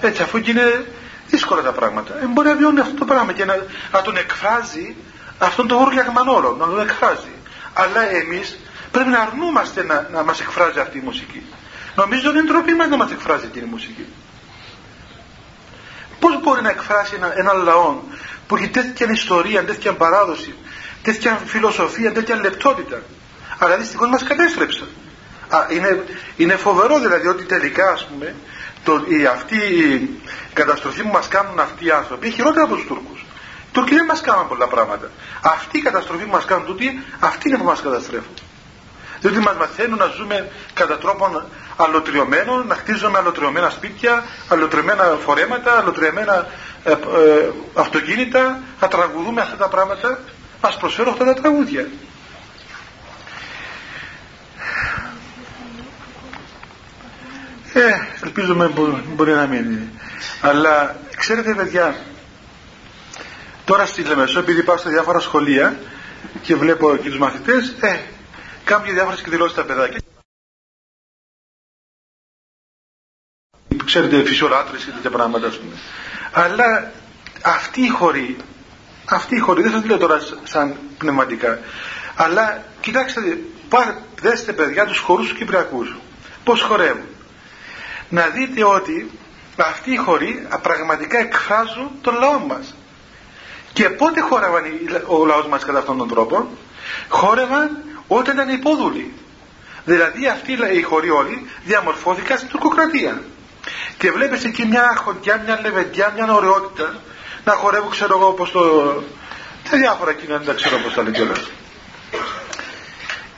Έτσι 0.00 0.22
αφού 0.22 0.40
και 0.40 0.50
είναι 0.50 0.86
δύσκολα 1.30 1.62
τα 1.62 1.72
πράγματα. 1.72 2.14
Ε, 2.22 2.26
μπορεί 2.26 2.48
να 2.48 2.54
βιώνει 2.54 2.80
αυτό 2.80 2.94
το 2.94 3.04
πράγμα 3.04 3.32
και 3.32 3.44
να, 3.44 3.56
να 3.92 4.02
τον 4.02 4.16
εκφράζει 4.16 4.96
αυτόν 5.38 5.68
τον 5.68 5.78
όργιαγμα 5.78 6.20
όλων, 6.26 6.56
να 6.58 6.66
τον 6.66 6.80
εκφράζει. 6.80 7.34
Αλλά 7.72 8.10
εμείς 8.10 8.58
πρέπει 8.90 9.08
να 9.08 9.20
αρνούμαστε 9.20 9.84
να, 9.84 10.08
να 10.12 10.22
μας 10.24 10.40
εκφράζει 10.40 10.78
αυτή 10.78 10.98
η 10.98 11.00
μουσική. 11.04 11.42
Νομίζω 11.94 12.28
ότι 12.30 12.38
είναι 12.38 12.48
τροπή 12.48 12.74
μας 12.74 12.88
να 12.88 12.96
μας 12.96 13.10
εκφράζει 13.10 13.46
την 13.46 13.64
μουσική. 13.70 14.06
Πώς 16.20 16.40
μπορεί 16.40 16.62
να 16.62 16.70
εκφράσει 16.70 17.14
ένα, 17.14 17.38
ένα 17.38 17.52
λαό 17.52 18.00
που 18.46 18.56
έχει 18.56 18.68
τέτοια 18.68 19.10
ιστορία, 19.10 19.64
τέτοια 19.64 19.92
παράδοση, 19.92 20.54
τέτοια 21.02 21.40
φιλοσοφία, 21.44 22.12
τέτοια 22.12 22.36
λεπτότητα; 22.36 23.02
Αλλά 23.58 23.76
δυστυχώς 23.76 24.08
μας 24.08 24.22
κατέστρεψαν. 24.22 24.88
Α, 25.48 25.66
είναι, 25.68 26.04
είναι 26.36 26.56
φοβερό 26.56 26.98
δηλαδή 26.98 27.26
ότι 27.26 27.44
τελικά 27.44 27.90
ας 27.90 28.06
πούμε 28.06 28.34
το, 28.84 29.04
η, 29.08 29.26
αυτή 29.26 29.56
η 29.56 30.20
καταστροφή 30.52 31.02
που 31.02 31.08
μας 31.08 31.28
κάνουν 31.28 31.60
αυτοί 31.60 31.86
οι 31.86 31.90
άνθρωποι 31.90 32.26
είναι 32.26 32.34
χειρότερα 32.34 32.64
από 32.64 32.74
τους 32.74 32.86
Τούρκους. 32.86 33.24
Τούρκοι 33.72 33.94
δεν 33.94 34.04
μας 34.04 34.20
κάνουν 34.20 34.48
πολλά 34.48 34.66
πράγματα. 34.66 35.10
Αυτή 35.40 35.78
η 35.78 35.82
καταστροφή 35.82 36.24
που 36.24 36.30
μας 36.30 36.44
κάνουν 36.44 36.66
τούτοι, 36.66 37.02
αυτή 37.20 37.48
είναι 37.48 37.58
που 37.58 37.64
μας 37.64 37.80
καταστρέφουν. 37.82 38.34
Διότι 39.20 39.38
μας 39.38 39.56
μαθαίνουν 39.56 39.98
να 39.98 40.06
ζούμε 40.06 40.50
κατά 40.74 40.98
τρόπον 40.98 41.44
αλωτριωμένο, 41.76 42.64
να 42.64 42.74
χτίζουμε 42.74 43.18
αλωτριωμένα 43.18 43.70
σπίτια, 43.70 44.24
αλωτριωμένα 44.48 45.18
φορέματα, 45.24 45.78
αλωτριωμένα 45.78 46.46
ε, 46.84 46.90
ε, 46.90 46.96
αυτοκίνητα, 47.74 48.58
να 48.80 48.88
τραγουδούμε 48.88 49.40
αυτά 49.40 49.56
τα 49.56 49.68
πράγματα. 49.68 50.18
Μας 50.62 50.76
προσφέρουν 50.76 51.12
αυτά 51.12 51.24
τα 51.24 51.34
τραγούδια. 51.34 51.88
Ε, 57.72 57.92
ελπίζουμε 58.24 58.68
μπορεί 59.14 59.32
να 59.32 59.46
μείνει. 59.46 59.88
Αλλά 60.40 60.96
ξέρετε 61.16 61.54
παιδιά, 61.54 61.96
τώρα 63.64 63.86
στη 63.86 64.02
Λεμεσό 64.02 64.38
επειδή 64.38 64.62
πάω 64.62 64.76
στα 64.76 64.90
διάφορα 64.90 65.18
σχολεία 65.20 65.78
και 66.42 66.56
βλέπω 66.56 66.96
και 66.96 67.08
τους 67.08 67.18
μαθητές, 67.18 67.74
ε, 67.80 68.00
κάποιοι 68.64 68.92
διάφορες 68.92 69.20
εκδηλώσεις 69.20 69.56
τα 69.56 69.64
παιδάκια. 69.64 69.98
Ξέρετε, 73.84 74.24
φυσιολάτρες 74.24 74.84
και 74.84 74.90
τέτοια 74.90 75.10
πράγματα, 75.10 75.46
ας 75.46 75.58
πούμε. 75.58 75.74
Αλλά 76.32 76.92
αυτή 77.42 77.80
η 77.80 77.88
χωρή, 77.88 78.36
αυτή 79.04 79.36
η 79.36 79.38
χωρή, 79.38 79.62
δεν 79.62 79.70
σας 79.70 79.84
λέω 79.84 79.98
τώρα 79.98 80.20
σαν 80.44 80.76
πνευματικά, 80.98 81.58
αλλά 82.16 82.64
κοιτάξτε, 82.80 83.20
δέστε 84.20 84.52
παιδιά 84.52 84.86
τους 84.86 84.98
χορούς 84.98 85.28
τους 85.28 85.38
Κυπριακούς. 85.38 85.96
Πώς 86.44 86.62
χορεύουν. 86.62 87.06
Να 88.10 88.26
δείτε 88.26 88.64
ότι 88.64 89.10
αυτοί 89.56 89.92
οι 89.92 89.96
χωροί 89.96 90.46
πραγματικά 90.62 91.18
εκφράζουν 91.18 91.90
τον 92.00 92.14
λαό 92.18 92.38
μας. 92.38 92.74
Και 93.72 93.88
πότε 93.88 94.20
χόρευαν 94.20 94.64
ο 95.06 95.26
λαός 95.26 95.46
μας 95.46 95.64
κατά 95.64 95.78
αυτόν 95.78 95.98
τον 95.98 96.08
τρόπο; 96.08 96.48
Χόρευαν 97.08 97.82
όταν 98.06 98.34
ήταν 98.34 98.48
υπόδουλοι. 98.48 99.12
Δηλαδή 99.84 100.26
αυτοί 100.28 100.58
οι 100.72 100.82
χωροί 100.82 101.10
όλοι 101.10 101.46
διαμορφώθηκαν 101.64 102.38
στην 102.38 102.50
τουρκοκρατία. 102.50 103.22
Και 103.98 104.10
βλέπεις 104.10 104.44
εκεί 104.44 104.66
μια 104.66 104.94
χοντιά, 104.96 105.42
μια 105.44 105.60
λεβεντιά, 105.62 106.12
μια 106.16 106.34
ωραιότητα 106.34 106.94
να 107.44 107.52
χορεύουν 107.52 107.90
ξέρω 107.90 108.18
εγώ 108.18 108.26
όπως 108.26 108.50
το... 108.50 108.60
Τα 109.70 109.76
διάφορα 109.76 110.12
κοινά 110.12 110.36
δεν 110.36 110.46
τα 110.46 110.52
ξέρω 110.52 110.76
πώς 110.76 110.94
τα 110.94 111.02
λέει 111.02 111.12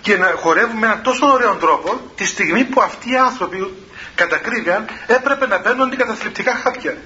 Και 0.01 0.17
να 0.17 0.35
χορεύουν 0.37 0.77
με 0.77 0.87
έναν 0.87 1.03
τόσο 1.03 1.27
ωραίο 1.27 1.55
τρόπο 1.55 2.01
τη 2.15 2.27
στιγμή 2.27 2.65
που 2.65 2.81
αυτοί 2.81 3.11
οι 3.11 3.17
άνθρωποι 3.17 3.75
κατακρίβηκαν 4.15 4.85
έπρεπε 5.07 5.47
να 5.47 5.61
παίρνουν 5.61 5.87
αντικαταθλιπτικά 5.87 6.55
χάπια. 6.55 6.97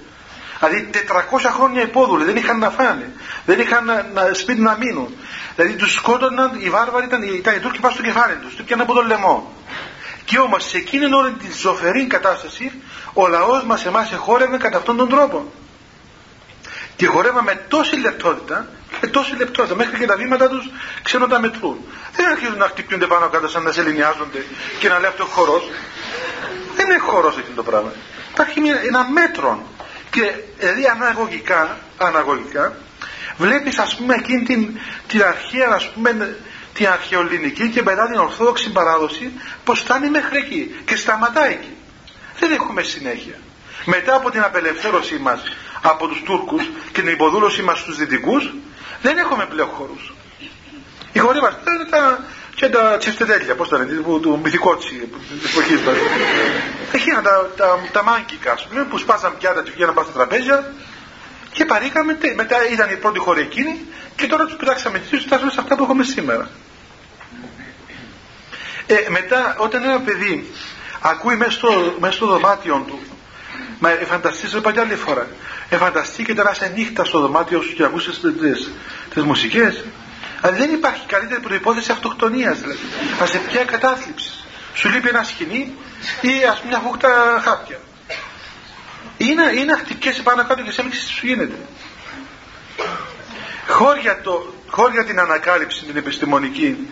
Δηλαδή 0.58 0.90
400 0.92 1.50
χρόνια 1.52 1.82
υπόδουλοι 1.82 2.24
δεν 2.24 2.36
είχαν 2.36 2.58
να 2.58 2.70
φάνε, 2.70 3.12
δεν 3.44 3.60
είχαν 3.60 3.84
να, 3.84 4.06
να, 4.14 4.34
σπίτι 4.34 4.60
να 4.60 4.76
μείνουν. 4.76 5.16
Δηλαδή 5.56 5.74
τους 5.74 5.92
σκότωναν, 5.92 6.50
οι 6.58 6.70
βάρβαροι 6.70 7.06
ήταν, 7.06 7.22
ήταν 7.22 7.54
οι 7.54 7.58
Τούρκοι 7.58 7.80
πάνω 7.80 7.94
στο 7.94 8.02
κεφάλι 8.02 8.34
τους, 8.34 8.54
του 8.54 8.64
πιάναν 8.64 8.86
από 8.86 8.94
τον 8.94 9.06
λαιμό. 9.06 9.52
Και 10.24 10.38
όμως 10.38 10.64
σε 10.64 10.76
εκείνη 10.76 11.14
όλη 11.14 11.32
τη 11.32 11.46
ζωφερή 11.58 12.06
κατάσταση 12.06 12.72
ο 13.12 13.26
λαός 13.26 13.64
μας 13.64 13.86
εμάς 13.86 14.12
εχόρευε 14.12 14.56
κατά 14.56 14.76
αυτόν 14.76 14.96
τον 14.96 15.08
τρόπο. 15.08 15.52
Και 16.96 17.06
χορεύαμε 17.06 17.52
με 17.54 17.64
τόση 17.68 17.96
λεπτότητα, 17.96 18.68
με 19.00 19.08
τόση 19.08 19.36
λεπτότητα, 19.36 19.74
μέχρι 19.74 19.98
και 19.98 20.06
τα 20.06 20.16
βήματα 20.16 20.48
τους 20.48 20.70
ξέρω 21.02 21.26
τα 21.26 21.40
μετρούν. 21.40 21.78
Δεν 22.12 22.26
αρχίζουν 22.28 22.58
να 22.58 22.66
χτυπιούνται 22.66 23.06
πάνω 23.06 23.28
κάτω 23.28 23.48
σαν 23.48 23.62
να 23.62 23.72
σεληνιάζονται 23.72 24.44
και 24.78 24.88
να 24.88 24.98
λέει 24.98 25.08
αυτός 25.08 25.28
χορός. 25.28 25.62
Δεν 26.76 26.86
είναι 26.90 26.98
χορό 26.98 27.28
αυτό 27.28 27.42
το 27.54 27.62
πράγμα. 27.62 27.92
Υπάρχει 28.32 28.60
ένα 28.88 29.08
μέτρο. 29.10 29.66
Και 30.10 30.32
δηλαδή 30.58 30.86
αναγωγικά, 30.86 31.78
αναγωγικά 31.98 32.76
βλέπεις 33.36 33.78
ας 33.78 33.96
πούμε 33.96 34.14
εκείνη 34.14 34.42
την, 34.42 34.78
την 35.06 35.22
αρχαία 35.22 35.68
ας 35.72 35.90
πούμε 35.90 36.36
την 36.74 36.88
αρχαιοελληνική 36.88 37.70
και 37.70 37.82
μετά 37.82 38.06
την 38.06 38.18
ορθόδοξη 38.18 38.72
παράδοση 38.72 39.32
πως 39.64 39.80
φτάνει 39.80 40.10
μέχρι 40.10 40.38
εκεί 40.38 40.76
και 40.84 40.96
σταματάει 40.96 41.52
εκεί. 41.52 41.76
Δεν 42.38 42.52
έχουμε 42.52 42.82
συνέχεια. 42.82 43.34
Μετά 43.84 44.14
από 44.14 44.30
την 44.30 44.42
απελευθέρωσή 44.42 45.18
μας 45.18 45.42
από 45.82 46.06
τους 46.06 46.22
Τούρκους 46.22 46.70
και 46.92 47.00
την 47.00 47.12
υποδούλωσή 47.12 47.62
μας 47.62 47.78
στους 47.78 47.96
Δυτικούς 47.96 48.54
δεν 49.02 49.18
έχουμε 49.18 49.46
πλέον 49.46 49.68
χώρους. 49.68 50.14
Οι 51.12 51.18
χώροι 51.18 51.40
μας 51.40 51.52
είναι 51.52 51.90
τα, 51.90 52.24
και 52.58 52.68
τα 52.68 52.96
τσεφτετέλια, 52.98 53.54
πώς 53.54 53.68
τα 53.68 53.78
λένε, 53.78 53.92
του, 54.02 54.20
του 54.22 54.40
μυθικότσι 54.44 55.08
της 55.40 55.50
εποχής 55.50 55.80
μας. 55.80 55.96
Εκείνα 56.92 57.22
τα, 57.22 57.50
τα, 57.56 57.78
τα 57.92 58.02
μάγκικα, 58.02 58.52
ας 58.52 58.66
πούμε, 58.66 58.84
που 58.84 58.98
σπάσαν 58.98 59.36
πιάτα 59.38 59.62
και 59.62 59.70
βγαίναν 59.74 59.94
πάνω 59.94 60.06
στα 60.06 60.16
τραπέζια 60.16 60.72
και 61.52 61.64
παρήκαμε, 61.64 62.18
μετά 62.36 62.56
ήταν 62.72 62.90
η 62.90 62.96
πρώτη 62.96 63.18
χώρα 63.18 63.40
εκείνη 63.40 63.84
και 64.16 64.26
τώρα 64.26 64.44
τους 64.44 64.56
πειράξαμε 64.56 64.98
και 64.98 65.16
φτάσαμε 65.16 65.50
σε 65.50 65.60
αυτά 65.60 65.76
που 65.76 65.82
έχουμε 65.82 66.04
σήμερα. 66.04 66.50
Ε, 68.86 68.94
μετά 69.08 69.56
όταν 69.58 69.82
ένα 69.82 70.00
παιδί 70.00 70.50
ακούει 71.00 71.36
μέσα 71.36 71.50
στο, 71.50 71.96
μέσα 72.00 72.12
στο 72.12 72.26
δωμάτιο 72.26 72.84
του 72.86 72.98
Μα 73.78 73.88
φανταστείτε 73.88 74.58
είπα 74.58 74.72
και 74.72 74.80
άλλη 74.80 74.94
φορά. 74.94 75.26
Εφανταστείτε 75.68 76.42
να 76.42 76.50
είσαι 76.50 76.72
νύχτα 76.76 77.04
στο 77.04 77.20
δωμάτιο 77.20 77.62
σου 77.62 77.74
και 77.74 77.84
ακούσει 77.84 78.10
τις 79.14 79.22
μουσικές. 79.24 79.84
Αλλά 80.40 80.56
δεν 80.56 80.72
υπάρχει 80.72 81.06
καλύτερη 81.06 81.40
προπόθεση 81.40 81.90
αυτοκτονίας 81.90 82.60
δηλαδή. 82.60 82.80
Α 83.22 83.26
σε 83.26 83.38
πια 83.38 83.64
κατάθλιψη. 83.64 84.30
Σου 84.74 84.88
λείπει 84.88 85.08
ένα 85.08 85.22
σκηνή 85.22 85.74
ή 86.20 86.44
ας 86.50 86.58
πούμε 86.60 86.68
μια 86.68 86.78
φούχτα 86.78 87.40
χάπια. 87.44 87.78
Είναι, 89.16 89.42
είναι 89.54 89.72
αχτικές 89.72 90.22
πάνω 90.22 90.44
κάτω 90.46 90.62
και 90.62 90.70
σε 90.70 90.82
τι 90.82 90.96
σου 90.96 91.26
γίνεται. 91.26 91.58
Χώρια, 93.68 94.20
το, 94.20 94.54
χώρια 94.68 95.04
την 95.04 95.20
ανακάλυψη 95.20 95.84
την 95.84 95.96
επιστημονική 95.96 96.88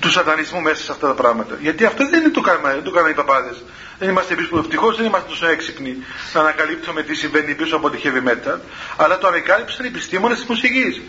του 0.00 0.10
σατανισμού 0.10 0.60
μέσα 0.60 0.82
σε 0.82 0.92
αυτά 0.92 1.06
τα 1.06 1.14
πράγματα. 1.14 1.56
Γιατί 1.60 1.84
αυτό 1.84 2.08
δεν 2.08 2.20
είναι 2.20 2.30
το 2.30 2.40
κάνουμε, 2.40 2.72
δεν 2.72 2.82
το 2.82 2.90
κάνουμε 2.90 3.10
οι 3.10 3.14
παπάδες. 3.14 3.64
Δεν 4.04 4.12
είμαστε 4.12 4.34
εμείς 4.34 4.48
που 4.48 4.56
ευτυχώς 4.56 4.96
δεν 4.96 5.06
είμαστε 5.06 5.28
τόσο 5.28 5.46
έξυπνοι 5.46 5.96
να 6.32 6.40
ανακαλύπτουμε 6.40 7.02
τι 7.02 7.14
συμβαίνει 7.14 7.54
πίσω 7.54 7.76
από 7.76 7.90
τη 7.90 7.98
heavy 8.04 8.28
metal, 8.28 8.58
αλλά 8.96 9.18
το 9.18 9.26
ανακάλυψαν 9.26 9.84
οι 9.84 9.88
επιστήμονες 9.88 10.38
της 10.38 10.46
μουσικής. 10.46 11.00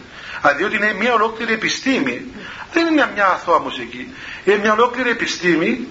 Διότι 0.58 0.76
είναι 0.76 0.94
μια 0.94 1.14
ολόκληρη 1.14 1.54
επιστήμη. 1.54 2.26
Δεν 2.74 2.88
είναι 2.88 3.10
μια 3.14 3.28
αθώα 3.28 3.60
μουσική. 3.60 4.14
Είναι 4.44 4.58
μια 4.58 4.74
ολόκληρη 4.74 5.10
επιστήμη, 5.10 5.88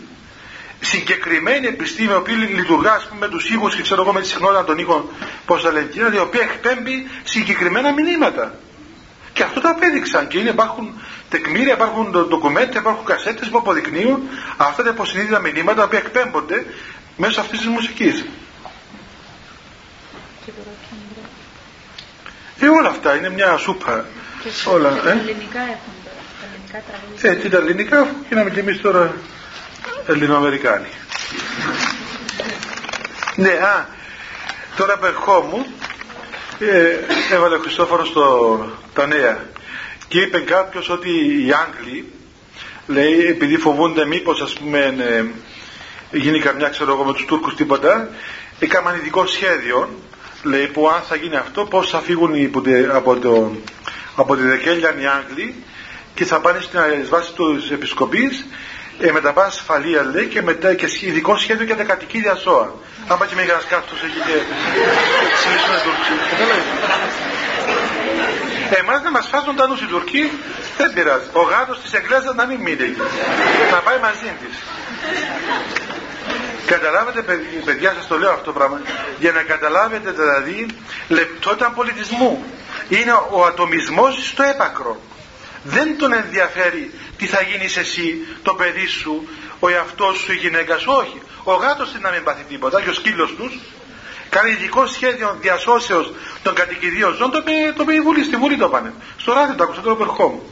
συγκεκριμένη 0.80 1.66
επιστήμη, 1.66 2.12
η 2.12 2.14
οποία 2.14 2.34
λειτουργά 2.34 3.02
με 3.18 3.28
τους 3.28 3.50
ήχους 3.50 3.74
και 3.76 3.82
ξέρω 3.82 4.02
εγώ 4.02 4.12
με 4.12 4.20
τη 4.20 4.26
συχνότητα 4.26 4.64
των 4.64 4.78
ήχων, 4.78 5.08
πώς 5.46 5.62
θα 5.62 5.72
λένε, 5.72 5.88
η 6.14 6.18
οποία 6.18 6.42
εκπέμπει 6.42 7.06
συγκεκριμένα 7.24 7.92
μηνύματα. 7.92 8.58
Και 9.34 9.42
αυτό 9.42 9.60
το 9.60 9.68
απέδειξαν 9.68 10.28
και 10.28 10.38
είναι, 10.38 10.50
υπάρχουν 10.50 11.00
τεκμήρια, 11.28 11.72
υπάρχουν 11.72 12.10
ντοκουμέντα, 12.10 12.78
υπάρχουν 12.78 13.04
κασέτες 13.04 13.48
που 13.48 13.58
αποδεικνύουν 13.58 14.20
αυτά 14.56 14.82
τα 14.82 14.90
υποσυνείδητα 14.90 15.38
μηνύματα 15.38 15.88
που 15.88 15.96
εκπέμπονται 15.96 16.66
μέσω 17.16 17.40
αυτής 17.40 17.58
της 17.58 17.68
μουσικής. 17.68 18.24
Ε, 22.60 22.68
όλα 22.68 22.88
αυτά 22.88 23.16
είναι 23.16 23.30
μια 23.30 23.56
σούπα. 23.56 24.04
Και 24.42 24.68
όλα, 24.68 24.88
ε; 24.88 25.00
τα 25.00 25.10
ελληνικά 25.10 25.60
έχουν 25.60 25.94
τα 26.04 26.46
ελληνικά 26.46 26.82
τραγούδια. 26.90 27.30
Ε, 27.30 27.34
τι 27.34 27.48
τα 27.48 27.56
ελληνικά 27.56 28.00
αφού 28.00 28.14
γίναμε 28.28 28.50
και 28.50 28.60
εμείς 28.60 28.80
τώρα 28.80 29.14
Ελληνοαμερικάνοι. 30.06 30.88
ναι, 33.42 33.50
α, 33.50 33.86
τώρα 34.76 34.98
που 34.98 35.06
ερχόμουν 35.06 35.66
ε, 36.58 37.34
έβαλε 37.34 37.54
ο 37.54 37.58
Χριστόφορος 37.58 38.12
το, 38.12 38.58
τα 38.94 39.06
νέα 39.06 39.44
και 40.08 40.20
είπε 40.20 40.38
κάποιος 40.38 40.88
ότι 40.88 41.08
οι 41.46 41.52
Άγγλοι 41.52 42.12
λέει 42.86 43.26
επειδή 43.26 43.56
φοβούνται 43.56 44.06
μήπως 44.06 44.40
ας 44.40 44.52
πούμε 44.52 44.94
ε, 44.98 45.24
γίνει 46.18 46.38
καμιά 46.38 46.68
ξέρω 46.68 46.92
εγώ 46.92 47.04
με 47.04 47.12
τους 47.12 47.24
Τούρκους 47.24 47.54
τίποτα 47.54 48.08
έκαναν 48.58 48.96
ειδικό 48.96 49.26
σχέδιο 49.26 49.88
λέει 50.42 50.66
που 50.66 50.88
αν 50.88 51.02
θα 51.08 51.16
γίνει 51.16 51.36
αυτό 51.36 51.64
πως 51.64 51.90
θα 51.90 52.00
φύγουν 52.00 52.32
από, 52.92 53.16
το, 53.16 53.56
από 54.16 54.36
τη 54.36 54.42
Δεκέλια 54.42 54.94
οι 55.00 55.06
Άγγλοι 55.06 55.54
και 56.14 56.24
θα 56.24 56.40
πάνε 56.40 56.60
στην 56.60 56.80
βάση 57.08 57.32
τους 57.32 57.70
επισκοπής 57.70 58.46
ε, 59.00 59.10
με 59.10 59.20
τα 59.20 59.32
πάνε 59.32 59.48
ασφαλεία 59.48 60.04
λέει 60.04 60.26
και 60.26 60.42
μετά 60.42 60.74
και 60.74 60.86
ειδικό 61.00 61.36
σχέδιο 61.36 61.64
για 61.64 61.76
τα 61.76 61.82
κατοικίδια 61.82 62.34
ζώα. 62.34 62.74
Αν 63.06 63.18
πάει 63.18 63.28
και 63.28 63.34
με 63.34 63.42
κάρτος 63.68 64.02
εκεί 64.02 64.18
και 64.26 64.36
ξυλίσουν 65.44 65.94
Εμάς 68.80 69.02
να 69.02 69.10
μας 69.10 69.26
φάσουν 69.28 69.56
τα 69.56 69.66
νους 69.66 69.80
οι 69.80 69.86
Τουρκοί 69.86 70.30
δεν 70.76 70.92
πειράζει. 70.92 71.26
Ο 71.32 71.40
γάτος 71.40 71.80
της 71.80 71.92
Εγγλέζας 71.92 72.34
να 72.34 72.46
μην 72.46 72.60
μείνει 72.60 72.82
εκεί. 72.82 73.02
Να 73.70 73.78
πάει 73.78 73.98
μαζί 73.98 74.32
της. 74.40 74.56
Καταλάβετε 76.66 77.22
παιδιά 77.64 77.94
σας 77.96 78.06
το 78.06 78.18
λέω 78.18 78.30
αυτό 78.30 78.44
το 78.44 78.52
πράγμα 78.52 78.80
για 79.18 79.32
να 79.32 79.42
καταλάβετε 79.42 80.10
δηλαδή 80.10 80.66
λεπτότητα 81.08 81.70
πολιτισμού. 81.70 82.44
Είναι 82.88 83.12
ο 83.30 83.44
ατομισμός 83.44 84.28
στο 84.28 84.42
έπακρο. 84.42 85.00
Δεν 85.62 85.98
τον 85.98 86.12
ενδιαφέρει 86.12 86.94
τι 87.16 87.26
θα 87.26 87.42
γίνεις 87.42 87.76
εσύ, 87.76 88.26
το 88.42 88.54
παιδί 88.54 88.86
σου, 88.86 89.28
ο 89.58 89.68
εαυτός 89.68 90.18
σου, 90.18 90.32
η 90.32 90.36
γυναίκα 90.36 90.78
σου, 90.78 90.92
όχι. 90.92 91.22
Ο 91.42 91.52
γάτος 91.52 91.90
είναι 91.90 92.00
να 92.02 92.10
μην 92.10 92.22
πάθει 92.24 92.44
τίποτα 92.48 92.80
και 92.80 92.88
ο 92.88 92.92
σκύλος 92.92 93.34
τους 93.36 93.60
Κάνει 94.28 94.50
ειδικό 94.50 94.86
σχέδιο 94.86 95.38
διασώσεως 95.40 96.12
των 96.42 96.54
κατοικιδίων 96.54 97.14
ζώων, 97.14 97.30
το 97.30 97.38
είπε, 97.38 97.72
το 97.76 97.84
η 97.92 98.00
Βουλή, 98.00 98.24
στη 98.24 98.36
Βουλή 98.36 98.56
το 98.56 98.68
πάνε. 98.68 98.92
Στο 99.16 99.32
ράδιο 99.32 99.54
το 99.54 99.64
άκουσα 99.64 99.80
τώρα 99.80 99.96
που 99.96 100.02
ερχόμουν. 100.02 100.42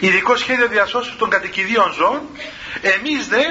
Ειδικό 0.00 0.36
σχέδιο 0.36 0.68
διασώσεως 0.68 1.16
των 1.18 1.30
κατοικιδίων 1.30 1.92
ζώων, 1.92 2.20
εμείς 2.80 3.28
δε 3.28 3.44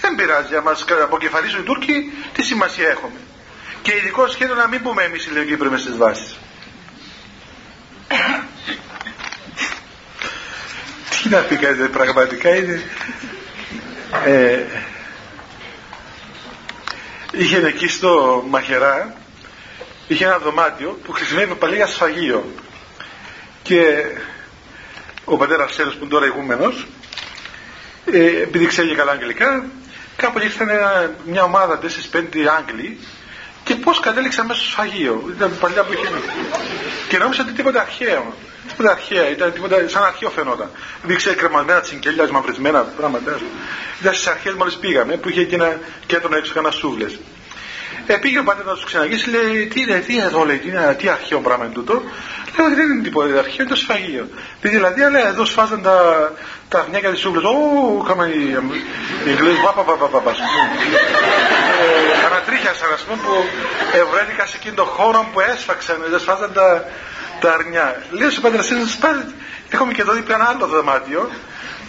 δεν 0.00 0.14
πειράζει, 0.16 0.54
αν 0.54 0.62
μα 0.64 0.76
αποκεφαλίσουν 1.02 1.60
οι 1.60 1.62
Τούρκοι, 1.62 2.12
τι 2.32 2.42
σημασία 2.42 2.88
έχουμε. 2.88 3.18
Και 3.82 3.96
ειδικό 3.96 4.26
σχέδιο 4.28 4.54
να 4.54 4.68
μην 4.68 4.82
πούμε 4.82 5.02
εμείς 5.02 5.26
οι 5.26 5.30
Λευκοί 5.30 5.56
με 5.56 5.78
στις 5.78 5.96
βάσεις. 5.96 6.36
τι 11.22 11.28
να 11.28 11.38
πει 11.38 11.56
κάτι, 11.56 11.88
πραγματικά 11.88 12.56
είναι. 12.56 12.82
Ε, 14.24 14.58
είχε 17.32 17.66
εκεί 17.66 17.88
στο 17.88 18.44
Μαχερά 18.48 19.14
είχε 20.06 20.24
ένα 20.24 20.38
δωμάτιο 20.38 20.98
που 21.04 21.12
χρησιμεύει 21.12 21.54
πάλι 21.54 21.74
για 21.76 21.86
σφαγείο. 21.86 22.52
Και 23.62 24.04
ο 25.24 25.36
πατέρας 25.36 25.72
Σέρος 25.72 25.92
που 25.94 25.98
είναι 26.00 26.12
τώρα 26.12 26.26
ηγούμενος 26.26 26.86
ε, 28.04 28.26
επειδή 28.26 28.66
ξέρει 28.66 28.94
καλά 28.94 29.12
αγγλικά 29.12 29.64
κάπου 30.16 30.38
ήρθαν 30.38 30.68
μια 31.24 31.42
ομάδα 31.42 31.80
4-5 32.12 32.24
Άγγλοι 32.58 32.98
και 33.64 33.74
πώς 33.74 34.00
κατέληξαν 34.00 34.46
μέσα 34.46 34.60
στο 34.60 34.70
σφαγείο. 34.70 35.24
Ήταν 35.36 35.56
παλιά 35.60 35.84
που 35.84 35.92
είχε 35.92 36.08
και 37.08 37.18
νόμιζα 37.18 37.42
ότι 37.42 37.52
τίποτα 37.52 37.80
αρχαίο 37.80 38.34
τίποτα 38.82 39.00
αρχαία, 39.00 39.30
ήταν 39.30 39.52
τίποτα 39.52 39.88
σαν 39.88 40.04
αρχαίο 40.04 40.30
φαινόταν 40.30 40.70
δείξε 41.02 41.34
κρεμασμένα 41.34 41.80
τσιγκέλια, 41.80 42.28
μαυρισμένα 42.30 42.80
πράγματα 42.80 43.38
ήταν 44.00 44.14
στις 44.14 44.26
αρχές 44.26 44.52
μόλις 44.52 44.74
πήγαμε 44.74 45.16
που 45.16 45.28
είχε 45.28 45.44
και 45.44 45.54
ένα 45.54 45.78
κέντρο 46.06 46.36
έξω 46.36 46.52
κανένας 46.54 46.76
σούβλες 46.76 47.18
ε, 48.06 48.16
πήγε 48.16 48.38
ο 48.38 48.42
πατέρας 48.42 48.68
να 48.68 48.74
τους 48.74 48.84
ξαναγήσει, 48.84 49.30
λέει, 49.30 49.66
τι 49.66 49.80
είναι, 49.80 49.98
τι 49.98 50.18
εδώ, 50.18 50.44
λέει, 50.44 50.58
τι, 50.58 50.68
είναι, 50.68 50.96
τι 50.98 51.08
αρχαίο 51.08 51.40
πράγμα 51.40 51.64
είναι 51.64 51.74
τούτο. 51.74 52.02
Λέω 52.56 52.66
ότι 52.66 52.74
δεν 52.74 52.90
είναι 52.90 53.02
τίποτα 53.02 53.38
αρχαίο, 53.38 53.56
είναι 53.58 53.68
το 53.68 53.76
σφαγείο. 53.76 54.28
Δηλαδή, 54.60 55.02
αλλά 55.02 55.26
εδώ 55.26 55.44
σφάζαν 55.44 55.82
τα, 55.82 55.96
τα 56.68 56.78
αρνιά 56.78 57.10
τη 57.10 57.16
σούβλες. 57.16 57.44
Ω, 57.44 58.02
κάμε 58.08 58.26
οι, 58.26 58.42
οι 59.24 59.30
Εγγλέζοι, 59.30 59.60
βάπα, 59.64 59.82
βάπα, 59.82 60.06
βάπα. 60.06 60.30
ε, 60.30 62.26
ανατρίχιασαν, 62.26 62.92
ας 62.92 63.00
πούμε, 63.00 63.18
που 63.22 63.32
ευρέθηκα 64.02 64.46
σε 64.46 64.56
εκείνο 64.56 64.74
το 64.74 64.84
χώρο 64.84 65.28
που 65.32 65.40
έσφαξαν, 65.40 65.96
δεν 66.10 66.20
σφάζαν 66.20 66.52
τα, 66.52 66.84
τα 67.42 67.52
αρνιά. 67.52 68.02
Λέω 68.10 68.30
στον 68.30 68.42
πατέρα, 68.42 68.62
εσεί 68.62 68.74
έχουμε 69.70 69.92
και 69.92 70.00
εδώ 70.00 70.12
δίπλα 70.12 70.34
ένα 70.34 70.48
άλλο 70.48 70.66
δωμάτιο, 70.66 71.30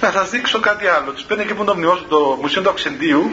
να 0.02 0.12
σας 0.12 0.30
δείξω 0.30 0.60
κάτι 0.60 0.88
άλλο. 0.88 1.12
Τους 1.12 1.24
παίρνει 1.24 1.46
και 1.46 1.54
που 1.54 1.64
το, 1.64 1.76
το 2.10 2.38
Μουσείο 2.42 2.62
του 2.62 2.70
Οξεντίου 2.72 3.24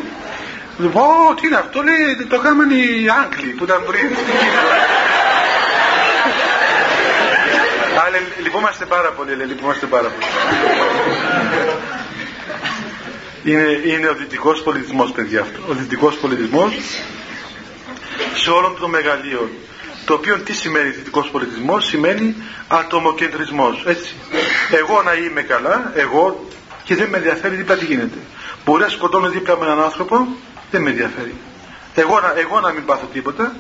Λοιπόν, 0.80 1.36
τι 1.40 1.46
είναι 1.46 1.56
αυτό, 1.56 1.82
λέει, 1.82 2.26
το 2.28 2.38
κάνουν 2.38 2.70
οι 2.70 3.08
Άγγλοι 3.22 3.50
που 3.52 3.64
ήταν 3.64 3.84
πριν 3.86 4.06
στην 4.14 4.34
Κύπρο. 4.40 4.68
Αλλά 8.06 8.16
λυπούμαστε 8.42 8.84
πάρα 8.84 9.10
πολύ, 9.10 9.34
λέει, 9.36 9.46
λυπούμαστε 9.46 9.86
πάρα 9.86 10.08
πολύ. 10.08 10.26
Είναι, 13.44 13.80
είναι 13.94 14.08
ο 14.08 14.14
δυτικός 14.14 14.62
πολιτισμός, 14.62 15.10
παιδιά, 15.10 15.40
αυτό. 15.40 15.60
Ο 15.68 15.72
δυτικός 15.72 16.16
πολιτισμός 16.16 16.72
σε 18.34 18.50
όλων 18.50 18.76
των 18.80 18.90
μεγαλείων. 18.90 19.50
Το 20.10 20.16
οποίο 20.16 20.38
τι 20.38 20.52
σημαίνει 20.52 20.90
δυτικός 20.90 21.30
πολιτισμός, 21.30 21.86
σημαίνει 21.86 22.34
ατομοκεντρισμός, 22.68 23.82
έτσι. 23.86 24.14
Εγώ 24.70 25.02
να 25.02 25.12
είμαι 25.14 25.42
καλά, 25.42 25.92
εγώ, 25.94 26.48
και 26.84 26.96
δεν 26.96 27.08
με 27.08 27.16
ενδιαφέρει 27.16 27.56
δίπλα 27.56 27.76
τι 27.76 27.84
γίνεται. 27.84 28.18
Μπορεί 28.64 28.82
να 28.82 28.88
σκοτώνω 28.88 29.28
δίπλα 29.28 29.56
με 29.58 29.64
έναν 29.64 29.80
άνθρωπο 29.82 30.26
δεν 30.70 30.82
με 30.82 30.90
ενδιαφέρει. 30.90 31.34
Εγώ, 31.94 32.20
εγώ 32.36 32.60
να 32.60 32.72
μην 32.72 32.84
πάθω 32.84 33.06
τίποτα 33.12 33.56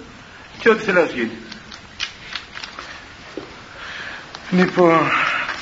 και 0.58 0.68
ό,τι 0.68 0.82
θέλεις 0.84 1.00
να 1.00 1.06
γίνει. 1.06 1.38
Λοιπόν, 4.50 5.10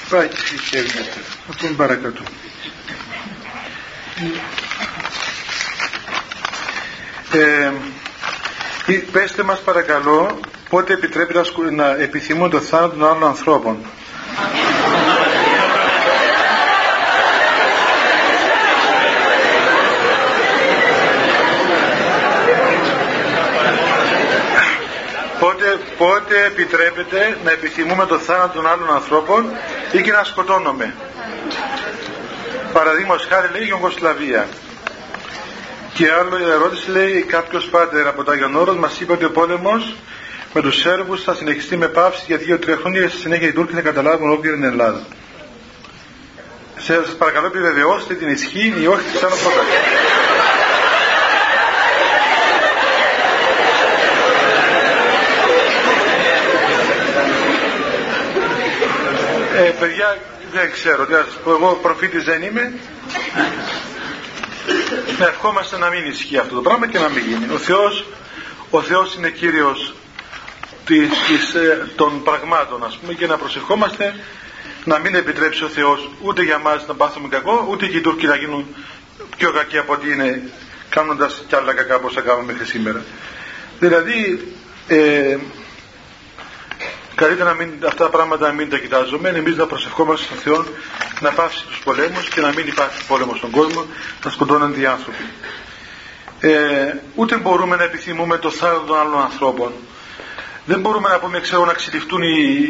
πάει 0.09 0.29
και 0.29 0.57
χέρι 0.69 0.87
μετά. 0.95 1.21
Θα 1.47 1.55
πούμε 1.59 1.73
παρακάτω. 1.73 2.23
Ε, 7.33 7.73
πέστε 9.13 9.43
μας 9.43 9.61
παρακαλώ 9.61 10.41
πότε 10.69 10.93
επιτρέπει 10.93 11.35
να 11.71 11.97
επιθυμούν 11.97 12.51
το 12.51 12.61
θάνατο 12.61 12.97
των 12.97 13.09
άλλων 13.09 13.25
ανθρώπων; 13.25 13.77
πότε 25.99 26.45
επιτρέπεται 26.47 27.39
να 27.45 27.51
επιθυμούμε 27.51 28.07
το 28.07 28.19
θάνατο 28.19 28.53
των 28.53 28.67
άλλων 28.67 28.91
ανθρώπων 28.95 29.51
ή 29.93 30.03
και 30.03 30.13
να 30.13 30.25
σκοτώνουμε. 30.25 30.95
Παραδείγματος 32.73 33.27
χάρη 33.27 33.49
λέει 33.53 33.63
Γιουγκοσλαβία. 33.65 34.49
Και 35.95 36.11
άλλο 36.13 36.37
ερώτηση 36.53 36.91
λέει 36.91 37.23
κάποιος 37.23 37.69
πάτερ 37.69 38.07
από 38.07 38.25
τα 38.25 38.33
Αγιονόρος 38.33 38.77
μας 38.77 39.01
είπε 39.01 39.13
ότι 39.13 39.25
ο 39.25 39.31
πόλεμος 39.31 39.95
με 40.53 40.61
τους 40.61 40.81
Σέρβους 40.81 41.23
θα 41.23 41.35
συνεχιστεί 41.35 41.77
με 41.77 41.89
πάυση 41.89 42.23
για 42.27 42.37
δύο-τρία 42.37 42.77
χρόνια 42.77 43.01
και 43.01 43.09
στη 43.09 43.19
συνέχεια 43.19 43.49
οι 43.49 43.53
Τούρκοι 43.53 43.75
θα 43.75 43.81
καταλάβουν 43.81 44.33
όποια 44.33 44.51
είναι 44.51 44.67
η 44.67 44.69
Ελλάδα. 44.69 45.03
Σας 46.77 47.17
παρακαλώ 47.19 47.47
επιβεβαιώστε 47.47 48.15
την 48.15 48.29
ισχύ 48.29 48.75
ή 48.81 48.87
όχι 48.87 49.03
της 49.13 49.23
άλλης 49.23 49.41
πρότασης. 49.41 49.75
Ε, 59.57 59.73
παιδιά, 59.81 60.19
δεν 60.53 60.73
ξέρω, 60.73 61.07
τι 61.07 61.13
σας 61.13 61.39
πω, 61.45 61.51
εγώ 61.51 61.79
προφήτης 61.83 62.25
δεν 62.25 62.43
είμαι. 62.43 62.73
Να 65.19 65.27
ευχόμαστε 65.27 65.79
να 65.79 65.89
μην 65.89 66.05
ισχύει 66.05 66.39
αυτό 66.39 66.55
το 66.55 66.61
πράγμα 66.61 66.87
και 66.89 66.99
να 66.99 67.09
μην 67.09 67.25
γίνει. 67.25 67.55
Ο 67.55 67.59
Θεός, 67.59 68.05
ο 68.71 68.83
Θεός 68.83 69.15
είναι 69.15 69.31
Κύριος 69.31 69.95
της, 70.89 71.09
της, 71.27 71.55
ε, 71.55 71.89
των 71.97 72.23
πραγμάτων, 72.23 72.85
ας 72.85 72.97
πούμε, 72.97 73.13
και 73.13 73.27
να 73.27 73.37
προσευχόμαστε 73.37 74.15
να 74.85 74.99
μην 74.99 75.15
επιτρέψει 75.15 75.65
ο 75.65 75.69
Θεός 75.69 76.11
ούτε 76.23 76.43
για 76.43 76.59
μας 76.59 76.87
να 76.87 76.95
πάθουμε 76.95 77.29
κακό, 77.29 77.67
ούτε 77.71 77.87
και 77.87 77.97
οι 77.97 78.01
Τούρκοι 78.01 78.27
να 78.27 78.37
γίνουν 78.37 78.67
πιο 79.37 79.53
κακοί 79.53 79.79
από 79.79 79.93
ό,τι 79.93 80.13
είναι 80.13 80.51
κάνοντας 80.89 81.45
κι 81.49 81.55
άλλα 81.55 81.73
κακά 81.73 81.95
όπως 81.95 82.13
θα 82.13 82.21
κάνουμε 82.21 82.53
μέχρι 82.53 82.67
σήμερα. 82.67 83.05
Δηλαδή, 83.79 84.53
ε, 84.89 85.37
Καλύτερα 87.19 87.49
να 87.49 87.55
μην, 87.55 87.73
αυτά 87.87 88.05
τα 88.05 88.11
πράγματα 88.11 88.47
να 88.47 88.53
μην 88.53 88.71
τα 88.71 88.79
κοιτάζουμε, 88.79 89.29
εμείς 89.29 89.57
να 89.57 89.67
προσευχόμαστε 89.67 90.25
στον 90.25 90.39
Θεό 90.39 90.65
να 91.21 91.31
πάψει 91.31 91.65
τους 91.67 91.79
πολέμους 91.79 92.29
και 92.29 92.41
να 92.41 92.49
μην 92.49 92.67
υπάρχει 92.67 93.07
πόλεμος 93.07 93.39
στον 93.39 93.51
κόσμο, 93.51 93.85
να 94.25 94.31
σκοτώνονται 94.31 94.81
οι 94.81 94.87
άνθρωποι. 94.87 95.25
Ε, 96.41 96.95
ούτε 97.15 97.37
μπορούμε 97.37 97.77
να 97.77 97.83
επιθυμούμε 97.83 98.39
το 98.39 98.51
θάνατο 98.51 98.81
των 98.81 98.99
άλλων 98.99 99.21
ανθρώπων. 99.21 99.73
Δεν 100.69 100.81
μπορούμε 100.81 101.09
να 101.09 101.19
πούμε, 101.19 101.41
ξέρω, 101.41 101.65
να 101.65 101.73
ξετυχτούν 101.73 102.23
οι, 102.23 102.67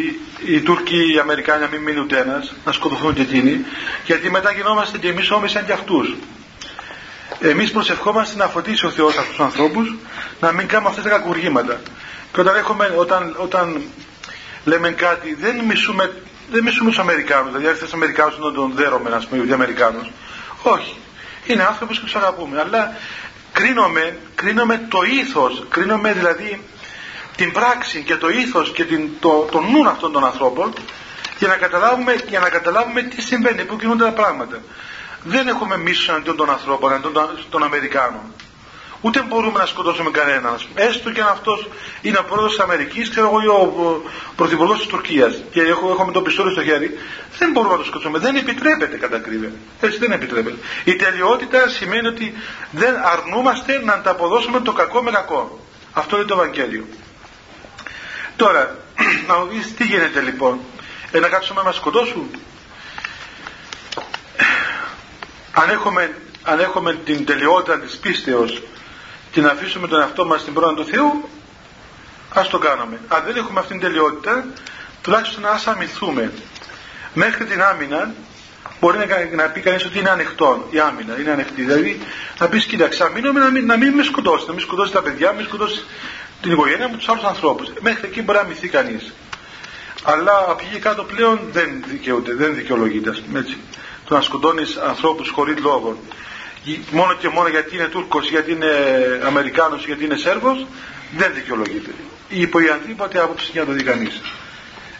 οι 0.47 0.61
Τούρκοι, 0.61 1.15
οι 1.15 1.19
Αμερικάνοι, 1.19 1.61
να 1.63 1.69
μην 1.69 1.81
μείνει 1.81 2.01
ούτε 2.01 2.19
ένας, 2.19 2.55
να 2.65 2.73
σκοτωθούν 2.73 3.15
και 3.15 3.23
εκείνοι, 3.23 3.65
γιατί 4.05 4.31
μετά 4.31 4.53
γινόμαστε 4.53 4.99
και 4.99 5.09
εμείς 5.09 5.31
όμοι 5.31 5.49
σαν 5.49 5.65
και 5.65 5.73
αυτούς. 5.73 6.15
Εμείς 7.41 7.71
προσευχόμαστε 7.71 8.37
να 8.37 8.47
φωτίσει 8.47 8.87
ο 8.87 8.91
Θεός 8.91 9.17
αυτούς 9.17 9.37
τους 9.37 9.45
ανθρώπους, 9.45 9.95
να 10.41 10.53
μην 10.53 10.67
κάνουμε 10.67 10.91
αυτά 10.91 11.03
τα 11.03 11.09
κακουργήματα. 11.09 11.81
Και 12.33 12.41
όταν, 12.41 12.57
έχουμε, 12.57 12.95
όταν, 12.97 13.35
όταν 13.39 13.83
λέμε 14.65 14.91
κάτι, 14.91 15.35
δεν 15.41 15.65
μισούμε, 15.69 16.23
δεν 16.51 16.63
μισούμε 16.63 16.91
τους 16.91 16.99
Αμερικάνους. 16.99 17.53
Δηλαδή, 17.53 17.67
έρθει 17.67 17.95
Αμερικάνους 17.95 18.39
να 18.39 18.53
τον 18.53 18.73
δέρωμε, 18.75 19.11
ας 19.15 19.27
πούμε, 19.27 19.45
οι 19.45 19.53
Αμερικάνους. 19.53 20.11
Όχι. 20.63 20.97
Είναι 21.47 21.63
άνθρωποι 21.63 21.95
που 21.95 22.01
τους 22.01 22.15
αγαπούμε. 22.15 22.61
Αλλά 22.61 22.97
κρίνουμε, 23.53 24.19
κρίνουμε 24.35 24.87
το 24.89 24.99
ήθος, 25.03 25.65
κρίνουμε 25.71 26.13
δηλαδή 26.13 26.61
την 27.39 27.53
πράξη 27.53 28.03
και 28.03 28.17
το 28.17 28.29
ήθος 28.29 28.73
και 28.73 28.85
την, 28.85 29.09
το, 29.21 29.49
το 29.51 29.61
νου 29.61 29.89
αυτών 29.89 30.13
των 30.13 30.25
ανθρώπων 30.25 30.73
για 31.39 31.49
να 31.49 31.57
καταλάβουμε, 31.57 32.17
για 32.29 32.41
να 32.41 32.49
καταλάβουμε 32.49 33.03
τι 33.03 33.21
συμβαίνει, 33.23 33.65
πού 33.65 33.77
κινούνται 33.77 34.05
τα 34.05 34.13
πράγματα. 34.13 34.59
Δεν 35.25 35.49
έχουμε 35.49 35.77
μίσος 35.77 36.09
αντίον 36.09 36.37
των 36.37 36.51
ανθρώπων, 36.51 36.93
αντίον 36.93 37.13
των 37.51 37.63
Αμερικάνων. 37.63 38.21
Ούτε 39.01 39.23
μπορούμε 39.29 39.59
να 39.59 39.67
σκοτώσουμε 39.67 40.11
κανέναν. 40.11 40.57
Έστω 40.75 41.11
και 41.11 41.21
αν 41.21 41.29
αυτός 41.29 41.69
είναι 42.03 42.19
ο 42.19 42.25
πρόεδρος 42.25 42.51
της 42.55 42.61
Αμερικής, 42.65 43.11
ξέρω 43.11 43.27
εγώ, 43.27 43.41
ή 43.41 43.47
ο 43.47 44.03
πρωθυπουργός 44.37 44.79
της 44.79 44.87
Τουρκίας, 44.87 45.35
και 45.51 45.61
έχω, 45.61 45.91
έχω 45.91 46.05
με 46.05 46.13
το 46.13 46.23
πιστόλι 46.23 46.53
στο 46.53 46.63
χέρι, 46.63 46.99
δεν 47.39 47.51
μπορούμε 47.51 47.73
να 47.73 47.79
το 47.79 47.85
σκοτώσουμε. 47.85 48.19
Δεν 48.19 48.37
επιτρέπεται 48.37 48.97
κατά 48.97 49.19
κρύβε. 49.19 49.53
Έτσι 49.81 49.99
δεν 49.99 50.13
επιτρέπεται. 50.13 50.59
Η 50.85 50.97
τελειότητα 50.97 51.69
σημαίνει 51.69 52.07
ότι 52.07 52.35
δεν 52.71 52.95
αρνούμαστε 53.15 53.83
να 53.85 53.93
ανταποδώσουμε 53.93 54.61
το 54.61 54.73
κακό 54.73 55.03
με 55.03 55.11
κακό. 55.11 55.59
Αυτό 55.93 56.17
είναι 56.17 56.25
το 56.25 56.35
Ευαγγέλιο. 56.35 56.85
Τώρα, 58.39 58.77
να 59.29 59.39
μου 59.39 59.47
πεις 59.47 59.75
τι 59.75 59.85
γίνεται 59.85 60.21
λοιπόν; 60.21 60.61
Ε, 61.11 61.19
να 61.19 61.29
κάτσουμε 61.29 61.61
να 61.61 61.67
μας 61.67 61.77
σκοτώσουν; 61.77 62.31
Αν 65.53 65.71
έχουμε, 65.71 66.15
αν 66.43 66.61
έχουμε 66.61 66.95
την 66.95 67.25
τελειότητα 67.25 67.79
της 67.79 67.97
πίστεως 67.97 68.63
και 69.31 69.41
να 69.41 69.51
αφήσουμε 69.51 69.89
τον 69.89 70.01
εαυτό 70.01 70.25
μας 70.25 70.41
στην 70.41 70.53
πρόνοια 70.55 70.85
του 70.85 70.91
Θεού, 70.91 71.29
ας 72.35 72.49
το 72.49 72.59
κάνουμε. 72.59 73.01
Αν 73.09 73.23
δεν 73.27 73.37
έχουμε 73.37 73.61
αυτήν 73.61 73.79
την 73.79 73.89
τελειότητα, 73.89 74.45
τουλάχιστον 75.03 75.47
ας 75.47 75.67
αμυνθούμε. 75.67 76.33
Μέχρι 77.15 77.45
την 77.45 77.63
άμυνα 77.63 78.15
μπορεί 78.81 78.99
να, 78.99 79.37
να 79.43 79.51
πει 79.51 79.61
κανείς 79.61 79.85
ότι 79.85 79.99
είναι 79.99 80.11
ανοιχτό 80.11 80.67
η 80.71 80.79
άμυνα, 80.79 81.21
είναι 81.21 81.31
ανοιχτή. 81.31 81.63
Δηλαδή 81.63 82.01
να 82.39 82.49
πεις 82.49 82.65
κοίταξε, 82.65 83.05
αμήνομαι 83.05 83.41
να 83.41 83.51
μην, 83.51 83.67
να 83.67 83.77
μην 83.77 83.93
με 83.93 84.03
σκοτώσει, 84.03 84.45
να 84.47 84.53
μην 84.53 84.63
σκοτώσει 84.63 84.93
τα 84.93 85.03
παιδιά, 85.03 85.27
να 85.27 85.33
μην 85.33 85.45
σκοτώσει 85.45 85.85
την 86.43 86.53
οικογένεια 86.53 86.89
μου, 86.89 86.97
τους 86.97 87.09
άλλους 87.09 87.25
ανθρώπους. 87.25 87.73
Μέχρι 87.81 88.07
εκεί 88.07 88.23
μπορεί 88.23 88.39
να 88.39 88.45
αμυνθεί 88.45 88.69
κανείς. 88.69 89.13
Αλλά 90.03 90.39
από 90.49 90.63
εκεί 90.71 90.79
κάτω 90.79 91.05
πλέον 91.05 91.41
δεν 91.53 91.85
δικαιούται, 91.87 92.35
δεν 92.35 92.55
δικαιολογείται, 92.55 93.11
ας 93.11 93.21
πούμε 93.21 93.39
έτσι. 93.39 93.57
Το 94.05 94.15
να 94.15 94.21
σκοτώνεις 94.21 94.77
ανθρώπους 94.77 95.29
χωρίς 95.29 95.59
λόγο 95.59 95.99
μόνο 96.91 97.15
και 97.15 97.29
μόνο 97.29 97.49
γιατί 97.49 97.75
είναι 97.75 97.87
Τούρκος, 97.87 98.31
γιατί 98.31 98.53
είναι 98.53 98.71
Αμερικάνος, 99.25 99.87
γιατί 99.87 100.05
είναι 100.05 100.17
Σέρβος, 100.17 100.67
δεν 101.17 101.31
δικαιολογείται. 101.35 101.91
Η 102.29 102.41
υποϊαντή 102.41 102.93
ποτέ 102.93 103.21
άποψη 103.21 103.51
για 103.53 103.61
να 103.61 103.67
το 103.67 103.73
δει 103.73 103.83
κανείς. 103.83 104.21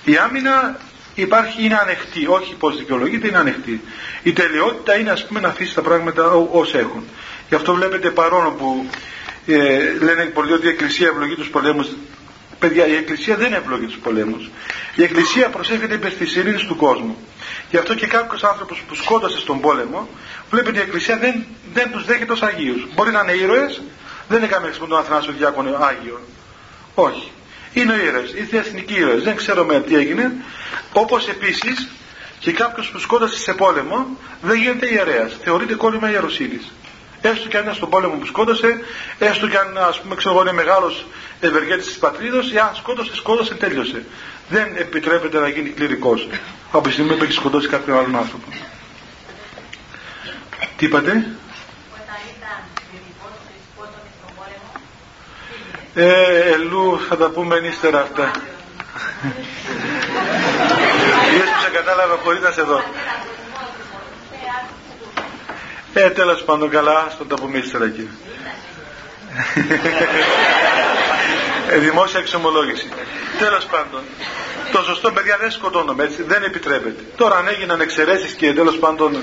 Η 0.05 0.17
άμυνα 0.17 0.79
υπάρχει, 1.15 1.65
είναι 1.65 1.79
ανοιχτή, 1.79 2.27
όχι 2.27 2.55
πως 2.55 2.77
δικαιολογείται, 2.77 3.29
είναι 3.29 3.39
ανοιχτή. 3.39 3.81
Η 4.23 4.33
τελειότητα 4.33 4.99
είναι 4.99 5.11
ας 5.11 5.27
πούμε 5.27 5.41
να 5.41 5.49
αφήσει 5.49 5.75
τα 5.75 5.83
πράγματα 5.83 6.31
όσο 6.53 6.79
έχουν. 6.79 7.05
Γι' 7.49 7.55
αυτό 7.55 7.75
βλέπετε 7.75 8.11
παρόλο 8.11 8.51
που 8.51 8.87
ε, 9.55 9.93
λένε 10.01 10.25
πολλοί 10.25 10.53
ότι 10.53 10.67
η 10.67 10.69
Εκκλησία 10.69 11.09
ευλογεί 11.09 11.35
τους 11.35 11.49
πολέμους 11.51 11.89
Παιδιά, 12.59 12.87
η 12.87 12.95
Εκκλησία 12.95 13.37
δεν 13.37 13.53
ευλογεί 13.53 13.87
τους 13.87 13.99
πολέμους. 13.99 14.51
Η 14.95 15.03
Εκκλησία 15.03 15.49
προσέφεται 15.49 15.95
υπέρ 15.95 16.13
της 16.13 16.37
ειρήνης 16.37 16.63
του 16.63 16.77
κόσμου. 16.77 17.17
Γι' 17.71 17.77
αυτό 17.77 17.95
και 17.95 18.07
κάποιος 18.07 18.45
άνθρωπος 18.45 18.83
που 18.89 18.95
σκότωσε 18.95 19.39
στον 19.39 19.61
πόλεμο, 19.61 20.09
βλέπετε 20.51 20.79
η 20.79 20.83
Εκκλησία 20.83 21.19
δεν, 21.19 21.45
δεν 21.75 21.91
τους 21.91 22.05
δέχεται 22.05 22.33
ως 22.33 22.43
Αγίους. 22.43 22.87
Μπορεί 22.95 23.11
να 23.11 23.21
είναι 23.21 23.33
ήρωες, 23.33 23.83
δεν 24.29 24.39
είναι 24.39 24.47
καμία 24.47 24.71
τον 24.79 24.99
Αθανάσιο 24.99 25.33
Διάκονο 25.33 25.77
Άγιο. 25.81 26.21
Όχι. 26.95 27.31
Είναι 27.73 27.95
ήρωες, 27.95 28.33
ήρθε 28.33 28.59
εθνικοί 28.59 28.95
ήρωες. 28.95 29.23
Δεν 29.23 29.37
ξέρουμε 29.37 29.81
τι 29.81 29.95
έγινε. 29.95 30.33
Όπως 30.93 31.29
επίσης 31.29 31.89
και 32.39 32.53
κάποιος 32.53 32.91
που 32.91 32.99
σκότωσε 32.99 33.39
σε 33.39 33.53
πόλεμο 33.53 34.07
δεν 34.43 34.57
γίνεται 34.57 34.93
ιερέας. 34.93 35.37
Θεωρείται 35.43 35.75
κόλλημα 35.75 36.11
ιεροσύνης. 36.11 36.73
Έστω 37.21 37.49
και 37.49 37.57
αν 37.57 37.65
είναι 37.65 37.73
στον 37.73 37.91
πόλεμο 37.91 38.15
που 38.15 38.27
σκότωσε, 38.27 38.81
έστω 39.19 39.49
και 39.49 39.59
αν 39.59 39.79
ας 39.79 40.01
πούμε 40.01 40.15
ξέρω 40.15 40.35
εγώ 40.35 40.43
είναι 40.43 40.53
μεγάλος 40.53 41.07
ευεργέτης 41.41 41.87
της 41.87 41.99
πατρίδος, 41.99 42.55
αν 42.55 42.75
σκότωσε, 42.75 43.15
σκότωσε, 43.17 43.55
τέλειωσε. 43.55 44.05
Δεν 44.49 44.77
επιτρέπεται 44.77 45.39
να 45.41 45.49
γίνει 45.49 45.69
κληρικός 45.69 46.29
από 46.73 46.87
τη 46.87 46.93
στιγμή 46.93 47.17
που 47.17 47.25
έχει 47.25 47.33
σκοτώσει 47.33 47.69
κάποιον 47.69 47.99
άλλον 47.99 48.17
άνθρωπο. 48.17 48.45
Τι 50.77 50.87
είπατε; 50.87 51.27
Ε, 55.95 56.53
ελού 56.53 57.01
θα 57.09 57.17
τα 57.17 57.31
πούμε 57.31 57.57
ύστερα 57.57 58.01
αυτά. 58.01 58.31
Είδες 61.35 61.49
που 61.49 61.61
σε 61.63 61.71
κατάλαβα 61.71 62.17
χωρίς 62.17 62.41
να 62.41 62.51
σε 62.51 62.63
δω. 62.63 62.83
Ε, 66.01 66.11
τέλος 66.11 66.43
πάντων 66.45 66.71
καλά, 66.71 67.09
στον 67.11 67.29
τα 67.29 67.35
πούμε 67.35 67.59
ύστερα 67.59 67.85
εκεί. 67.85 68.09
ε, 71.71 71.79
δημόσια 71.79 72.21
εξομολόγηση. 72.21 72.89
Τέλος 73.39 73.65
πάντων, 73.65 74.01
το 74.73 74.83
σωστό 74.83 75.11
παιδιά 75.13 75.37
δεν 75.41 75.51
σκοτώνουμε 75.51 76.05
έτσι, 76.05 76.23
δεν 76.23 76.43
επιτρέπεται. 76.43 77.03
Τώρα 77.17 77.37
αν 77.37 77.49
έγιναν 77.49 77.81
εξαιρέσεις 77.81 78.33
και 78.33 78.53
τέλος 78.53 78.79
πάντων 78.79 79.23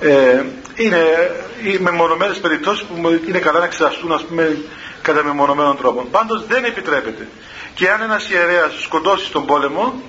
ε, 0.00 0.42
είναι 0.74 1.04
οι 1.62 1.78
μεμονωμένες 1.78 2.38
περιπτώσεις 2.38 2.84
που 2.84 3.20
είναι 3.28 3.38
καλά 3.38 3.58
να 3.58 3.64
εξεταστούν 3.64 4.12
ας 4.12 4.22
πούμε 4.22 4.56
κατά 5.02 5.24
μεμονωμένων 5.24 5.76
τρόπων. 5.76 6.10
Πάντως 6.10 6.46
δεν 6.46 6.64
επιτρέπεται. 6.64 7.28
Και 7.74 7.90
αν 7.90 8.02
ένας 8.02 8.30
ιερέας 8.30 8.72
σκοτώσει 8.82 9.24
στον 9.24 9.46
πόλεμο 9.46 10.02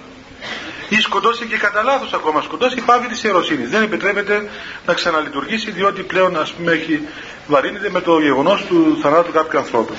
ή 0.89 0.95
σκοτώσει 0.95 1.45
και 1.45 1.57
κατά 1.57 1.83
λάθος 1.83 2.13
ακόμα 2.13 2.41
σκοτώσει, 2.41 2.81
πάβει 2.85 3.07
της 3.07 3.23
ιεροσύνης. 3.23 3.69
Δεν 3.69 3.83
επιτρέπεται 3.83 4.49
να 4.85 4.93
ξαναλειτουργήσει 4.93 5.71
διότι 5.71 6.01
πλέον 6.01 6.37
ας 6.39 6.51
πούμε 6.51 6.71
έχει 6.71 7.07
βαρύνεται 7.47 7.89
με 7.89 8.01
το 8.01 8.19
γεγονός 8.19 8.65
του 8.65 8.99
θανάτου 9.01 9.31
κάποιου 9.31 9.59
ανθρώπου. 9.59 9.93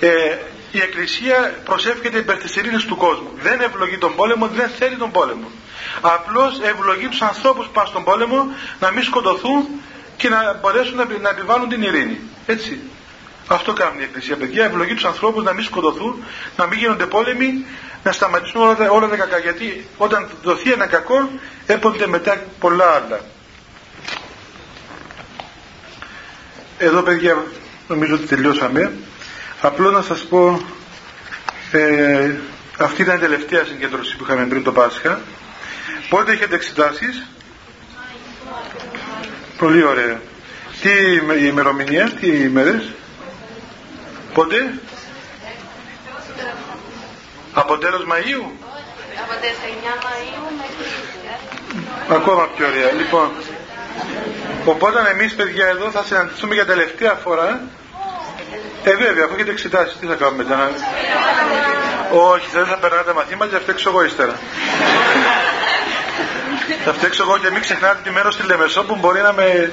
Ε, 0.00 0.08
η 0.72 0.80
Εκκλησία 0.80 1.54
προσεύχεται 1.64 2.18
υπέρ 2.18 2.36
της 2.36 2.56
ειρήνης 2.56 2.84
του 2.84 2.96
κόσμου. 2.96 3.30
Δεν 3.42 3.60
ευλογεί 3.60 3.98
τον 3.98 4.14
πόλεμο, 4.14 4.46
δεν 4.46 4.68
θέλει 4.68 4.96
τον 4.96 5.10
πόλεμο. 5.10 5.50
Απλώς 6.00 6.60
ευλογεί 6.60 7.06
τους 7.08 7.22
ανθρώπους 7.22 7.66
που 7.66 7.72
πάνε 7.72 7.88
στον 7.88 8.04
πόλεμο 8.04 8.46
να 8.80 8.90
μην 8.90 9.02
σκοτωθούν 9.02 9.68
και 10.16 10.28
να 10.28 10.58
μπορέσουν 10.60 10.96
να, 10.96 11.04
να 11.20 11.28
επιβάλλουν 11.28 11.68
την 11.68 11.82
ειρήνη. 11.82 12.20
Έτσι. 12.46 12.80
Αυτό 13.52 13.72
κάνει 13.72 14.00
η 14.00 14.02
Εκκλησία, 14.02 14.36
παιδιά. 14.36 14.64
Ευλογεί 14.64 14.94
τους 14.94 15.04
ανθρώπους 15.04 15.44
να 15.44 15.52
μην 15.52 15.64
σκοτωθούν, 15.64 16.24
να 16.56 16.66
μην 16.66 16.78
γίνονται 16.78 17.06
πόλεμοι, 17.06 17.64
να 18.02 18.12
σταματήσουν 18.12 18.60
όλα 18.60 18.74
τα, 18.76 18.90
όλα 18.90 19.08
τα 19.08 19.16
κακά. 19.16 19.38
Γιατί 19.38 19.86
όταν 19.96 20.28
δοθεί 20.42 20.72
ένα 20.72 20.86
κακό, 20.86 21.30
έπονται 21.66 22.06
μετά 22.06 22.42
πολλά 22.60 22.84
άλλα. 22.84 23.20
Εδώ, 26.78 27.02
παιδιά, 27.02 27.44
νομίζω 27.88 28.14
ότι 28.14 28.26
τελειώσαμε. 28.26 28.92
Απλό 29.60 29.90
να 29.90 30.02
σας 30.02 30.20
πω, 30.20 30.62
ε, 31.70 32.34
αυτή 32.78 33.02
ήταν 33.02 33.16
η 33.16 33.20
τελευταία 33.20 33.64
συγκέντρωση 33.64 34.16
που 34.16 34.24
είχαμε 34.24 34.46
πριν 34.46 34.62
το 34.62 34.72
Πάσχα. 34.72 35.20
Πότε 36.08 36.32
έχετε 36.32 36.54
εξετάσεις; 36.54 37.26
Πολύ 39.58 39.84
ωραία. 39.84 40.20
Τι 40.82 40.90
η 41.40 41.46
ημερομηνία, 41.46 42.10
τι 42.20 42.26
ημέρες; 42.26 42.92
Πότε; 44.40 44.74
Από 47.52 47.78
τέλος 47.78 48.02
Μαΐου; 48.10 48.42
Από 49.22 49.34
9 49.42 49.46
Μαΐου 50.04 50.46
μέχρι 50.60 52.16
Ακόμα 52.16 52.48
πιο 52.56 52.66
ωραία. 52.66 52.92
Λοιπόν, 52.92 53.30
οπότε 54.64 55.10
εμείς 55.10 55.34
παιδιά 55.34 55.66
εδώ 55.66 55.90
θα 55.90 56.02
συναντηθούμε 56.02 56.54
για 56.54 56.66
τελευταία 56.66 57.14
φορά 57.14 57.60
ε, 58.84 58.94
βέβαια, 58.94 59.24
αφού 59.24 59.34
έχετε 59.34 59.50
εξετάσει, 59.50 59.96
τι 60.00 60.06
θα 60.06 60.14
κάνουμε 60.14 60.42
μετά. 60.42 60.56
Να... 60.56 60.70
Όχι, 62.18 62.48
δεν 62.52 62.66
θα 62.66 62.78
περνάτε 62.78 63.12
μαθήματα, 63.12 63.50
θα 63.50 63.60
φταίξω 63.60 63.88
εγώ 63.88 64.04
ύστερα. 64.04 64.34
θα 66.84 66.92
φταίξω 66.92 67.22
εγώ 67.22 67.38
και 67.38 67.50
μην 67.50 67.60
ξεχνάτε 67.60 68.00
τη 68.04 68.10
μέρα 68.10 68.30
στη 68.30 68.42
Λεμεσό 68.46 68.84
που 68.84 68.96
μπορεί 68.96 69.20
να 69.20 69.32
με. 69.32 69.72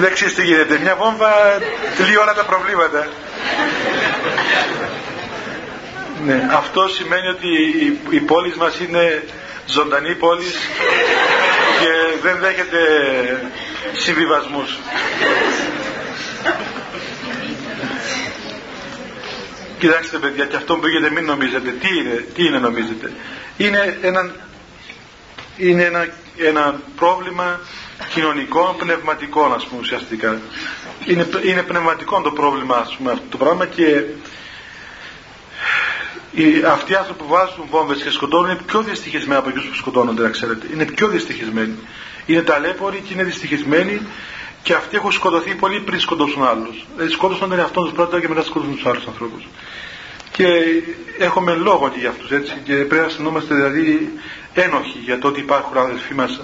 Δεν 0.00 0.12
ξέρεις 0.12 0.34
τι 0.34 0.42
γίνεται. 0.44 0.78
Μια 0.78 0.96
βόμβα 0.96 1.30
λύει 2.06 2.16
όλα 2.16 2.34
τα 2.34 2.44
προβλήματα. 2.44 3.06
ναι, 6.26 6.48
αυτό 6.52 6.88
σημαίνει 6.88 7.28
ότι 7.28 7.48
η, 7.84 7.98
η 8.10 8.20
πόλης 8.20 8.54
μας 8.54 8.78
είναι 8.80 9.24
ζωντανή 9.66 10.14
πόλης 10.14 10.56
και 11.80 12.18
δεν 12.22 12.38
δέχεται 12.40 12.78
συμβιβασμούς. 13.92 14.78
Κοιτάξτε 19.78 20.18
παιδιά 20.18 20.44
και 20.44 20.56
αυτό 20.56 20.74
που 20.74 20.80
πήγαινε 20.80 21.10
μην 21.10 21.24
νομίζετε. 21.24 21.70
Τι 21.70 21.98
είναι, 21.98 22.24
τι 22.34 22.46
είναι 22.46 22.58
νομίζετε; 22.58 23.12
Είναι 23.56 23.98
ένα, 24.02 24.34
είναι 25.60 25.82
ένα, 25.82 26.06
ένα 26.36 26.80
πρόβλημα 26.96 27.60
κοινωνικό, 28.14 28.76
πνευματικό 28.78 29.44
ας 29.44 29.66
πούμε 29.66 29.80
ουσιαστικά. 29.80 30.40
Είναι, 31.06 31.28
είναι 31.44 31.62
πνευματικό 31.62 32.20
το 32.20 32.30
πρόβλημα 32.30 32.76
ας 32.76 32.96
πούμε 32.96 33.10
αυτό 33.12 33.24
το 33.30 33.36
πράγμα 33.36 33.66
και 33.66 34.04
οι, 36.32 36.62
αυτοί 36.66 36.92
οι 36.92 36.94
άνθρωποι 36.94 37.22
που 37.22 37.28
βάζουν 37.28 37.64
βόμβες 37.70 38.02
και 38.02 38.10
σκοτώνουν 38.10 38.50
είναι 38.50 38.60
πιο 38.66 38.82
δυστυχισμένοι 38.82 39.40
από 39.40 39.48
εκείνους 39.48 39.68
που 39.68 39.74
σκοτώνονται, 39.74 40.22
να 40.22 40.28
ξέρετε. 40.28 40.66
Είναι 40.72 40.84
πιο 40.84 41.08
δυστυχισμένοι. 41.08 41.74
Είναι 42.26 42.42
ταλέποροι 42.42 43.02
και 43.06 43.12
είναι 43.12 43.24
δυστυχισμένοι 43.24 44.00
και 44.62 44.74
αυτοί 44.74 44.96
έχουν 44.96 45.12
σκοτωθεί 45.12 45.54
πολύ 45.54 45.80
πριν 45.80 46.00
σκοτώσουν 46.00 46.42
άλλους. 46.42 46.86
Δηλαδή 46.94 47.12
σκότωσαν 47.12 47.48
τον 47.48 47.58
εαυτό 47.58 47.82
τους 47.82 47.92
πρώτα 47.92 48.20
και 48.20 48.28
μετά 48.28 48.42
σκοτώσουν 48.42 48.74
τους 48.74 48.86
άλλους 48.86 49.06
ανθρώπους. 49.06 49.46
Και 50.40 50.82
έχουμε 51.18 51.54
λόγο 51.54 51.90
και 51.90 51.98
για 51.98 52.08
αυτούς 52.08 52.30
έτσι. 52.30 52.54
Και 52.64 52.74
πρέπει 52.74 52.94
να 52.94 53.04
αισθανόμαστε 53.04 53.54
δηλαδή 53.54 54.12
ένοχοι 54.54 54.98
για 54.98 55.18
το 55.18 55.28
ότι 55.28 55.40
υπάρχουν 55.40 55.76
αδελφοί 55.76 56.14
μας 56.14 56.40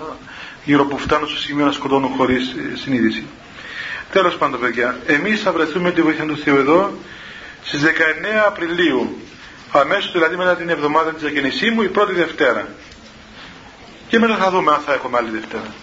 γύρω 0.65 0.85
που 0.85 0.99
φτάνουν 0.99 1.29
στο 1.29 1.39
σημείο 1.39 1.65
να 1.65 1.73
σκοτώνουν 1.73 2.11
χωρίς 2.17 2.55
συνείδηση. 2.75 3.27
Τέλος 4.13 4.37
πάντων, 4.37 4.61
παιδιά, 4.61 4.99
εμείς 5.07 5.41
θα 5.43 5.53
βρεθούμε 5.53 5.91
τη 5.91 6.03
βοήθεια 6.03 6.25
του 6.25 6.37
Θεού 6.39 6.57
εδώ 6.57 6.93
στις 7.65 7.83
19 7.83 7.87
Απριλίου. 8.47 9.19
Αμέσως 9.73 10.13
δηλαδή 10.13 10.37
μετά 10.37 10.57
την 10.57 10.69
εβδομάδα 10.69 11.13
της 11.13 11.25
αγεννησή 11.25 11.71
μου 11.71 11.83
η 11.83 11.89
πρώτη 11.89 12.15
Δευτέρα. 12.15 12.69
Και 14.09 14.19
μετά 14.19 14.37
θα 14.37 14.51
δούμε 14.51 14.73
αν 14.73 14.81
θα 14.87 14.93
έχουμε 14.93 15.19
άλλη 15.19 15.31
Δευτέρα. 15.31 15.75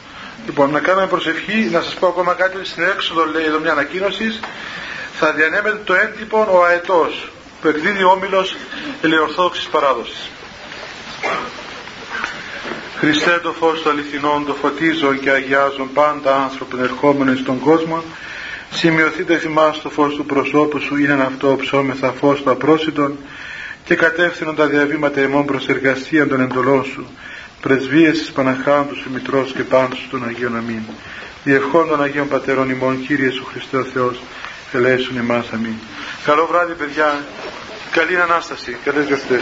Λοιπόν 0.46 0.72
να 0.72 0.80
κάνουμε 0.80 1.08
προσευχή 1.08 1.70
να 1.72 1.82
σας 1.82 1.94
πω 1.94 2.08
ακόμα 2.08 2.34
κάτι. 2.34 2.66
Στην 2.66 2.84
έξοδο 2.84 3.26
λέει 3.26 3.46
εδώ 3.46 3.60
μια 3.60 3.72
ανακοίνωση 3.72 4.40
θα 5.14 5.32
διανέμεται 5.32 5.82
το 5.84 5.94
έντυπο 5.94 6.48
ο 6.52 6.64
αετός 6.64 7.32
που 7.64 7.70
εκδίδει 7.70 8.04
ο 8.04 8.10
όμιλος 8.10 8.56
ελαιορθόδοξης 9.02 9.66
παράδοσης. 9.66 10.30
Χριστέ 12.98 13.40
το 13.44 13.52
φως 13.52 13.82
του 13.82 13.90
αληθινών, 13.90 14.46
το 14.46 14.54
φωτίζον 14.54 15.20
και 15.20 15.30
αγιάζον 15.30 15.94
πάντα 15.94 16.36
άνθρωπον 16.36 16.84
ερχόμενοι 16.84 17.38
στον 17.38 17.60
κόσμο, 17.60 18.04
σημειωθείτε 18.72 19.38
θυμάς 19.38 19.82
το 19.82 19.90
φως 19.90 20.16
του 20.16 20.26
προσώπου 20.26 20.80
σου, 20.80 20.98
είναι 20.98 21.14
αυτό 21.14 21.56
ψώμεθα 21.60 22.12
φως 22.12 22.42
του 22.42 22.52
απρόσιτον 22.52 23.18
και 23.86 23.96
κατεύθυνον 23.96 24.56
τα 24.56 24.66
διαβήματα 24.66 25.22
εμών 25.22 25.46
προς 25.46 25.68
εργασία 25.68 26.28
των 26.28 26.42
εντολών 26.42 26.84
σου, 26.84 27.06
πρεσβείες 27.62 28.20
της 28.20 28.32
Παναχάντου 28.32 28.96
σου 28.96 29.10
Μητρός 29.14 29.54
και 29.54 29.64
πάντως 29.64 30.08
των 30.12 30.26
Αγίων 30.28 30.56
Αμήν. 30.56 30.82
Διευχών 31.44 31.88
των 31.88 32.04
Αγίων 32.04 32.28
Πατερών 32.28 32.70
ημών, 32.70 33.06
Κύριε 33.06 33.32
σου 33.32 33.46
Χριστέ 33.46 33.78
ο 33.78 33.84
Θεός, 33.84 34.22
ελέησον 34.74 35.18
εμάς 35.18 35.50
αμήν. 35.52 35.76
Καλό 36.26 36.46
βράδυ 36.46 36.74
παιδιά, 36.74 37.26
καλή 37.92 38.22
Ανάσταση, 38.22 38.78
καλές 38.84 39.06
γιορτές. 39.06 39.42